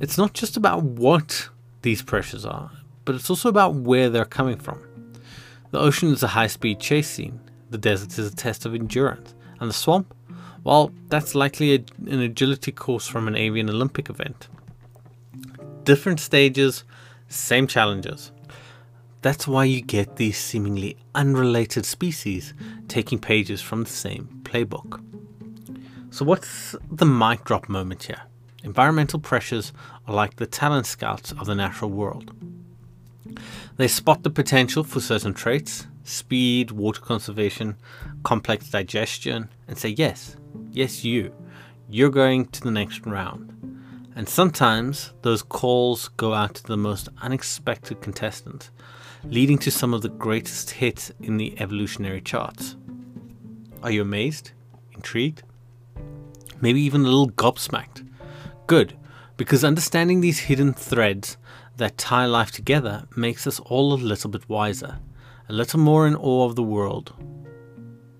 It's 0.00 0.18
not 0.18 0.32
just 0.32 0.56
about 0.56 0.82
what 0.82 1.48
these 1.82 2.02
pressures 2.02 2.44
are, 2.44 2.70
but 3.04 3.14
it's 3.14 3.30
also 3.30 3.48
about 3.48 3.74
where 3.74 4.10
they're 4.10 4.24
coming 4.24 4.58
from. 4.58 4.82
The 5.70 5.78
ocean 5.78 6.12
is 6.12 6.22
a 6.22 6.28
high 6.28 6.46
speed 6.48 6.80
chase 6.80 7.08
scene, 7.08 7.40
the 7.70 7.78
desert 7.78 8.18
is 8.18 8.32
a 8.32 8.34
test 8.34 8.66
of 8.66 8.74
endurance, 8.74 9.34
and 9.60 9.68
the 9.68 9.74
swamp? 9.74 10.14
Well, 10.64 10.92
that's 11.08 11.34
likely 11.34 11.74
a, 11.74 11.84
an 12.06 12.20
agility 12.20 12.72
course 12.72 13.06
from 13.06 13.28
an 13.28 13.36
avian 13.36 13.68
Olympic 13.68 14.08
event. 14.08 14.48
Different 15.84 16.20
stages, 16.20 16.84
same 17.28 17.66
challenges. 17.66 18.32
That's 19.24 19.48
why 19.48 19.64
you 19.64 19.80
get 19.80 20.16
these 20.16 20.36
seemingly 20.36 20.98
unrelated 21.14 21.86
species 21.86 22.52
taking 22.88 23.18
pages 23.18 23.62
from 23.62 23.84
the 23.84 23.90
same 23.90 24.42
playbook. 24.42 25.02
So, 26.10 26.26
what's 26.26 26.76
the 26.90 27.06
mic 27.06 27.44
drop 27.44 27.70
moment 27.70 28.02
here? 28.02 28.20
environmental 28.64 29.20
pressures 29.20 29.72
are 30.06 30.14
like 30.14 30.36
the 30.36 30.46
talent 30.46 30.84
scouts 30.86 31.32
of 31.32 31.46
the 31.46 31.54
natural 31.54 31.90
world. 31.90 32.32
They 33.78 33.88
spot 33.88 34.22
the 34.22 34.30
potential 34.30 34.84
for 34.84 35.00
certain 35.00 35.34
traits 35.34 35.86
speed, 36.06 36.70
water 36.70 37.00
conservation, 37.00 37.76
complex 38.24 38.68
digestion 38.68 39.48
and 39.66 39.78
say, 39.78 39.88
yes, 39.88 40.36
yes, 40.70 41.02
you, 41.02 41.32
you're 41.88 42.10
going 42.10 42.44
to 42.44 42.60
the 42.60 42.70
next 42.70 43.06
round. 43.06 43.50
And 44.14 44.28
sometimes 44.28 45.14
those 45.22 45.42
calls 45.42 46.08
go 46.08 46.34
out 46.34 46.56
to 46.56 46.62
the 46.64 46.76
most 46.76 47.08
unexpected 47.22 48.02
contestant, 48.02 48.70
leading 49.28 49.58
to 49.58 49.70
some 49.70 49.94
of 49.94 50.02
the 50.02 50.08
greatest 50.08 50.70
hits 50.70 51.10
in 51.20 51.36
the 51.36 51.54
evolutionary 51.60 52.20
charts. 52.20 52.76
Are 53.82 53.90
you 53.90 54.02
amazed? 54.02 54.52
Intrigued? 54.92 55.42
Maybe 56.60 56.80
even 56.80 57.02
a 57.02 57.04
little 57.04 57.30
gobsmacked? 57.30 58.06
Good, 58.66 58.96
because 59.36 59.64
understanding 59.64 60.20
these 60.20 60.38
hidden 60.40 60.72
threads 60.72 61.36
that 61.76 61.98
tie 61.98 62.26
life 62.26 62.50
together 62.50 63.06
makes 63.16 63.46
us 63.46 63.60
all 63.60 63.92
a 63.92 63.96
little 63.96 64.30
bit 64.30 64.48
wiser, 64.48 64.98
a 65.48 65.52
little 65.52 65.80
more 65.80 66.06
in 66.06 66.14
awe 66.16 66.46
of 66.46 66.56
the 66.56 66.62
world. 66.62 67.12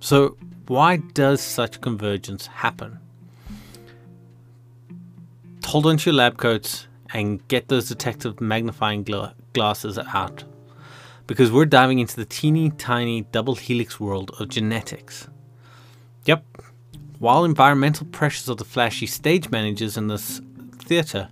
So, 0.01 0.37
why 0.67 0.97
does 0.97 1.41
such 1.41 1.81
convergence 1.81 2.47
happen? 2.47 2.99
Hold 5.67 5.87
on 5.87 5.97
to 5.99 6.11
your 6.11 6.15
lab 6.15 6.37
coats 6.37 6.89
and 7.13 7.47
get 7.49 7.69
those 7.69 7.89
detective 7.89 8.41
magnifying 8.41 9.03
gla- 9.03 9.35
glasses 9.53 9.99
out 9.99 10.45
because 11.27 11.51
we're 11.51 11.64
diving 11.64 11.99
into 11.99 12.16
the 12.16 12.25
teeny 12.25 12.70
tiny 12.70 13.22
double 13.22 13.55
helix 13.55 13.99
world 13.99 14.31
of 14.39 14.49
genetics. 14.49 15.29
Yep, 16.27 16.45
while 17.18 17.45
environmental 17.45 18.07
pressures 18.07 18.49
are 18.49 18.55
the 18.55 18.64
flashy 18.64 19.07
stage 19.07 19.51
managers 19.51 19.97
in 19.97 20.09
this 20.09 20.41
theatre, 20.79 21.29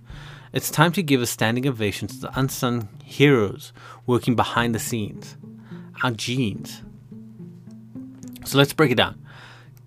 it's 0.51 0.69
time 0.69 0.91
to 0.93 1.03
give 1.03 1.21
a 1.21 1.25
standing 1.25 1.67
ovation 1.67 2.07
to 2.07 2.17
the 2.17 2.39
unsung 2.39 2.89
heroes 3.03 3.73
working 4.05 4.35
behind 4.35 4.73
the 4.73 4.79
scenes 4.79 5.37
our 6.03 6.11
genes. 6.11 6.81
So 8.45 8.57
let's 8.57 8.73
break 8.73 8.91
it 8.91 8.95
down. 8.95 9.23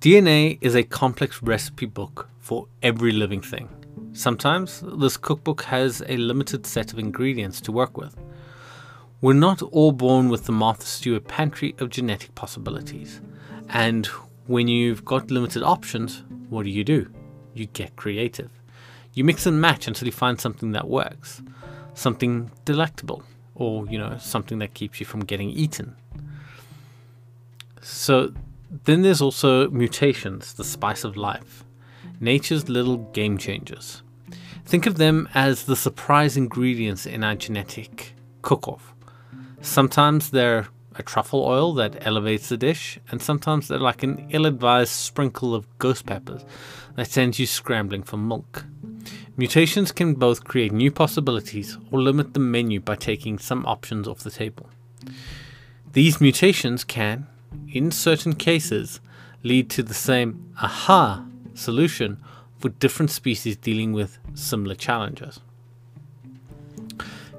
DNA 0.00 0.59
is 0.61 0.74
a 0.74 0.82
complex 0.82 1.42
recipe 1.42 1.86
book 1.86 2.28
for 2.38 2.68
every 2.82 3.12
living 3.12 3.42
thing. 3.42 3.68
Sometimes 4.12 4.82
this 4.98 5.16
cookbook 5.16 5.62
has 5.64 6.02
a 6.09 6.16
limited 6.16 6.64
set 6.64 6.92
of 6.92 6.98
ingredients 6.98 7.61
to 7.62 7.72
work 7.72 7.98
with. 7.98 8.16
We're 9.22 9.32
not 9.32 9.62
all 9.62 9.92
born 9.92 10.28
with 10.28 10.44
the 10.44 10.52
Martha 10.52 10.84
Stewart 10.84 11.26
pantry 11.26 11.74
of 11.78 11.88
genetic 11.88 12.34
possibilities. 12.34 13.22
And 13.70 14.04
when 14.46 14.68
you've 14.68 15.06
got 15.06 15.30
limited 15.30 15.62
options, 15.62 16.22
what 16.50 16.64
do 16.64 16.70
you 16.70 16.84
do? 16.84 17.10
You 17.54 17.64
get 17.64 17.96
creative. 17.96 18.50
You 19.14 19.24
mix 19.24 19.46
and 19.46 19.58
match 19.58 19.88
until 19.88 20.04
you 20.04 20.12
find 20.12 20.38
something 20.38 20.72
that 20.72 20.86
works, 20.86 21.40
something 21.94 22.50
delectable, 22.66 23.22
or, 23.54 23.86
you 23.86 23.98
know, 23.98 24.18
something 24.18 24.58
that 24.58 24.74
keeps 24.74 25.00
you 25.00 25.06
from 25.06 25.20
getting 25.24 25.48
eaten. 25.48 25.96
So 27.80 28.34
then 28.84 29.00
there's 29.00 29.22
also 29.22 29.70
mutations, 29.70 30.52
the 30.52 30.64
spice 30.64 31.04
of 31.04 31.16
life, 31.16 31.64
nature's 32.20 32.68
little 32.68 32.98
game 32.98 33.38
changers. 33.38 34.02
Think 34.66 34.84
of 34.84 34.98
them 34.98 35.26
as 35.32 35.64
the 35.64 35.76
surprise 35.76 36.36
ingredients 36.36 37.06
in 37.06 37.24
our 37.24 37.34
genetic 37.34 38.12
cook 38.42 38.68
off. 38.68 38.92
Sometimes 39.66 40.30
they're 40.30 40.68
a 40.94 41.02
truffle 41.02 41.42
oil 41.42 41.74
that 41.74 42.06
elevates 42.06 42.48
the 42.48 42.56
dish, 42.56 42.98
and 43.10 43.20
sometimes 43.20 43.66
they're 43.66 43.78
like 43.78 44.04
an 44.04 44.28
ill 44.30 44.46
advised 44.46 44.92
sprinkle 44.92 45.54
of 45.54 45.66
ghost 45.78 46.06
peppers 46.06 46.44
that 46.94 47.10
sends 47.10 47.38
you 47.38 47.46
scrambling 47.46 48.04
for 48.04 48.16
milk. 48.16 48.64
Mutations 49.36 49.90
can 49.90 50.14
both 50.14 50.44
create 50.44 50.72
new 50.72 50.90
possibilities 50.90 51.76
or 51.90 52.00
limit 52.00 52.32
the 52.32 52.40
menu 52.40 52.80
by 52.80 52.94
taking 52.94 53.38
some 53.38 53.66
options 53.66 54.06
off 54.06 54.20
the 54.20 54.30
table. 54.30 54.70
These 55.92 56.20
mutations 56.20 56.84
can, 56.84 57.26
in 57.68 57.90
certain 57.90 58.34
cases, 58.34 59.00
lead 59.42 59.68
to 59.70 59.82
the 59.82 59.94
same 59.94 60.54
aha 60.62 61.26
solution 61.54 62.18
for 62.56 62.68
different 62.68 63.10
species 63.10 63.56
dealing 63.56 63.92
with 63.92 64.18
similar 64.32 64.76
challenges. 64.76 65.40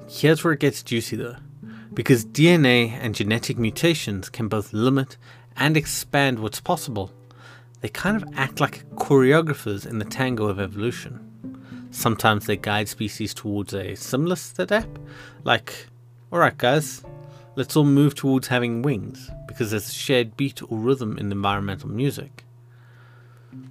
Here's 0.09 0.43
where 0.43 0.53
it 0.53 0.59
gets 0.59 0.83
juicy 0.83 1.15
though, 1.15 1.37
because 1.97 2.23
DNA 2.23 2.91
and 2.91 3.15
genetic 3.15 3.57
mutations 3.57 4.29
can 4.29 4.47
both 4.47 4.71
limit 4.71 5.17
and 5.55 5.75
expand 5.75 6.37
what's 6.37 6.59
possible. 6.59 7.11
They 7.81 7.89
kind 7.89 8.15
of 8.15 8.29
act 8.35 8.59
like 8.59 8.87
choreographers 8.97 9.83
in 9.83 9.97
the 9.97 10.05
tango 10.05 10.45
of 10.45 10.59
evolution. 10.59 11.87
Sometimes 11.89 12.45
they 12.45 12.55
guide 12.55 12.87
species 12.87 13.33
towards 13.33 13.73
a 13.73 13.95
similar 13.95 14.35
step, 14.35 14.87
like, 15.43 15.87
alright 16.31 16.55
guys, 16.59 17.03
let's 17.55 17.75
all 17.75 17.83
move 17.83 18.13
towards 18.13 18.49
having 18.49 18.83
wings, 18.83 19.31
because 19.47 19.71
there's 19.71 19.89
a 19.89 19.91
shared 19.91 20.37
beat 20.37 20.61
or 20.61 20.77
rhythm 20.77 21.17
in 21.17 21.31
environmental 21.31 21.89
music. 21.89 22.45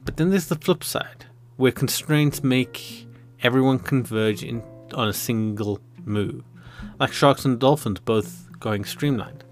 But 0.05 0.17
then 0.17 0.31
there's 0.31 0.49
the 0.49 0.57
flip 0.57 0.83
side 0.83 1.27
where 1.59 1.71
constraints 1.71 2.43
make 2.43 3.07
everyone 3.45 3.79
converge 3.79 4.43
in, 4.43 4.65
on 4.95 5.07
a 5.07 5.13
single 5.13 5.79
move, 6.05 6.43
like 6.99 7.13
sharks 7.13 7.45
and 7.45 7.59
dolphins 7.59 8.01
both 8.01 8.49
going 8.61 8.85
streamlined. 8.85 9.45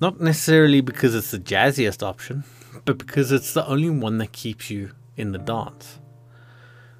Not 0.00 0.20
necessarily 0.20 0.80
because 0.80 1.14
it's 1.14 1.30
the 1.30 1.38
jazziest 1.38 2.02
option, 2.02 2.44
but 2.84 2.98
because 2.98 3.32
it's 3.32 3.54
the 3.54 3.66
only 3.66 3.90
one 3.90 4.18
that 4.18 4.32
keeps 4.32 4.70
you 4.70 4.92
in 5.16 5.32
the 5.32 5.38
dance. 5.38 5.98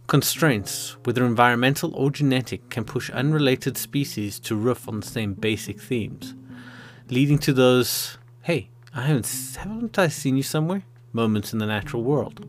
Constraints, 0.06 0.96
whether 1.04 1.24
environmental 1.24 1.94
or 1.94 2.10
genetic, 2.10 2.70
can 2.70 2.84
push 2.84 3.10
unrelated 3.10 3.76
species 3.76 4.38
to 4.40 4.54
riff 4.54 4.88
on 4.88 5.00
the 5.00 5.06
same 5.06 5.34
basic 5.34 5.80
themes, 5.80 6.34
leading 7.10 7.38
to 7.38 7.52
those, 7.52 8.16
hey, 8.42 8.70
I 8.94 9.02
haven't, 9.02 9.56
haven't 9.58 9.98
I 9.98 10.08
seen 10.08 10.36
you 10.36 10.42
somewhere? 10.42 10.84
moments 11.16 11.52
in 11.52 11.58
the 11.58 11.66
natural 11.66 12.04
world. 12.04 12.46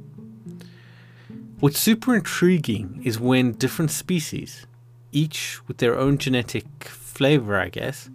What's 1.60 1.80
super 1.80 2.16
intriguing 2.16 3.01
is 3.03 3.20
when 3.20 3.53
different 3.53 3.89
species, 3.89 4.68
each 5.18 5.59
with 5.68 5.78
their 5.78 5.97
own 5.97 6.18
genetic 6.18 6.86
flavor, 6.86 7.57
I 7.57 7.70
guess, 7.70 8.09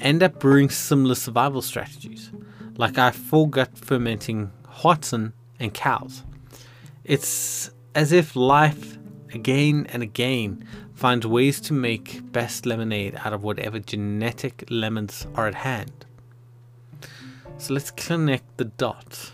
end 0.00 0.22
up 0.22 0.38
brewing 0.38 0.70
similar 0.70 1.14
survival 1.14 1.62
strategies, 1.62 2.30
like 2.76 2.98
our 2.98 3.10
foregut 3.10 3.76
fermenting 3.76 4.52
Hoatzin 4.80 5.32
and 5.58 5.74
cows. 5.74 6.22
It's 7.04 7.70
as 7.94 8.12
if 8.12 8.36
life, 8.36 8.98
again 9.34 9.86
and 9.92 10.02
again, 10.02 10.64
finds 10.94 11.26
ways 11.26 11.60
to 11.62 11.72
make 11.72 12.32
best 12.32 12.66
lemonade 12.66 13.16
out 13.24 13.32
of 13.32 13.42
whatever 13.42 13.78
genetic 13.78 14.64
lemons 14.70 15.26
are 15.34 15.48
at 15.48 15.54
hand. 15.54 16.06
So 17.56 17.74
let's 17.74 17.90
connect 17.90 18.56
the 18.56 18.66
dots. 18.66 19.32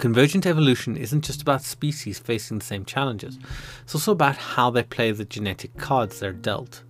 Convergent 0.00 0.46
evolution 0.46 0.96
isn't 0.96 1.26
just 1.26 1.42
about 1.42 1.62
species 1.62 2.18
facing 2.18 2.58
the 2.58 2.64
same 2.64 2.86
challenges, 2.86 3.38
it's 3.82 3.94
also 3.94 4.12
about 4.12 4.34
how 4.34 4.70
they 4.70 4.82
play 4.82 5.10
the 5.10 5.26
genetic 5.26 5.76
cards 5.76 6.18
they're 6.18 6.32
dealt. 6.32 6.84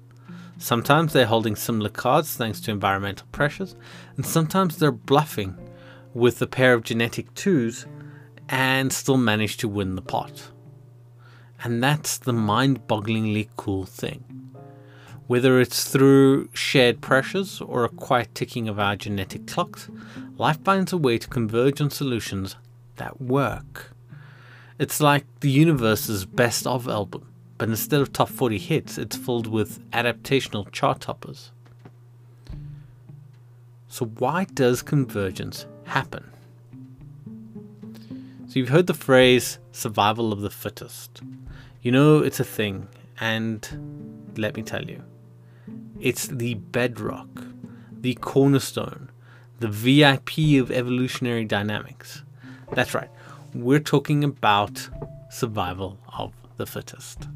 Sometimes 0.59 1.13
they're 1.13 1.27
holding 1.27 1.57
similar 1.57 1.91
cards 1.91 2.37
thanks 2.37 2.61
to 2.61 2.71
environmental 2.71 3.27
pressures, 3.33 3.75
and 4.15 4.25
sometimes 4.25 4.77
they're 4.77 4.93
bluffing 4.93 5.59
with 6.15 6.41
a 6.41 6.47
pair 6.47 6.73
of 6.73 6.85
genetic 6.85 7.35
twos 7.35 7.85
and 8.49 8.93
still 8.93 9.17
manage 9.17 9.57
to 9.57 9.67
win 9.67 9.97
the 9.97 10.03
pot. 10.03 10.53
And 11.65 11.83
that's 11.83 12.17
the 12.17 12.33
mind 12.33 12.87
bogglingly 12.87 13.49
cool 13.57 13.87
thing. 13.87 14.23
Whether 15.27 15.59
it's 15.59 15.91
through 15.91 16.51
shared 16.53 17.01
pressures 17.01 17.61
or 17.61 17.85
a 17.85 17.89
quiet 17.89 18.37
ticking 18.37 18.69
of 18.69 18.79
our 18.79 18.95
genetic 18.95 19.49
clocks, 19.49 19.89
life 20.37 20.63
finds 20.63 20.93
a 20.93 20.97
way 20.97 21.19
to 21.19 21.27
converge 21.27 21.81
on 21.81 21.91
solutions 21.91 22.55
that 23.01 23.21
work. 23.21 23.93
It's 24.79 25.01
like 25.01 25.25
the 25.41 25.51
universe's 25.51 26.25
best 26.25 26.67
of 26.67 26.87
album, 26.87 27.27
but 27.59 27.69
instead 27.69 28.01
of 28.01 28.13
top 28.13 28.29
40 28.29 28.59
hits, 28.59 28.99
it's 28.99 29.17
filled 29.17 29.47
with 29.47 29.81
adaptational 29.91 30.71
chart 30.71 31.01
toppers. 31.01 31.51
So, 33.89 34.07
why 34.07 34.45
does 34.45 34.83
convergence 34.83 35.67
happen? 35.85 36.31
So, 38.47 38.59
you've 38.59 38.69
heard 38.69 38.87
the 38.87 38.95
phrase 38.95 39.59
survival 39.73 40.33
of 40.33 40.41
the 40.41 40.51
fittest. 40.51 41.23
You 41.83 41.93
know 41.93 42.19
it's 42.19 42.41
a 42.41 42.45
thing, 42.45 42.87
and 43.19 44.33
let 44.37 44.57
me 44.57 44.63
tell 44.63 44.85
you, 44.85 45.03
it's 45.99 46.29
the 46.29 46.55
bedrock, 46.55 47.29
the 47.93 48.15
cornerstone, 48.15 49.11
the 49.59 49.69
VIP 49.69 50.61
of 50.61 50.71
evolutionary 50.71 51.45
dynamics. 51.45 52.23
That's 52.73 52.95
right. 52.95 53.11
We're 53.55 53.81
talking 53.81 54.23
about 54.23 54.89
survival 55.31 55.99
of 56.17 56.33
the 56.57 56.67
fittest. 56.67 57.29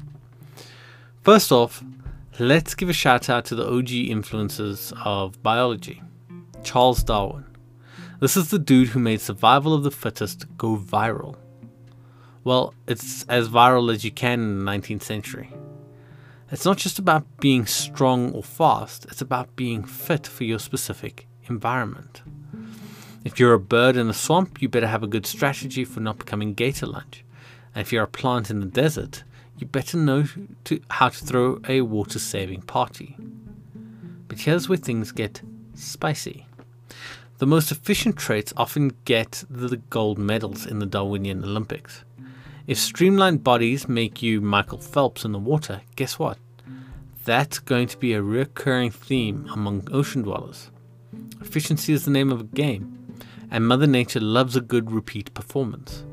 First 1.21 1.51
off, 1.51 1.83
let's 2.39 2.75
give 2.75 2.89
a 2.89 2.93
shout 2.93 3.29
out 3.29 3.45
to 3.45 3.55
the 3.55 3.67
OG 3.67 3.91
influences 3.91 4.93
of 5.03 5.41
biology 5.41 6.01
Charles 6.63 7.03
Darwin. 7.03 7.45
This 8.19 8.37
is 8.37 8.49
the 8.49 8.59
dude 8.59 8.89
who 8.89 8.99
made 8.99 9.21
survival 9.21 9.73
of 9.73 9.83
the 9.83 9.91
fittest 9.91 10.45
go 10.57 10.77
viral. 10.77 11.35
well, 12.43 12.73
it's 12.87 13.23
as 13.23 13.49
viral 13.49 13.93
as 13.93 14.05
you 14.05 14.11
can 14.11 14.39
in 14.39 14.65
the 14.65 14.71
19th 14.71 15.03
century. 15.03 15.51
It's 16.51 16.65
not 16.65 16.77
just 16.77 16.99
about 16.99 17.25
being 17.39 17.65
strong 17.65 18.31
or 18.33 18.43
fast, 18.43 19.05
it's 19.05 19.21
about 19.21 19.55
being 19.55 19.83
fit 19.83 20.27
for 20.27 20.43
your 20.43 20.59
specific 20.59 21.27
environment. 21.49 22.21
If 23.25 23.39
you're 23.39 23.53
a 23.53 23.59
bird 23.59 23.97
in 23.97 24.07
a 24.07 24.13
swamp, 24.13 24.61
you 24.61 24.69
better 24.69 24.85
have 24.85 25.01
a 25.01 25.07
good 25.07 25.25
strategy 25.25 25.83
for 25.83 25.99
not 25.99 26.19
becoming 26.19 26.53
gator 26.53 26.85
lunch. 26.85 27.25
And 27.73 27.81
if 27.81 27.91
you're 27.91 28.03
a 28.03 28.07
plant 28.07 28.51
in 28.51 28.59
the 28.59 28.67
desert, 28.67 29.23
you 29.57 29.65
better 29.65 29.97
know 29.97 30.25
to, 30.65 30.79
how 30.91 31.09
to 31.09 31.25
throw 31.25 31.59
a 31.67 31.81
water 31.81 32.19
saving 32.19 32.61
party. 32.61 33.17
But 34.27 34.41
here's 34.41 34.69
where 34.69 34.77
things 34.77 35.11
get 35.11 35.41
spicy. 35.73 36.45
The 37.39 37.47
most 37.47 37.71
efficient 37.71 38.15
traits 38.15 38.53
often 38.57 38.95
get 39.05 39.43
the 39.49 39.77
gold 39.89 40.19
medals 40.19 40.67
in 40.67 40.77
the 40.77 40.85
Darwinian 40.85 41.43
Olympics. 41.43 42.03
If 42.67 42.77
streamlined 42.77 43.43
bodies 43.43 43.89
make 43.89 44.21
you 44.21 44.39
Michael 44.39 44.77
Phelps 44.77 45.25
in 45.25 45.31
the 45.31 45.39
water, 45.39 45.81
guess 45.95 46.19
what? 46.19 46.37
That's 47.23 47.57
going 47.57 47.87
to 47.87 47.97
be 47.97 48.13
a 48.13 48.21
recurring 48.21 48.91
theme 48.91 49.49
among 49.51 49.87
ocean 49.91 50.21
dwellers. 50.21 50.69
Efficiency 51.41 51.91
is 51.91 52.05
the 52.05 52.11
name 52.11 52.31
of 52.31 52.41
a 52.41 52.43
game, 52.43 53.04
and 53.51 53.67
Mother 53.67 53.87
Nature 53.87 54.19
loves 54.19 54.55
a 54.55 54.61
good 54.61 54.91
repeat 54.91 55.33
performance. 55.33 56.03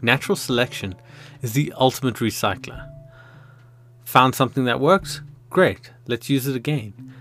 Natural 0.00 0.36
selection 0.36 0.94
is 1.42 1.52
the 1.52 1.72
ultimate 1.76 2.16
recycler. 2.16 2.88
Found 4.04 4.34
something 4.34 4.64
that 4.64 4.80
works? 4.80 5.22
Great, 5.50 5.90
let's 6.06 6.28
use 6.28 6.46
it 6.46 6.56
again. 6.56 7.14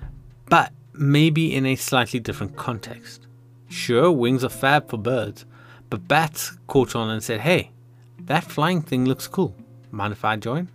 But 0.50 0.74
maybe 0.94 1.56
in 1.56 1.66
a 1.66 1.76
slightly 1.76 2.20
different 2.20 2.56
context. 2.56 3.28
Sure, 3.70 4.12
wings 4.12 4.44
are 4.44 4.50
fab 4.50 4.90
for 4.90 4.98
birds, 4.98 5.46
but 5.90 6.08
bats 6.08 6.58
caught 6.68 6.96
on 6.96 7.10
and 7.10 7.24
said, 7.24 7.42
hey, 7.42 7.72
that 8.20 8.44
flying 8.44 8.82
thing 8.82 9.06
looks 9.06 9.28
cool. 9.28 9.56
Mind 9.92 10.14
if 10.14 10.26
I 10.26 10.36
join? 10.36 10.70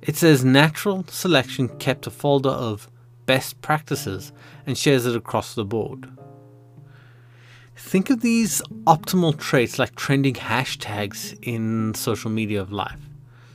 It 0.00 0.16
says 0.16 0.44
natural 0.44 1.04
selection 1.08 1.68
kept 1.78 2.06
a 2.06 2.10
folder 2.10 2.50
of 2.50 2.90
best 3.26 3.60
practices 3.62 4.32
and 4.66 4.76
shares 4.76 5.06
it 5.06 5.16
across 5.16 5.54
the 5.54 5.64
board. 5.64 6.10
Think 7.84 8.08
of 8.08 8.22
these 8.22 8.62
optimal 8.86 9.38
traits 9.38 9.78
like 9.78 9.94
trending 9.96 10.32
hashtags 10.32 11.36
in 11.42 11.92
social 11.92 12.30
media 12.30 12.58
of 12.58 12.72
life. 12.72 13.10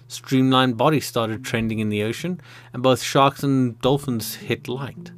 Streamlined 0.09 0.78
body 0.78 0.99
started 0.99 1.43
trending 1.43 1.80
in 1.80 1.89
the 1.89 2.03
ocean, 2.03 2.39
and 2.71 2.84
both 2.84 3.01
sharks 3.01 3.41
and 3.41 3.82
dolphins 3.82 4.36
hit 4.36 4.67
liked. 4.67 5.11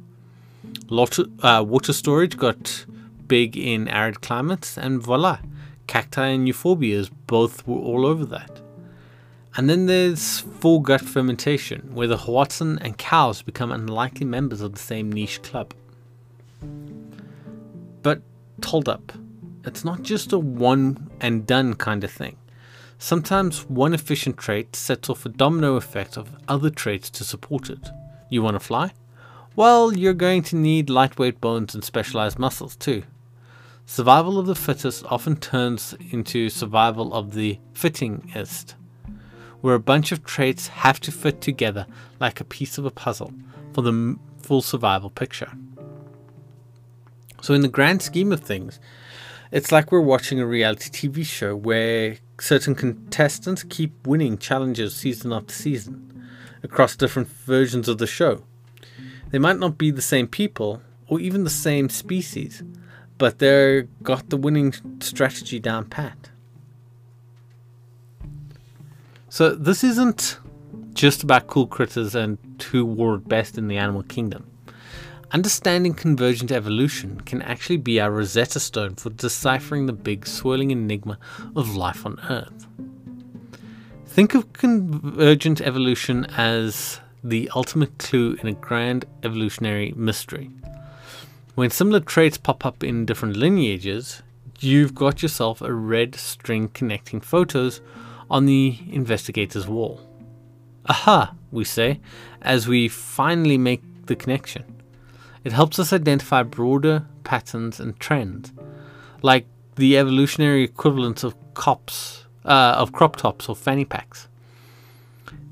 Water, 0.88 1.24
uh, 1.42 1.62
water 1.66 1.92
storage 1.92 2.38
got 2.38 2.86
big 3.26 3.58
in 3.58 3.88
arid 3.88 4.22
climates, 4.22 4.78
and 4.78 5.02
voila, 5.02 5.40
cacti 5.86 6.28
and 6.28 6.48
euphorbias 6.48 7.10
both 7.26 7.66
were 7.66 7.76
all 7.76 8.06
over 8.06 8.24
that. 8.24 8.62
And 9.54 9.68
then 9.68 9.84
there's 9.84 10.40
foregut 10.40 11.02
fermentation, 11.02 11.94
where 11.94 12.08
the 12.08 12.16
hoatzin 12.16 12.78
and 12.80 12.96
cows 12.96 13.42
become 13.42 13.70
unlikely 13.70 14.24
members 14.24 14.62
of 14.62 14.72
the 14.72 14.78
same 14.78 15.12
niche 15.12 15.42
club. 15.42 15.74
But 18.02 18.22
hold 18.64 18.88
up, 18.88 19.12
it's 19.64 19.84
not 19.84 20.02
just 20.02 20.32
a 20.32 20.38
one 20.38 21.10
and 21.20 21.46
done 21.46 21.74
kind 21.74 22.04
of 22.04 22.10
thing. 22.10 22.36
Sometimes 22.98 23.68
one 23.68 23.94
efficient 23.94 24.36
trait 24.36 24.76
sets 24.76 25.08
off 25.08 25.24
a 25.24 25.30
domino 25.30 25.76
effect 25.76 26.16
of 26.16 26.36
other 26.48 26.70
traits 26.70 27.08
to 27.10 27.24
support 27.24 27.70
it. 27.70 27.88
You 28.28 28.42
want 28.42 28.56
to 28.56 28.60
fly? 28.60 28.92
Well, 29.56 29.92
you're 29.96 30.14
going 30.14 30.42
to 30.44 30.56
need 30.56 30.90
lightweight 30.90 31.40
bones 31.40 31.74
and 31.74 31.82
specialized 31.82 32.38
muscles 32.38 32.76
too. 32.76 33.02
Survival 33.86 34.38
of 34.38 34.46
the 34.46 34.54
fittest 34.54 35.04
often 35.06 35.36
turns 35.36 35.94
into 36.12 36.48
survival 36.48 37.12
of 37.12 37.34
the 37.34 37.58
fittingest, 37.72 38.76
where 39.60 39.74
a 39.74 39.80
bunch 39.80 40.12
of 40.12 40.24
traits 40.24 40.68
have 40.68 41.00
to 41.00 41.10
fit 41.10 41.40
together 41.40 41.86
like 42.20 42.40
a 42.40 42.44
piece 42.44 42.78
of 42.78 42.84
a 42.84 42.90
puzzle 42.90 43.32
for 43.72 43.82
the 43.82 44.16
full 44.42 44.62
survival 44.62 45.10
picture. 45.10 45.50
So, 47.40 47.54
in 47.54 47.62
the 47.62 47.68
grand 47.68 48.02
scheme 48.02 48.32
of 48.32 48.40
things, 48.40 48.78
it's 49.50 49.72
like 49.72 49.90
we're 49.90 50.00
watching 50.00 50.38
a 50.40 50.46
reality 50.46 50.90
TV 50.90 51.24
show 51.24 51.56
where 51.56 52.18
certain 52.38 52.74
contestants 52.74 53.62
keep 53.62 54.06
winning 54.06 54.38
challenges 54.38 54.94
season 54.94 55.32
after 55.32 55.52
season 55.52 56.28
across 56.62 56.96
different 56.96 57.28
versions 57.28 57.88
of 57.88 57.98
the 57.98 58.06
show. 58.06 58.44
They 59.30 59.38
might 59.38 59.58
not 59.58 59.78
be 59.78 59.90
the 59.90 60.02
same 60.02 60.26
people 60.26 60.82
or 61.08 61.18
even 61.20 61.44
the 61.44 61.50
same 61.50 61.88
species, 61.88 62.62
but 63.18 63.38
they've 63.38 63.88
got 64.02 64.30
the 64.30 64.36
winning 64.36 64.74
strategy 65.00 65.58
down 65.58 65.86
pat. 65.86 66.30
So, 69.28 69.54
this 69.54 69.82
isn't 69.84 70.38
just 70.92 71.22
about 71.22 71.46
cool 71.46 71.66
critters 71.66 72.14
and 72.14 72.38
who 72.70 72.84
wore 72.84 73.14
it 73.16 73.28
best 73.28 73.56
in 73.56 73.68
the 73.68 73.78
animal 73.78 74.02
kingdom. 74.02 74.49
Understanding 75.32 75.94
convergent 75.94 76.50
evolution 76.50 77.20
can 77.20 77.40
actually 77.42 77.76
be 77.76 78.00
our 78.00 78.10
Rosetta 78.10 78.58
Stone 78.58 78.96
for 78.96 79.10
deciphering 79.10 79.86
the 79.86 79.92
big 79.92 80.26
swirling 80.26 80.72
enigma 80.72 81.20
of 81.54 81.76
life 81.76 82.04
on 82.04 82.18
Earth. 82.28 82.66
Think 84.06 84.34
of 84.34 84.52
convergent 84.52 85.60
evolution 85.60 86.24
as 86.36 87.00
the 87.22 87.48
ultimate 87.54 87.96
clue 87.98 88.36
in 88.42 88.48
a 88.48 88.54
grand 88.54 89.04
evolutionary 89.22 89.92
mystery. 89.94 90.50
When 91.54 91.70
similar 91.70 92.00
traits 92.00 92.36
pop 92.36 92.66
up 92.66 92.82
in 92.82 93.06
different 93.06 93.36
lineages, 93.36 94.22
you've 94.58 94.96
got 94.96 95.22
yourself 95.22 95.62
a 95.62 95.72
red 95.72 96.16
string 96.16 96.70
connecting 96.70 97.20
photos 97.20 97.80
on 98.28 98.46
the 98.46 98.76
investigator's 98.90 99.68
wall. 99.68 100.00
Aha, 100.86 101.34
we 101.52 101.62
say, 101.62 102.00
as 102.42 102.66
we 102.66 102.88
finally 102.88 103.58
make 103.58 103.82
the 104.06 104.16
connection. 104.16 104.79
It 105.44 105.52
helps 105.52 105.78
us 105.78 105.92
identify 105.92 106.42
broader 106.42 107.06
patterns 107.24 107.80
and 107.80 107.98
trends, 107.98 108.52
like 109.22 109.46
the 109.76 109.96
evolutionary 109.96 110.64
equivalents 110.64 111.24
of 111.24 111.34
cops, 111.54 112.26
uh, 112.44 112.74
of 112.76 112.92
crop 112.92 113.16
tops 113.16 113.48
or 113.48 113.56
fanny 113.56 113.84
packs. 113.84 114.28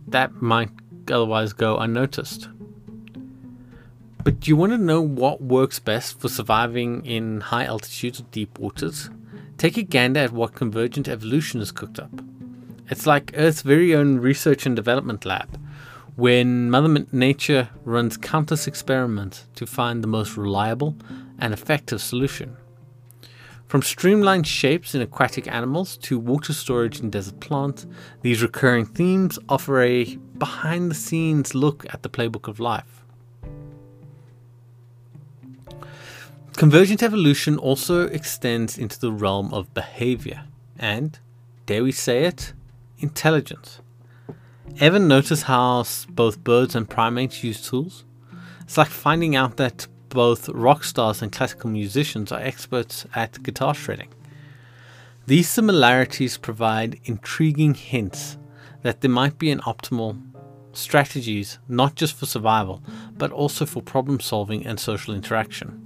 That 0.07 0.43
might 0.43 0.71
otherwise 1.11 1.53
go 1.53 1.79
unnoticed. 1.79 2.49
But 4.25 4.41
do 4.41 4.51
you 4.51 4.57
want 4.57 4.73
to 4.73 4.79
know 4.79 5.01
what 5.01 5.41
works 5.41 5.79
best 5.79 6.21
for 6.21 6.29
surviving 6.29 7.07
in 7.07 7.41
high 7.41 7.65
altitudes 7.65 8.21
or 8.21 8.25
deep 8.25 8.59
waters? 8.59 9.09
Take 9.57 9.79
a 9.79 9.83
gander 9.83 10.21
at 10.21 10.33
what 10.33 10.55
convergent 10.55 11.09
evolution 11.09 11.61
has 11.61 11.73
cooked 11.73 11.99
up. 11.99 12.11
It's 12.91 13.07
like 13.07 13.33
Earth's 13.35 13.63
very 13.63 13.95
own 13.95 14.19
research 14.19 14.67
and 14.67 14.77
development 14.77 15.25
lab, 15.25 15.59
when 16.19 16.69
Mother 16.69 17.07
Nature 17.13 17.69
runs 17.85 18.17
countless 18.17 18.67
experiments 18.67 19.47
to 19.55 19.65
find 19.65 20.03
the 20.03 20.09
most 20.09 20.37
reliable 20.37 20.97
and 21.39 21.55
effective 21.55 22.03
solution. 22.03 22.57
From 23.69 23.83
streamlined 23.83 24.45
shapes 24.45 24.97
in 24.97 25.01
aquatic 25.01 25.47
animals 25.47 25.97
to 25.99 26.19
water 26.19 26.53
storage 26.53 26.99
in 26.99 27.11
desert 27.11 27.39
plants, 27.39 27.87
these 28.23 28.43
recurring 28.43 28.85
themes 28.85 29.39
offer 29.49 29.81
a 29.81 30.17
behind 30.39 30.91
the 30.91 30.97
scenes 30.97 31.55
look 31.55 31.87
at 31.95 32.03
the 32.03 32.09
playbook 32.09 32.49
of 32.49 32.59
life. 32.59 33.05
Convergent 36.57 37.01
evolution 37.01 37.59
also 37.59 38.09
extends 38.09 38.77
into 38.77 38.99
the 38.99 39.13
realm 39.13 39.55
of 39.55 39.73
behavior 39.73 40.47
and, 40.77 41.21
dare 41.67 41.85
we 41.85 41.93
say 41.93 42.25
it, 42.25 42.55
intelligence. 42.99 43.83
Ever 44.81 44.99
notice 44.99 45.43
how 45.43 45.85
both 46.11 46.45
birds 46.45 46.75
and 46.75 46.89
primates 46.89 47.43
use 47.43 47.67
tools? 47.67 48.05
It's 48.61 48.79
like 48.79 48.89
finding 48.89 49.35
out 49.35 49.57
that 49.57 49.87
both 50.09 50.49
rock 50.51 50.85
stars 50.85 51.21
and 51.21 51.33
classical 51.33 51.71
musicians 51.71 52.31
are 52.31 52.41
experts 52.41 53.07
at 53.15 53.43
guitar 53.43 53.75
shredding. 53.75 54.13
These 55.27 55.49
similarities 55.49 56.39
provide 56.39 57.01
intriguing 57.05 57.75
hints 57.75 58.39
that 58.83 59.01
there 59.01 59.11
might 59.11 59.39
be 59.39 59.51
an 59.51 59.61
optimal 59.61 60.23
strategies 60.73 61.59
not 61.69 61.97
just 61.97 62.15
for 62.15 62.27
survival, 62.27 62.83
but 63.17 63.33
also 63.33 63.67
for 63.67 63.83
problem 63.83 64.21
solving 64.21 64.65
and 64.65 64.79
social 64.79 65.15
interaction. 65.15 65.85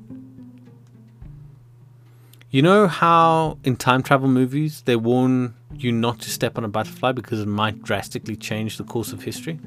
You 2.51 2.61
know 2.61 2.87
how 2.87 3.59
in 3.65 3.77
time 3.77 4.03
travel 4.03 4.29
movies 4.29 4.83
they 4.83 4.97
warn 4.97 5.55
you 5.77 5.93
not 5.93 6.21
to 6.21 6.31
step 6.31 6.59
on 6.59 6.65
a 6.65 6.69
butterfly 6.69 7.13
because 7.13 7.41
it 7.41 7.49
might 7.49 7.83
drastically 7.83 8.37
change 8.37 8.77
the 8.77 8.85
course 8.85 9.13
of 9.13 9.23
history? 9.23 9.59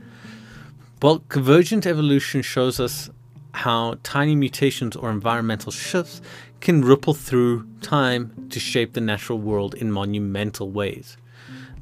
Well, 1.02 1.20
convergent 1.30 1.86
evolution 1.86 2.42
shows 2.42 2.80
us 2.80 3.10
how 3.54 3.98
tiny 4.04 4.36
mutations 4.36 4.96
or 4.96 5.10
environmental 5.10 5.72
shifts 5.72 6.22
can 6.62 6.84
ripple 6.84 7.14
through 7.14 7.68
time 7.82 8.48
to 8.50 8.60
shape 8.60 8.94
the 8.94 9.02
natural 9.02 9.38
world 9.38 9.76
in 9.76 9.92
monumental 9.92 10.72
ways. 10.72 11.18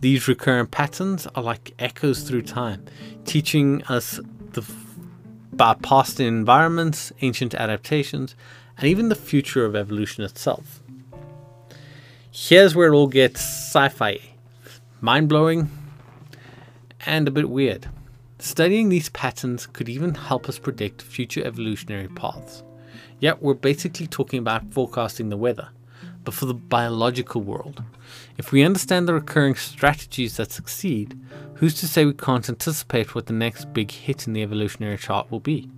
These 0.02 0.28
recurrent 0.28 0.72
patterns 0.72 1.28
are 1.36 1.44
like 1.44 1.74
echoes 1.80 2.24
through 2.24 2.42
time, 2.42 2.86
teaching 3.26 3.82
us 3.84 4.20
the, 4.52 4.70
about 5.54 5.82
past 5.82 6.20
environments, 6.20 7.14
ancient 7.22 7.56
adaptations, 7.56 8.36
and 8.78 8.88
even 8.88 9.10
the 9.10 9.16
future 9.16 9.64
of 9.64 9.76
evolution 9.76 10.24
itself. 10.24 10.84
Here's 12.36 12.76
where 12.76 12.92
it 12.92 12.96
all 12.96 13.06
gets 13.06 13.42
sci 13.42 13.90
fi, 13.90 14.20
mind 15.02 15.30
blowing, 15.30 15.70
and 17.06 17.28
a 17.28 17.32
bit 17.32 17.48
weird. 17.48 17.90
Studying 18.40 18.90
these 18.90 19.10
patterns 19.10 19.68
could 19.68 19.88
even 19.88 20.16
help 20.16 20.50
us 20.50 20.58
predict 20.58 21.04
future 21.04 21.46
evolutionary 21.46 22.08
paths. 22.08 22.64
Yet, 23.20 23.44
we're 23.44 23.54
basically 23.54 24.08
talking 24.08 24.40
about 24.40 24.74
forecasting 24.74 25.30
the 25.30 25.38
weather, 25.38 25.70
but 26.24 26.34
for 26.34 26.48
the 26.48 26.56
biological 26.56 27.42
world. 27.42 27.84
If 28.36 28.52
we 28.52 28.64
understand 28.64 29.08
the 29.08 29.14
recurring 29.14 29.54
strategies 29.54 30.38
that 30.38 30.52
succeed, 30.52 31.16
who's 31.58 31.80
to 31.82 31.88
say 31.88 32.04
we 32.04 32.14
can't 32.14 32.50
anticipate 32.50 33.14
what 33.14 33.28
the 33.28 33.34
next 33.34 33.72
big 33.74 33.92
hit 33.92 34.26
in 34.26 34.34
the 34.34 34.42
evolutionary 34.42 34.98
chart 34.98 35.30
will 35.30 35.40
be? 35.40 35.70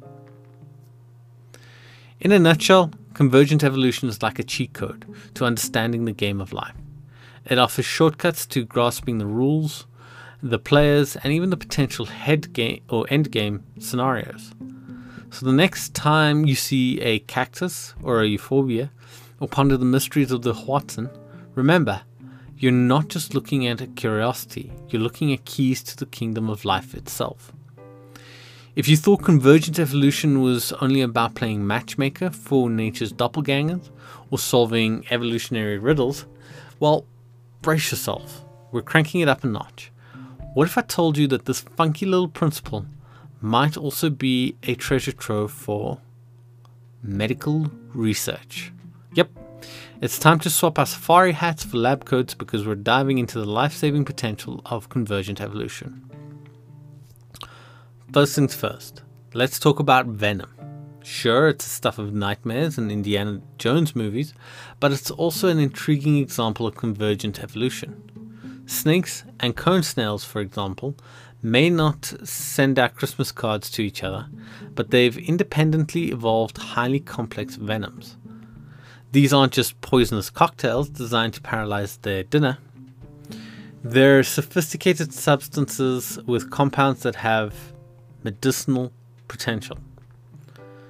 In 2.21 2.31
a 2.31 2.39
nutshell, 2.39 2.91
convergent 3.15 3.63
evolution 3.63 4.07
is 4.09 4.21
like 4.21 4.37
a 4.37 4.43
cheat 4.43 4.73
code 4.73 5.05
to 5.33 5.45
understanding 5.45 6.05
the 6.05 6.11
game 6.11 6.39
of 6.39 6.53
life. 6.53 6.75
It 7.45 7.57
offers 7.57 7.85
shortcuts 7.85 8.45
to 8.47 8.65
grasping 8.65 9.17
the 9.17 9.25
rules, 9.25 9.87
the 10.43 10.59
players, 10.59 11.15
and 11.15 11.31
even 11.31 11.49
the 11.49 11.57
potential 11.57 12.05
head 12.05 12.53
game 12.53 12.83
or 12.89 13.07
end 13.09 13.31
game 13.31 13.63
scenarios. 13.79 14.51
So 15.31 15.45
the 15.45 15.53
next 15.53 15.93
time 15.93 16.45
you 16.45 16.55
see 16.55 16.99
a 17.01 17.19
cactus 17.19 17.95
or 18.03 18.21
a 18.21 18.27
euphorbia, 18.27 18.91
or 19.39 19.47
ponder 19.47 19.77
the 19.77 19.85
mysteries 19.85 20.31
of 20.31 20.41
the 20.43 20.53
Hoatzin, 20.53 21.09
remember, 21.55 22.01
you're 22.57 22.71
not 22.71 23.07
just 23.07 23.33
looking 23.33 23.65
at 23.67 23.81
a 23.81 23.87
curiosity, 23.87 24.71
you're 24.89 25.01
looking 25.01 25.31
at 25.33 25.45
keys 25.45 25.83
to 25.83 25.97
the 25.97 26.05
kingdom 26.05 26.49
of 26.49 26.65
life 26.65 26.93
itself. 26.93 27.53
If 28.75 28.89
you 28.89 28.97
thought 28.97 29.23
convergent 29.23 29.79
evolution 29.79 30.41
was 30.41 30.73
only 30.81 30.99
about 30.99 31.33
playing 31.33 31.65
matchmaker 31.65 32.29
for 32.29 32.69
nature's 32.69 33.13
doppelgangers 33.13 33.89
or 34.29 34.37
solving 34.37 35.05
evolutionary 35.09 35.77
riddles, 35.77 36.25
well, 36.81 37.05
brace 37.61 37.89
yourself. 37.89 38.43
We're 38.73 38.81
cranking 38.81 39.21
it 39.21 39.29
up 39.29 39.45
a 39.45 39.47
notch. 39.47 39.93
What 40.55 40.67
if 40.67 40.77
I 40.77 40.81
told 40.81 41.17
you 41.17 41.25
that 41.27 41.45
this 41.45 41.61
funky 41.61 42.05
little 42.05 42.27
principle 42.27 42.85
might 43.39 43.77
also 43.77 44.09
be 44.09 44.57
a 44.63 44.75
treasure 44.75 45.13
trove 45.13 45.53
for 45.53 46.01
medical 47.01 47.71
research? 47.93 48.73
Yep, 49.13 49.29
it's 50.01 50.19
time 50.19 50.39
to 50.39 50.49
swap 50.49 50.77
our 50.77 50.85
safari 50.85 51.31
hats 51.31 51.63
for 51.63 51.77
lab 51.77 52.03
coats 52.03 52.33
because 52.33 52.67
we're 52.67 52.75
diving 52.75 53.19
into 53.19 53.39
the 53.39 53.45
life 53.45 53.71
saving 53.71 54.03
potential 54.03 54.61
of 54.65 54.89
convergent 54.89 55.39
evolution. 55.39 56.04
First 58.15 58.35
things 58.35 58.55
first, 58.55 59.01
let's 59.33 59.59
talk 59.59 59.81
about 59.81 60.05
venom. 60.05 60.49
Sure, 61.03 61.49
it's 61.49 61.65
the 61.65 61.69
stuff 61.69 61.99
of 61.99 62.13
nightmares 62.13 62.77
and 62.77 62.89
Indiana 62.89 63.41
Jones 63.57 63.93
movies, 63.93 64.33
but 64.79 64.93
it's 64.93 65.11
also 65.11 65.49
an 65.49 65.59
intriguing 65.59 66.19
example 66.19 66.65
of 66.65 66.77
convergent 66.77 67.43
evolution. 67.43 68.63
Snakes 68.67 69.25
and 69.41 69.57
cone 69.57 69.83
snails, 69.83 70.23
for 70.23 70.39
example, 70.39 70.95
may 71.43 71.69
not 71.69 72.05
send 72.23 72.79
out 72.79 72.95
Christmas 72.95 73.33
cards 73.33 73.69
to 73.71 73.81
each 73.81 74.01
other, 74.01 74.29
but 74.75 74.91
they've 74.91 75.17
independently 75.17 76.11
evolved 76.11 76.57
highly 76.57 77.01
complex 77.01 77.57
venoms. 77.57 78.15
These 79.11 79.33
aren't 79.33 79.51
just 79.51 79.81
poisonous 79.81 80.29
cocktails 80.29 80.87
designed 80.87 81.33
to 81.33 81.41
paralyze 81.41 81.97
their 81.97 82.23
dinner. 82.23 82.59
They're 83.83 84.23
sophisticated 84.23 85.13
substances 85.13 86.17
with 86.25 86.49
compounds 86.49 87.03
that 87.03 87.15
have 87.15 87.74
medicinal 88.25 88.91
potential. 89.27 89.77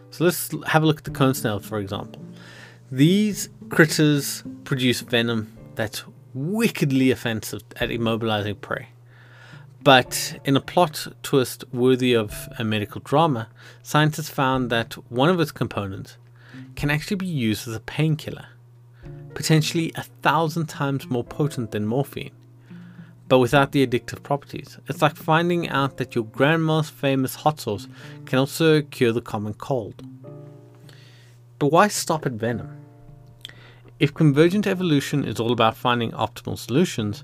So 0.09 0.23
let's 0.23 0.49
have 0.67 0.81
a 0.83 0.85
look 0.85 0.99
at 0.99 1.03
the 1.03 1.11
cone 1.11 1.33
snail, 1.33 1.59
for 1.59 1.77
example. 1.79 2.21
These 2.89 3.49
critters 3.69 4.43
produce 4.63 5.01
venom 5.01 5.51
that's 5.75 6.05
wickedly 6.33 7.11
offensive 7.11 7.61
at 7.75 7.89
immobilizing 7.89 8.61
prey. 8.61 8.87
But 9.83 10.39
in 10.45 10.55
a 10.55 10.61
plot 10.61 11.07
twist 11.21 11.65
worthy 11.73 12.13
of 12.13 12.47
a 12.57 12.63
medical 12.63 13.01
drama, 13.01 13.49
scientists 13.83 14.29
found 14.29 14.69
that 14.69 14.93
one 15.11 15.29
of 15.29 15.39
its 15.39 15.51
components 15.51 16.17
can 16.75 16.89
actually 16.89 17.17
be 17.17 17.27
used 17.27 17.67
as 17.67 17.75
a 17.75 17.81
painkiller, 17.81 18.47
potentially 19.33 19.91
a 19.95 20.03
thousand 20.23 20.67
times 20.67 21.09
more 21.09 21.23
potent 21.23 21.71
than 21.71 21.85
morphine, 21.85 22.31
but 23.27 23.39
without 23.39 23.71
the 23.71 23.85
addictive 23.85 24.21
properties. 24.23 24.77
It's 24.87 25.01
like 25.01 25.15
finding 25.15 25.67
out 25.69 25.97
that 25.97 26.15
your 26.15 26.25
grandma's 26.25 26.89
famous 26.89 27.35
hot 27.35 27.59
sauce 27.59 27.87
can 28.25 28.39
also 28.39 28.81
cure 28.81 29.11
the 29.11 29.21
common 29.21 29.53
cold. 29.53 30.03
But 31.57 31.71
why 31.71 31.87
stop 31.87 32.25
at 32.25 32.33
venom? 32.33 32.77
If 33.99 34.13
convergent 34.13 34.67
evolution 34.67 35.23
is 35.23 35.39
all 35.39 35.51
about 35.51 35.77
finding 35.77 36.11
optimal 36.11 36.57
solutions, 36.57 37.23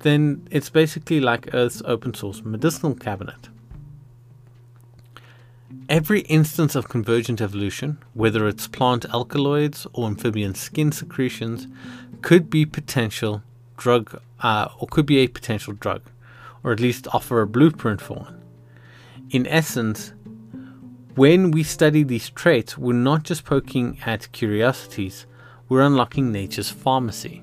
then 0.00 0.46
it's 0.50 0.70
basically 0.70 1.20
like 1.20 1.54
Earth's 1.54 1.82
open 1.84 2.14
source 2.14 2.42
medicinal 2.42 2.94
cabinet. 2.94 3.48
Every 5.88 6.20
instance 6.22 6.74
of 6.74 6.88
convergent 6.88 7.40
evolution, 7.40 7.98
whether 8.14 8.46
it's 8.46 8.68
plant 8.68 9.06
alkaloids 9.06 9.86
or 9.92 10.06
amphibian 10.06 10.54
skin 10.54 10.92
secretions, 10.92 11.66
could 12.22 12.50
be 12.50 12.66
potential 12.66 13.42
drug 13.80 14.20
uh, 14.40 14.68
or 14.78 14.86
could 14.86 15.06
be 15.06 15.18
a 15.18 15.26
potential 15.26 15.72
drug, 15.72 16.02
or 16.62 16.72
at 16.72 16.80
least 16.80 17.08
offer 17.12 17.40
a 17.40 17.46
blueprint 17.46 18.00
for 18.00 18.18
one. 18.18 18.44
In 19.30 19.46
essence, 19.46 20.12
when 21.14 21.50
we 21.50 21.62
study 21.62 22.02
these 22.04 22.30
traits, 22.30 22.78
we're 22.78 22.92
not 22.92 23.24
just 23.24 23.44
poking 23.44 23.98
at 24.04 24.30
curiosities, 24.32 25.26
we're 25.68 25.82
unlocking 25.82 26.30
nature's 26.30 26.70
pharmacy. 26.70 27.42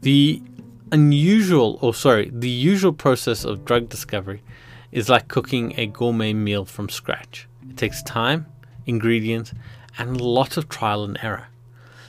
The 0.00 0.42
unusual, 0.90 1.78
or 1.80 1.94
sorry, 1.94 2.30
the 2.32 2.48
usual 2.48 2.92
process 2.92 3.44
of 3.44 3.64
drug 3.64 3.88
discovery 3.88 4.42
is 4.90 5.08
like 5.08 5.28
cooking 5.28 5.74
a 5.76 5.86
gourmet 5.86 6.32
meal 6.32 6.64
from 6.64 6.88
scratch. 6.88 7.48
It 7.68 7.76
takes 7.76 8.02
time, 8.02 8.46
ingredients, 8.86 9.52
and 9.98 10.20
a 10.20 10.24
lot 10.24 10.56
of 10.56 10.68
trial 10.68 11.04
and 11.04 11.18
error. 11.22 11.48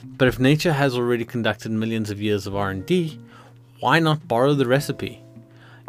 But 0.04 0.28
if 0.28 0.38
nature 0.38 0.72
has 0.72 0.94
already 0.94 1.24
conducted 1.24 1.72
millions 1.72 2.10
of 2.10 2.22
years 2.22 2.46
of 2.46 2.54
R&D, 2.54 3.18
why 3.80 3.98
not 3.98 4.28
borrow 4.28 4.54
the 4.54 4.66
recipe? 4.66 5.20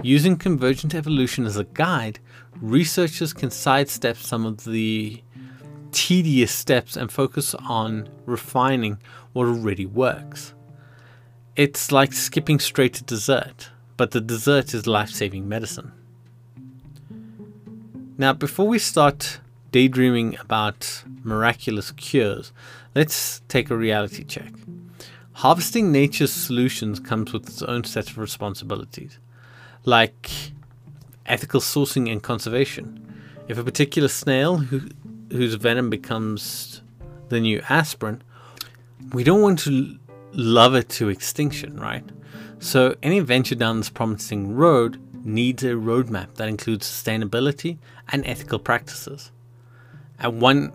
Using 0.01 0.35
convergent 0.35 0.93
evolution 0.93 1.45
as 1.45 1.57
a 1.57 1.63
guide, 1.63 2.19
researchers 2.61 3.33
can 3.33 3.51
sidestep 3.51 4.17
some 4.17 4.45
of 4.45 4.65
the 4.65 5.21
tedious 5.91 6.51
steps 6.51 6.97
and 6.97 7.11
focus 7.11 7.55
on 7.55 8.09
refining 8.25 8.97
what 9.33 9.47
already 9.47 9.85
works. 9.85 10.53
It's 11.55 11.91
like 11.91 12.11
skipping 12.11 12.59
straight 12.59 12.93
to 12.95 13.03
dessert, 13.03 13.69
but 13.95 14.11
the 14.11 14.19
dessert 14.19 14.73
is 14.73 14.87
life 14.87 15.09
saving 15.09 15.47
medicine. 15.47 15.93
Now, 18.17 18.33
before 18.33 18.67
we 18.67 18.79
start 18.79 19.39
daydreaming 19.71 20.37
about 20.39 21.03
miraculous 21.23 21.91
cures, 21.91 22.51
let's 22.95 23.41
take 23.49 23.69
a 23.69 23.75
reality 23.75 24.23
check. 24.23 24.51
Harvesting 25.33 25.91
nature's 25.91 26.31
solutions 26.31 26.99
comes 26.99 27.33
with 27.33 27.47
its 27.47 27.61
own 27.61 27.83
set 27.83 28.09
of 28.09 28.17
responsibilities, 28.17 29.19
like 29.83 30.31
ethical 31.25 31.59
sourcing 31.59 32.09
and 32.09 32.23
conservation. 32.23 33.01
If 33.49 33.57
a 33.57 33.63
particular 33.63 34.07
snail 34.07 34.57
who, 34.57 34.87
whose 35.29 35.55
venom 35.55 35.89
becomes 35.89 36.81
the 37.27 37.41
new 37.41 37.61
aspirin, 37.67 38.23
we 39.11 39.23
don't 39.25 39.41
want 39.41 39.59
to 39.59 39.97
love 40.31 40.73
it 40.73 40.89
to 40.89 41.09
extinction, 41.09 41.79
right? 41.79 42.03
So, 42.59 42.95
any 43.03 43.19
venture 43.19 43.55
down 43.55 43.79
this 43.79 43.89
promising 43.89 44.55
road 44.55 44.99
needs 45.25 45.63
a 45.63 45.71
roadmap 45.71 46.35
that 46.35 46.47
includes 46.47 46.87
sustainability 46.87 47.77
and 48.09 48.25
ethical 48.25 48.59
practices. 48.59 49.31
At 50.19 50.33
one 50.33 50.71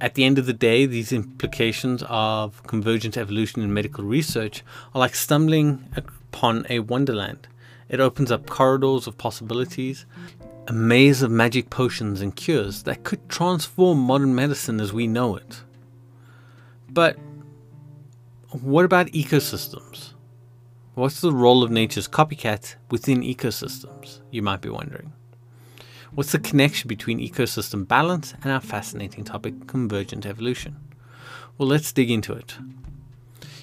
at 0.00 0.14
the 0.14 0.24
end 0.24 0.38
of 0.38 0.46
the 0.46 0.52
day, 0.52 0.86
these 0.86 1.12
implications 1.12 2.04
of 2.08 2.62
convergent 2.66 3.16
evolution 3.16 3.62
in 3.62 3.74
medical 3.74 4.04
research 4.04 4.62
are 4.94 5.00
like 5.00 5.14
stumbling 5.14 5.88
upon 5.96 6.66
a 6.70 6.80
wonderland. 6.80 7.48
It 7.88 8.00
opens 8.00 8.30
up 8.30 8.46
corridors 8.46 9.06
of 9.06 9.18
possibilities, 9.18 10.06
a 10.68 10.72
maze 10.72 11.22
of 11.22 11.30
magic 11.30 11.70
potions 11.70 12.20
and 12.20 12.36
cures 12.36 12.82
that 12.84 13.02
could 13.02 13.28
transform 13.28 13.98
modern 13.98 14.34
medicine 14.34 14.80
as 14.80 14.92
we 14.92 15.06
know 15.06 15.36
it. 15.36 15.62
But 16.90 17.18
what 18.50 18.84
about 18.84 19.08
ecosystems? 19.08 20.12
What's 20.94 21.20
the 21.20 21.32
role 21.32 21.62
of 21.62 21.70
nature's 21.70 22.08
copycat 22.08 22.76
within 22.90 23.22
ecosystems, 23.22 24.20
you 24.30 24.42
might 24.42 24.60
be 24.60 24.68
wondering? 24.68 25.12
What's 26.18 26.32
the 26.32 26.40
connection 26.40 26.88
between 26.88 27.20
ecosystem 27.20 27.86
balance 27.86 28.34
and 28.42 28.50
our 28.50 28.60
fascinating 28.60 29.22
topic, 29.22 29.68
convergent 29.68 30.26
evolution? 30.26 30.74
Well, 31.56 31.68
let's 31.68 31.92
dig 31.92 32.10
into 32.10 32.32
it. 32.32 32.56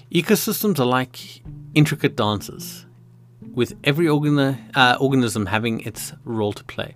Ecosystems 0.09 0.79
are 0.79 0.85
like 0.85 1.41
intricate 1.73 2.15
dances, 2.15 2.85
with 3.41 3.73
every 3.83 4.07
uh, 4.07 4.97
organism 5.01 5.47
having 5.47 5.81
its 5.81 6.13
role 6.23 6.53
to 6.53 6.63
play, 6.63 6.95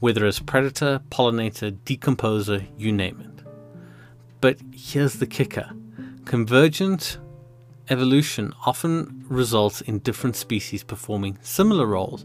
whether 0.00 0.26
as 0.26 0.40
predator, 0.40 1.00
pollinator, 1.08 1.70
decomposer, 1.84 2.66
you 2.76 2.90
name 2.90 3.20
it. 3.20 3.46
But 4.40 4.58
here's 4.72 5.20
the 5.20 5.28
kicker 5.28 5.70
convergent 6.24 7.18
evolution 7.90 8.52
often 8.66 9.24
results 9.28 9.82
in 9.82 10.00
different 10.00 10.34
species 10.34 10.82
performing 10.82 11.38
similar 11.42 11.86
roles 11.86 12.24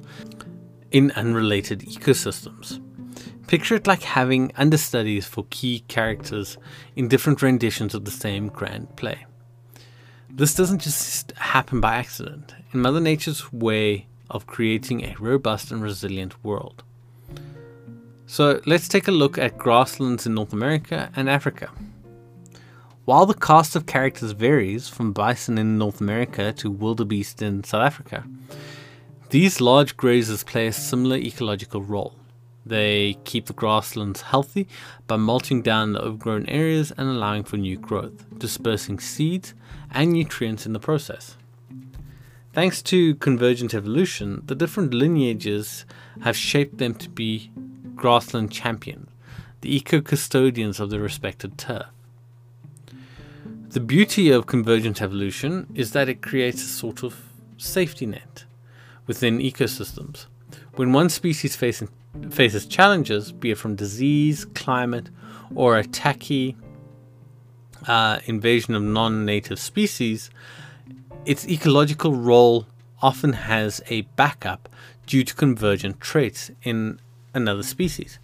in 0.92 1.12
unrelated 1.12 1.82
ecosystems. 1.82 2.82
Picture 3.48 3.76
it 3.76 3.88
like 3.88 4.04
having 4.04 4.52
understudies 4.56 5.26
for 5.26 5.46
key 5.50 5.80
characters 5.88 6.58
in 6.96 7.08
different 7.08 7.42
renditions 7.42 7.96
of 7.96 8.06
the 8.06 8.12
same 8.12 8.48
grand 8.48 8.96
play. 8.96 9.26
This 10.30 10.54
doesn't 10.54 10.80
just 10.80 11.32
happen 11.34 11.82
by 11.82 11.96
accident, 11.96 12.54
in 12.72 12.82
Mother 12.82 13.00
Nature's 13.00 13.52
way 13.52 14.08
of 14.30 14.46
creating 14.46 15.04
a 15.04 15.16
robust 15.20 15.72
and 15.72 15.82
resilient 15.82 16.44
world. 16.44 16.84
So 18.28 18.62
let's 18.68 18.88
take 18.88 19.08
a 19.08 19.12
look 19.12 19.40
at 19.40 19.58
grasslands 19.58 20.28
in 20.28 20.36
North 20.36 20.54
America 20.54 21.12
and 21.16 21.28
Africa. 21.28 21.72
While 23.06 23.26
the 23.26 23.34
cast 23.34 23.76
of 23.76 23.88
characters 23.88 24.34
varies 24.34 24.88
from 24.88 25.14
bison 25.14 25.58
in 25.58 25.80
North 25.80 26.00
America 26.00 26.54
to 26.54 26.70
wildebeest 26.70 27.42
in 27.42 27.64
South 27.64 27.82
Africa, 27.82 28.24
these 29.30 29.62
large 29.62 29.96
grazers 29.96 30.44
play 30.44 30.66
a 30.66 30.74
similar 30.74 31.16
ecological 31.16 31.84
role. 31.84 32.16
They 32.66 33.18
keep 33.26 33.46
the 33.46 33.54
grasslands 33.54 34.22
healthy 34.22 34.68
by 35.06 35.18
mulching 35.18 35.62
down 35.62 35.94
the 35.94 36.02
overgrown 36.02 36.48
areas 36.48 36.92
and 36.98 37.08
allowing 37.08 37.44
for 37.44 37.58
new 37.58 37.78
growth, 37.78 38.26
dispersing 38.40 39.00
seeds 39.00 39.54
and 39.92 40.14
nutrients 40.14 40.66
in 40.66 40.74
the 40.74 40.80
process. 40.80 41.38
Thanks 42.54 42.82
to 42.84 43.16
convergent 43.16 43.76
evolution, 43.76 44.42
the 44.48 44.56
different 44.56 44.96
lineages 44.96 45.86
have 46.22 46.36
shaped 46.36 46.80
them 46.80 46.96
to 46.96 47.10
be 47.10 47.52
grassland 47.96 48.52
champions, 48.52 49.10
the 49.62 49.76
eco 49.76 50.02
custodians 50.02 50.80
of 50.80 50.90
their 50.90 51.02
respected 51.02 51.56
turf. 51.58 51.86
The 53.70 53.80
beauty 53.80 54.32
of 54.32 54.48
convergent 54.48 55.04
evolution 55.04 55.68
is 55.76 55.92
that 55.92 56.10
it 56.10 56.24
creates 56.24 56.64
a 56.64 56.68
sort 56.68 57.04
of 57.04 57.16
safety 57.58 58.08
net 58.08 58.46
within 59.10 59.40
ecosystems. 59.40 60.28
When 60.76 60.94
one 60.94 61.10
species 61.10 61.56
faces, 61.56 61.90
faces 62.30 62.68
challenges, 62.68 63.32
be 63.32 63.50
it 63.50 63.58
from 63.58 63.76
disease, 63.76 64.46
climate, 64.46 65.10
or 65.56 65.78
a 65.80 65.84
tacky 65.84 66.56
uh, 67.88 68.20
invasion 68.26 68.76
of 68.76 68.84
non 68.84 69.26
native 69.26 69.58
species, 69.58 70.30
its 71.26 71.48
ecological 71.48 72.14
role 72.14 72.68
often 73.02 73.34
has 73.34 73.82
a 73.88 74.02
backup 74.16 74.70
due 75.08 75.24
to 75.24 75.34
convergent 75.34 76.00
traits 76.00 76.52
in 76.62 77.02
another 77.34 77.64
species. 77.64 78.20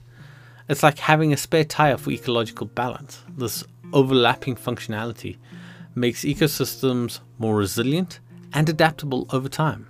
It's 0.69 0.83
like 0.83 0.99
having 0.99 1.33
a 1.33 1.37
spare 1.37 1.63
tire 1.63 1.97
for 1.97 2.11
ecological 2.11 2.67
balance. 2.67 3.23
This 3.35 3.63
overlapping 3.91 4.55
functionality 4.55 5.37
makes 5.95 6.21
ecosystems 6.23 7.21
more 7.39 7.55
resilient 7.55 8.19
and 8.53 8.69
adaptable 8.69 9.25
over 9.31 9.49
time. 9.49 9.87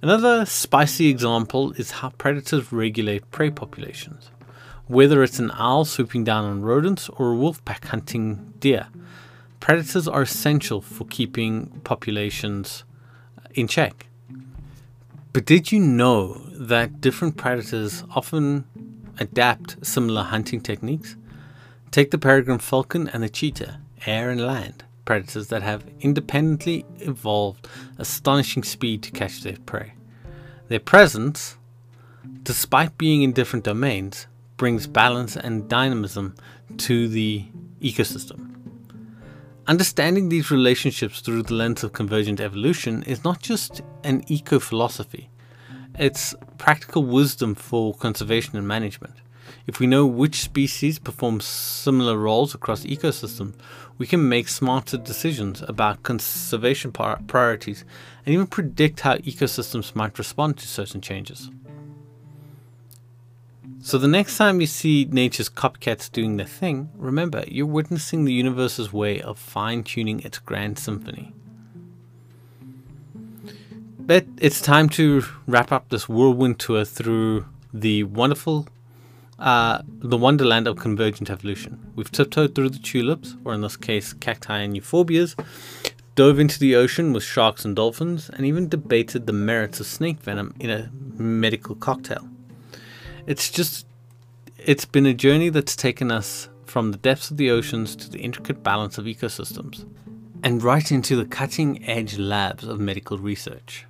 Another 0.00 0.46
spicy 0.46 1.08
example 1.08 1.72
is 1.72 1.90
how 1.90 2.10
predators 2.10 2.72
regulate 2.72 3.28
prey 3.32 3.50
populations. 3.50 4.30
Whether 4.86 5.24
it's 5.24 5.40
an 5.40 5.50
owl 5.54 5.84
swooping 5.84 6.22
down 6.22 6.44
on 6.44 6.62
rodents 6.62 7.08
or 7.08 7.32
a 7.32 7.34
wolf 7.34 7.64
pack 7.64 7.86
hunting 7.86 8.54
deer, 8.60 8.86
predators 9.58 10.06
are 10.06 10.22
essential 10.22 10.80
for 10.80 11.04
keeping 11.04 11.80
populations 11.82 12.84
in 13.54 13.66
check. 13.66 14.06
But 15.32 15.44
did 15.44 15.72
you 15.72 15.80
know 15.80 16.34
that 16.52 17.00
different 17.00 17.36
predators 17.36 18.04
often 18.14 18.66
adapt 19.18 19.84
similar 19.84 20.22
hunting 20.22 20.60
techniques? 20.60 21.16
Take 21.90 22.12
the 22.12 22.18
peregrine 22.18 22.60
falcon 22.60 23.08
and 23.08 23.24
the 23.24 23.28
cheetah, 23.28 23.80
air 24.06 24.30
and 24.30 24.40
land, 24.40 24.84
predators 25.08 25.48
that 25.48 25.62
have 25.62 25.86
independently 26.00 26.84
evolved 26.98 27.66
astonishing 27.96 28.62
speed 28.62 29.02
to 29.02 29.10
catch 29.10 29.40
their 29.40 29.56
prey. 29.64 29.94
Their 30.68 30.80
presence, 30.80 31.56
despite 32.42 32.98
being 32.98 33.22
in 33.22 33.32
different 33.32 33.64
domains, 33.64 34.26
brings 34.58 34.86
balance 34.86 35.34
and 35.34 35.66
dynamism 35.66 36.34
to 36.88 37.08
the 37.08 37.46
ecosystem. 37.80 38.54
Understanding 39.66 40.28
these 40.28 40.50
relationships 40.50 41.22
through 41.22 41.44
the 41.44 41.54
lens 41.54 41.82
of 41.82 41.94
convergent 41.94 42.38
evolution 42.38 43.02
is 43.04 43.24
not 43.24 43.40
just 43.40 43.80
an 44.04 44.22
eco 44.26 44.58
philosophy, 44.58 45.30
it's 45.98 46.34
practical 46.58 47.02
wisdom 47.02 47.54
for 47.54 47.94
conservation 47.94 48.58
and 48.58 48.68
management. 48.68 49.14
If 49.66 49.80
we 49.80 49.86
know 49.86 50.04
which 50.06 50.42
species 50.42 50.98
perform 50.98 51.40
similar 51.40 52.18
roles 52.18 52.54
across 52.54 52.84
ecosystems, 52.84 53.54
we 53.98 54.06
can 54.06 54.28
make 54.28 54.48
smarter 54.48 54.96
decisions 54.96 55.60
about 55.62 56.04
conservation 56.04 56.92
priorities 56.92 57.84
and 58.24 58.32
even 58.32 58.46
predict 58.46 59.00
how 59.00 59.16
ecosystems 59.16 59.94
might 59.94 60.18
respond 60.18 60.56
to 60.56 60.68
certain 60.68 61.00
changes. 61.00 61.50
So, 63.80 63.98
the 63.98 64.08
next 64.08 64.36
time 64.36 64.60
you 64.60 64.66
see 64.66 65.08
nature's 65.10 65.48
copycats 65.48 66.10
doing 66.10 66.36
their 66.36 66.46
thing, 66.46 66.90
remember 66.96 67.44
you're 67.46 67.66
witnessing 67.66 68.24
the 68.24 68.32
universe's 68.32 68.92
way 68.92 69.20
of 69.20 69.38
fine 69.38 69.82
tuning 69.82 70.20
its 70.20 70.38
grand 70.38 70.78
symphony. 70.78 71.32
But 73.98 74.26
it's 74.40 74.60
time 74.60 74.88
to 74.90 75.22
wrap 75.46 75.70
up 75.70 75.88
this 75.90 76.08
whirlwind 76.08 76.58
tour 76.58 76.84
through 76.84 77.46
the 77.72 78.04
wonderful 78.04 78.66
uh, 79.38 79.82
the 79.86 80.16
wonderland 80.16 80.66
of 80.66 80.76
convergent 80.76 81.30
evolution. 81.30 81.92
We've 81.94 82.10
tiptoed 82.10 82.54
through 82.54 82.70
the 82.70 82.78
tulips, 82.78 83.36
or 83.44 83.54
in 83.54 83.60
this 83.60 83.76
case, 83.76 84.12
cacti 84.12 84.58
and 84.58 84.74
euphorbias, 84.74 85.38
dove 86.14 86.40
into 86.40 86.58
the 86.58 86.74
ocean 86.74 87.12
with 87.12 87.22
sharks 87.22 87.64
and 87.64 87.76
dolphins, 87.76 88.28
and 88.30 88.44
even 88.44 88.68
debated 88.68 89.26
the 89.26 89.32
merits 89.32 89.78
of 89.78 89.86
snake 89.86 90.20
venom 90.20 90.54
in 90.58 90.70
a 90.70 90.90
medical 91.20 91.76
cocktail. 91.76 92.28
It's 93.26 93.50
just, 93.50 93.86
it's 94.58 94.84
been 94.84 95.06
a 95.06 95.14
journey 95.14 95.50
that's 95.50 95.76
taken 95.76 96.10
us 96.10 96.48
from 96.64 96.90
the 96.90 96.98
depths 96.98 97.30
of 97.30 97.36
the 97.36 97.50
oceans 97.50 97.94
to 97.96 98.10
the 98.10 98.18
intricate 98.18 98.62
balance 98.62 98.98
of 98.98 99.04
ecosystems, 99.04 99.86
and 100.42 100.62
right 100.62 100.90
into 100.90 101.14
the 101.16 101.24
cutting 101.24 101.84
edge 101.88 102.18
labs 102.18 102.64
of 102.64 102.80
medical 102.80 103.18
research. 103.18 103.86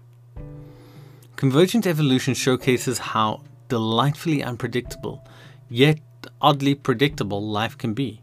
Convergent 1.36 1.86
evolution 1.86 2.34
showcases 2.34 2.98
how 2.98 3.42
delightfully 3.68 4.42
unpredictable, 4.42 5.24
yet 5.68 5.98
oddly 6.40 6.74
predictable 6.74 7.46
life 7.46 7.76
can 7.76 7.94
be. 7.94 8.22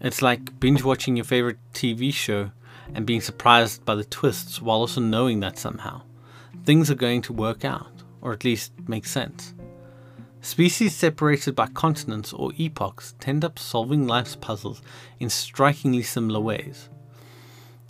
It's 0.00 0.22
like 0.22 0.58
binge 0.60 0.82
watching 0.82 1.16
your 1.16 1.24
favorite 1.24 1.58
TV 1.72 2.12
show 2.12 2.50
and 2.94 3.06
being 3.06 3.20
surprised 3.20 3.84
by 3.84 3.94
the 3.94 4.04
twists 4.04 4.60
while 4.60 4.78
also 4.78 5.00
knowing 5.00 5.40
that 5.40 5.58
somehow 5.58 6.02
things 6.64 6.90
are 6.90 6.96
going 6.96 7.22
to 7.22 7.32
work 7.32 7.64
out, 7.64 8.02
or 8.20 8.32
at 8.32 8.44
least 8.44 8.72
make 8.88 9.06
sense. 9.06 9.54
Species 10.40 10.94
separated 10.94 11.54
by 11.54 11.66
continents 11.68 12.32
or 12.32 12.52
epochs 12.56 13.14
tend 13.20 13.44
up 13.44 13.58
solving 13.58 14.06
life's 14.06 14.36
puzzles 14.36 14.82
in 15.18 15.30
strikingly 15.30 16.02
similar 16.02 16.40
ways. 16.40 16.88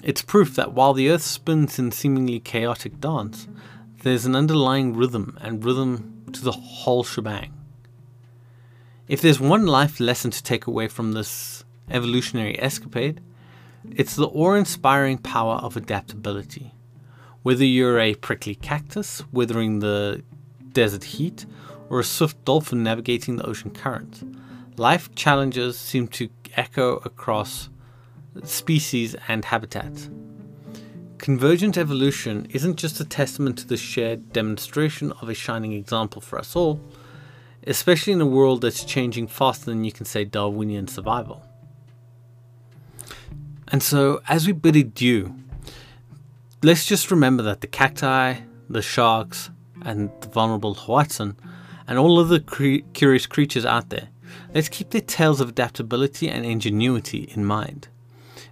It's 0.04 0.22
proof 0.22 0.54
that 0.57 0.72
while 0.72 0.92
the 0.92 1.11
Earth 1.11 1.22
spins 1.22 1.78
in 1.78 1.90
seemingly 1.90 2.38
chaotic 2.38 3.00
dance, 3.00 3.48
there's 4.02 4.26
an 4.26 4.36
underlying 4.36 4.94
rhythm 4.94 5.38
and 5.40 5.64
rhythm 5.64 6.24
to 6.32 6.42
the 6.42 6.52
whole 6.52 7.02
shebang. 7.02 7.55
If 9.09 9.22
there's 9.22 9.38
one 9.38 9.66
life 9.66 10.00
lesson 10.00 10.32
to 10.32 10.42
take 10.42 10.66
away 10.66 10.88
from 10.88 11.12
this 11.12 11.64
evolutionary 11.88 12.61
escapade, 12.61 13.20
it's 13.92 14.16
the 14.16 14.26
awe 14.26 14.54
inspiring 14.54 15.18
power 15.18 15.54
of 15.57 15.76
adaptability. 15.76 16.74
Whether 17.44 17.64
you're 17.64 18.00
a 18.00 18.16
prickly 18.16 18.57
cactus 18.57 19.22
weathering 19.30 19.78
the 19.78 20.24
desert 20.72 21.04
heat 21.04 21.46
or 21.88 22.00
a 22.00 22.04
swift 22.04 22.44
dolphin 22.44 22.82
navigating 22.82 23.36
the 23.36 23.46
ocean 23.46 23.70
current, 23.70 24.24
life 24.76 25.14
challenges 25.14 25.78
seem 25.78 26.09
to 26.09 26.28
echo 26.57 26.96
across 27.04 27.68
species 28.42 29.14
and 29.28 29.44
habitats. 29.44 30.11
Convergent 31.18 31.78
evolution 31.78 32.48
isn't 32.50 32.74
just 32.74 32.98
a 32.98 33.04
testament 33.04 33.57
to 33.59 33.68
the 33.68 33.76
shared 33.76 34.32
demonstration 34.32 35.12
of 35.22 35.28
a 35.28 35.34
shining 35.34 35.74
example 35.74 36.20
for 36.20 36.40
us 36.40 36.57
all, 36.57 36.80
especially 37.66 38.12
in 38.12 38.20
a 38.20 38.26
world 38.26 38.60
that's 38.60 38.84
changing 38.84 39.26
faster 39.26 39.66
than 39.66 39.84
you 39.84 39.92
can 39.92 40.06
say 40.06 40.24
Darwinian 40.24 40.88
survival. 40.88 41.42
And 43.68 43.82
so, 43.82 44.20
as 44.28 44.46
we 44.46 44.52
bid 44.52 44.76
adieu, 44.76 45.34
let's 46.62 46.86
just 46.86 47.10
remember 47.10 47.42
that 47.42 47.60
the 47.60 47.66
cacti, 47.66 48.36
the 48.68 48.82
sharks, 48.82 49.50
and 49.82 50.10
the 50.20 50.28
vulnerable 50.28 50.74
hoatzin, 50.74 51.36
and 51.88 51.98
all 51.98 52.18
other 52.18 52.38
cre- 52.38 52.84
curious 52.92 53.26
creatures 53.26 53.64
out 53.64 53.90
there, 53.90 54.08
let's 54.54 54.68
keep 54.68 54.90
their 54.90 55.00
tales 55.00 55.40
of 55.40 55.48
adaptability 55.48 56.28
and 56.28 56.44
ingenuity 56.44 57.28
in 57.34 57.44
mind. 57.44 57.88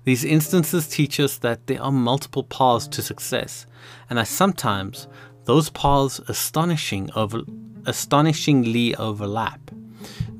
These 0.04 0.24
instances 0.24 0.88
teach 0.88 1.18
us 1.18 1.38
that 1.38 1.66
there 1.66 1.82
are 1.82 1.92
multiple 1.92 2.44
paths 2.44 2.88
to 2.88 3.02
success, 3.02 3.66
and 4.10 4.18
that 4.18 4.28
sometimes 4.28 5.06
those 5.44 5.70
paths 5.70 6.18
astonishing 6.28 7.10
over, 7.14 7.42
astonishingly 7.86 8.94
overlap, 8.96 9.70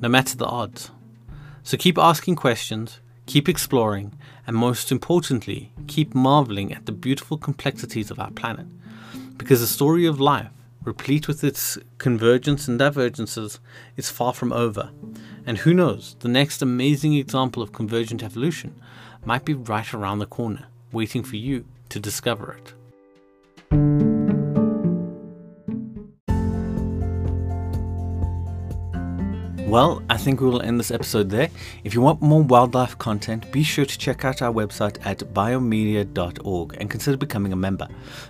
no 0.01 0.09
matter 0.09 0.35
the 0.35 0.45
odds. 0.45 0.91
So 1.63 1.77
keep 1.77 1.97
asking 1.97 2.35
questions, 2.35 2.99
keep 3.25 3.49
exploring, 3.49 4.13
and 4.45 4.55
most 4.55 4.91
importantly, 4.91 5.71
keep 5.87 6.13
marveling 6.13 6.73
at 6.73 6.85
the 6.85 6.91
beautiful 6.91 7.37
complexities 7.37 8.11
of 8.11 8.19
our 8.19 8.31
planet. 8.31 8.67
Because 9.37 9.61
the 9.61 9.67
story 9.67 10.05
of 10.05 10.19
life, 10.19 10.51
replete 10.83 11.27
with 11.27 11.43
its 11.43 11.77
convergence 11.97 12.67
and 12.67 12.77
divergences, 12.77 13.59
is 13.97 14.09
far 14.09 14.33
from 14.33 14.53
over. 14.53 14.91
And 15.45 15.59
who 15.59 15.73
knows, 15.73 16.15
the 16.19 16.27
next 16.27 16.61
amazing 16.61 17.15
example 17.15 17.63
of 17.63 17.73
convergent 17.73 18.23
evolution 18.23 18.75
might 19.25 19.45
be 19.45 19.53
right 19.53 19.91
around 19.93 20.19
the 20.19 20.25
corner, 20.25 20.67
waiting 20.91 21.23
for 21.23 21.35
you 21.35 21.65
to 21.89 21.99
discover 21.99 22.53
it. 22.53 22.73
Well, 29.75 30.01
I 30.09 30.15
think 30.15 30.39
we 30.39 30.47
will 30.47 30.61
end 30.61 30.79
this 30.79 30.89
episode 30.89 31.29
there. 31.29 31.49
If 31.83 31.93
you 31.93 31.99
want 31.99 32.21
more 32.21 32.41
wildlife 32.41 32.97
content, 32.97 33.51
be 33.51 33.61
sure 33.61 33.83
to 33.83 33.97
check 33.97 34.23
out 34.23 34.41
our 34.41 34.53
website 34.53 35.05
at 35.05 35.17
biomedia.org 35.33 36.77
and 36.79 36.89
consider 36.89 37.17
becoming 37.17 37.51
a 37.51 37.57
member. 37.57 37.85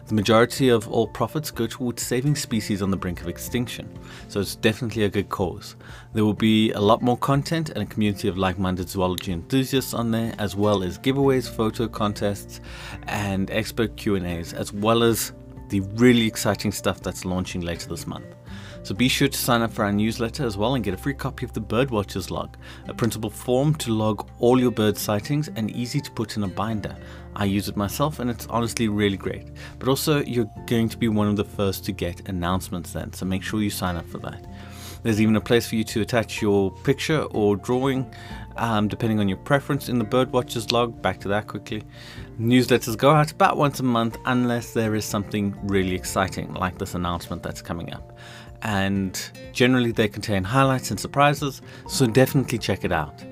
The 0.07 0.15
majority 0.15 0.69
of 0.69 0.87
all 0.87 1.05
profits 1.07 1.51
go 1.51 1.67
towards 1.67 2.01
saving 2.01 2.35
species 2.35 2.81
on 2.81 2.89
the 2.89 2.97
brink 2.97 3.21
of 3.21 3.27
extinction, 3.27 3.87
so 4.27 4.39
it's 4.39 4.55
definitely 4.55 5.03
a 5.03 5.09
good 5.09 5.29
cause. 5.29 5.75
There 6.13 6.25
will 6.25 6.33
be 6.33 6.71
a 6.71 6.81
lot 6.81 7.03
more 7.03 7.17
content 7.19 7.69
and 7.69 7.83
a 7.83 7.85
community 7.85 8.27
of 8.27 8.39
like-minded 8.39 8.89
zoology 8.89 9.31
enthusiasts 9.31 9.93
on 9.93 10.09
there, 10.09 10.33
as 10.39 10.55
well 10.55 10.81
as 10.81 10.97
giveaways, 10.97 11.47
photo 11.47 11.87
contests, 11.87 12.59
and 13.03 13.51
expert 13.51 13.95
Q&As, 13.97 14.53
as 14.53 14.73
well 14.73 15.03
as 15.03 15.31
the 15.69 15.81
really 15.93 16.25
exciting 16.25 16.71
stuff 16.71 17.01
that's 17.01 17.23
launching 17.23 17.61
later 17.61 17.87
this 17.87 18.07
month. 18.07 18.34
So 18.85 18.93
be 18.93 19.07
sure 19.07 19.27
to 19.27 19.35
sign 19.35 19.63
up 19.63 19.73
for 19.73 19.83
our 19.83 19.91
newsletter 19.91 20.45
as 20.45 20.57
well 20.57 20.75
and 20.75 20.83
get 20.83 20.93
a 20.93 20.97
free 20.97 21.15
copy 21.15 21.43
of 21.43 21.53
the 21.53 21.59
Birdwatchers 21.59 22.29
Log, 22.29 22.55
a 22.87 22.93
printable 22.93 23.31
form 23.31 23.73
to 23.77 23.91
log 23.91 24.29
all 24.37 24.59
your 24.59 24.69
bird 24.69 24.95
sightings 24.95 25.47
and 25.55 25.71
easy 25.71 25.99
to 25.99 26.11
put 26.11 26.37
in 26.37 26.43
a 26.43 26.47
binder. 26.47 26.95
I 27.35 27.45
use 27.45 27.67
it 27.67 27.75
myself 27.75 28.19
and 28.19 28.29
it's 28.29 28.45
honestly 28.45 28.87
really 28.87 29.17
great. 29.17 29.47
But 29.79 29.87
also, 29.87 30.23
you're 30.23 30.51
going 30.67 30.87
to 30.89 30.97
be 30.97 31.07
one 31.07 31.27
of 31.27 31.35
the 31.35 31.43
first 31.43 31.83
to 31.85 31.93
get 31.93 32.29
announcements 32.29 32.93
then, 32.93 33.11
so 33.11 33.25
make 33.25 33.41
sure 33.41 33.59
you 33.63 33.71
sign 33.71 33.95
up 33.95 34.07
for 34.07 34.19
that. 34.19 34.45
There's 35.01 35.19
even 35.19 35.35
a 35.35 35.41
place 35.41 35.67
for 35.67 35.75
you 35.75 35.83
to 35.85 36.01
attach 36.01 36.39
your 36.39 36.69
picture 36.83 37.23
or 37.31 37.55
drawing, 37.55 38.11
um, 38.57 38.87
depending 38.87 39.19
on 39.19 39.27
your 39.27 39.37
preference 39.39 39.89
in 39.89 39.97
the 39.97 40.05
Birdwatchers 40.05 40.71
log. 40.71 41.01
Back 41.01 41.19
to 41.21 41.27
that 41.29 41.47
quickly. 41.47 41.83
Newsletters 42.39 42.97
go 42.97 43.11
out 43.11 43.31
about 43.31 43.57
once 43.57 43.79
a 43.79 43.83
month 43.83 44.17
unless 44.25 44.73
there 44.73 44.93
is 44.95 45.05
something 45.05 45.55
really 45.63 45.95
exciting, 45.95 46.53
like 46.53 46.77
this 46.77 46.93
announcement 46.93 47.41
that's 47.43 47.61
coming 47.61 47.91
up 47.93 48.17
and 48.61 49.31
generally 49.53 49.91
they 49.91 50.07
contain 50.07 50.43
highlights 50.43 50.91
and 50.91 50.99
surprises, 50.99 51.61
so 51.87 52.07
definitely 52.07 52.57
check 52.57 52.83
it 52.83 52.91
out. 52.91 53.23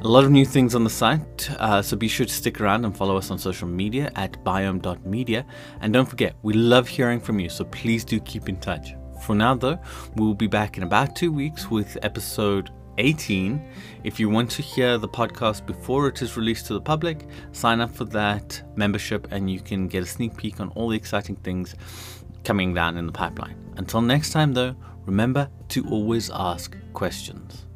A 0.00 0.08
lot 0.08 0.24
of 0.24 0.32
new 0.32 0.44
things 0.44 0.74
on 0.74 0.82
the 0.82 0.90
site, 0.90 1.48
uh, 1.58 1.80
so 1.80 1.96
be 1.96 2.08
sure 2.08 2.26
to 2.26 2.32
stick 2.32 2.60
around 2.60 2.84
and 2.84 2.96
follow 2.96 3.16
us 3.16 3.30
on 3.30 3.38
social 3.38 3.68
media 3.68 4.10
at 4.16 4.32
biome.media. 4.44 5.46
And 5.80 5.92
don't 5.92 6.08
forget, 6.08 6.34
we 6.42 6.54
love 6.54 6.88
hearing 6.88 7.20
from 7.20 7.38
you, 7.38 7.48
so 7.48 7.64
please 7.66 8.04
do 8.04 8.18
keep 8.18 8.48
in 8.48 8.56
touch. 8.56 8.94
For 9.22 9.36
now, 9.36 9.54
though, 9.54 9.78
we 10.16 10.26
will 10.26 10.34
be 10.34 10.48
back 10.48 10.76
in 10.76 10.82
about 10.82 11.14
two 11.14 11.30
weeks 11.30 11.70
with 11.70 11.96
episode 12.02 12.70
18. 12.98 13.62
If 14.04 14.18
you 14.18 14.28
want 14.28 14.50
to 14.52 14.62
hear 14.62 14.98
the 14.98 15.08
podcast 15.08 15.64
before 15.66 16.08
it 16.08 16.20
is 16.20 16.36
released 16.36 16.66
to 16.66 16.74
the 16.74 16.80
public, 16.80 17.26
sign 17.52 17.80
up 17.80 17.90
for 17.94 18.04
that 18.06 18.62
membership 18.76 19.28
and 19.30 19.50
you 19.50 19.60
can 19.60 19.88
get 19.88 20.02
a 20.02 20.06
sneak 20.06 20.36
peek 20.36 20.60
on 20.60 20.70
all 20.70 20.88
the 20.88 20.96
exciting 20.96 21.36
things 21.36 21.74
coming 22.44 22.74
down 22.74 22.96
in 22.96 23.06
the 23.06 23.12
pipeline. 23.12 23.56
Until 23.76 24.00
next 24.00 24.30
time, 24.30 24.52
though, 24.52 24.76
remember 25.06 25.48
to 25.68 25.88
always 25.88 26.30
ask 26.30 26.76
questions. 26.92 27.66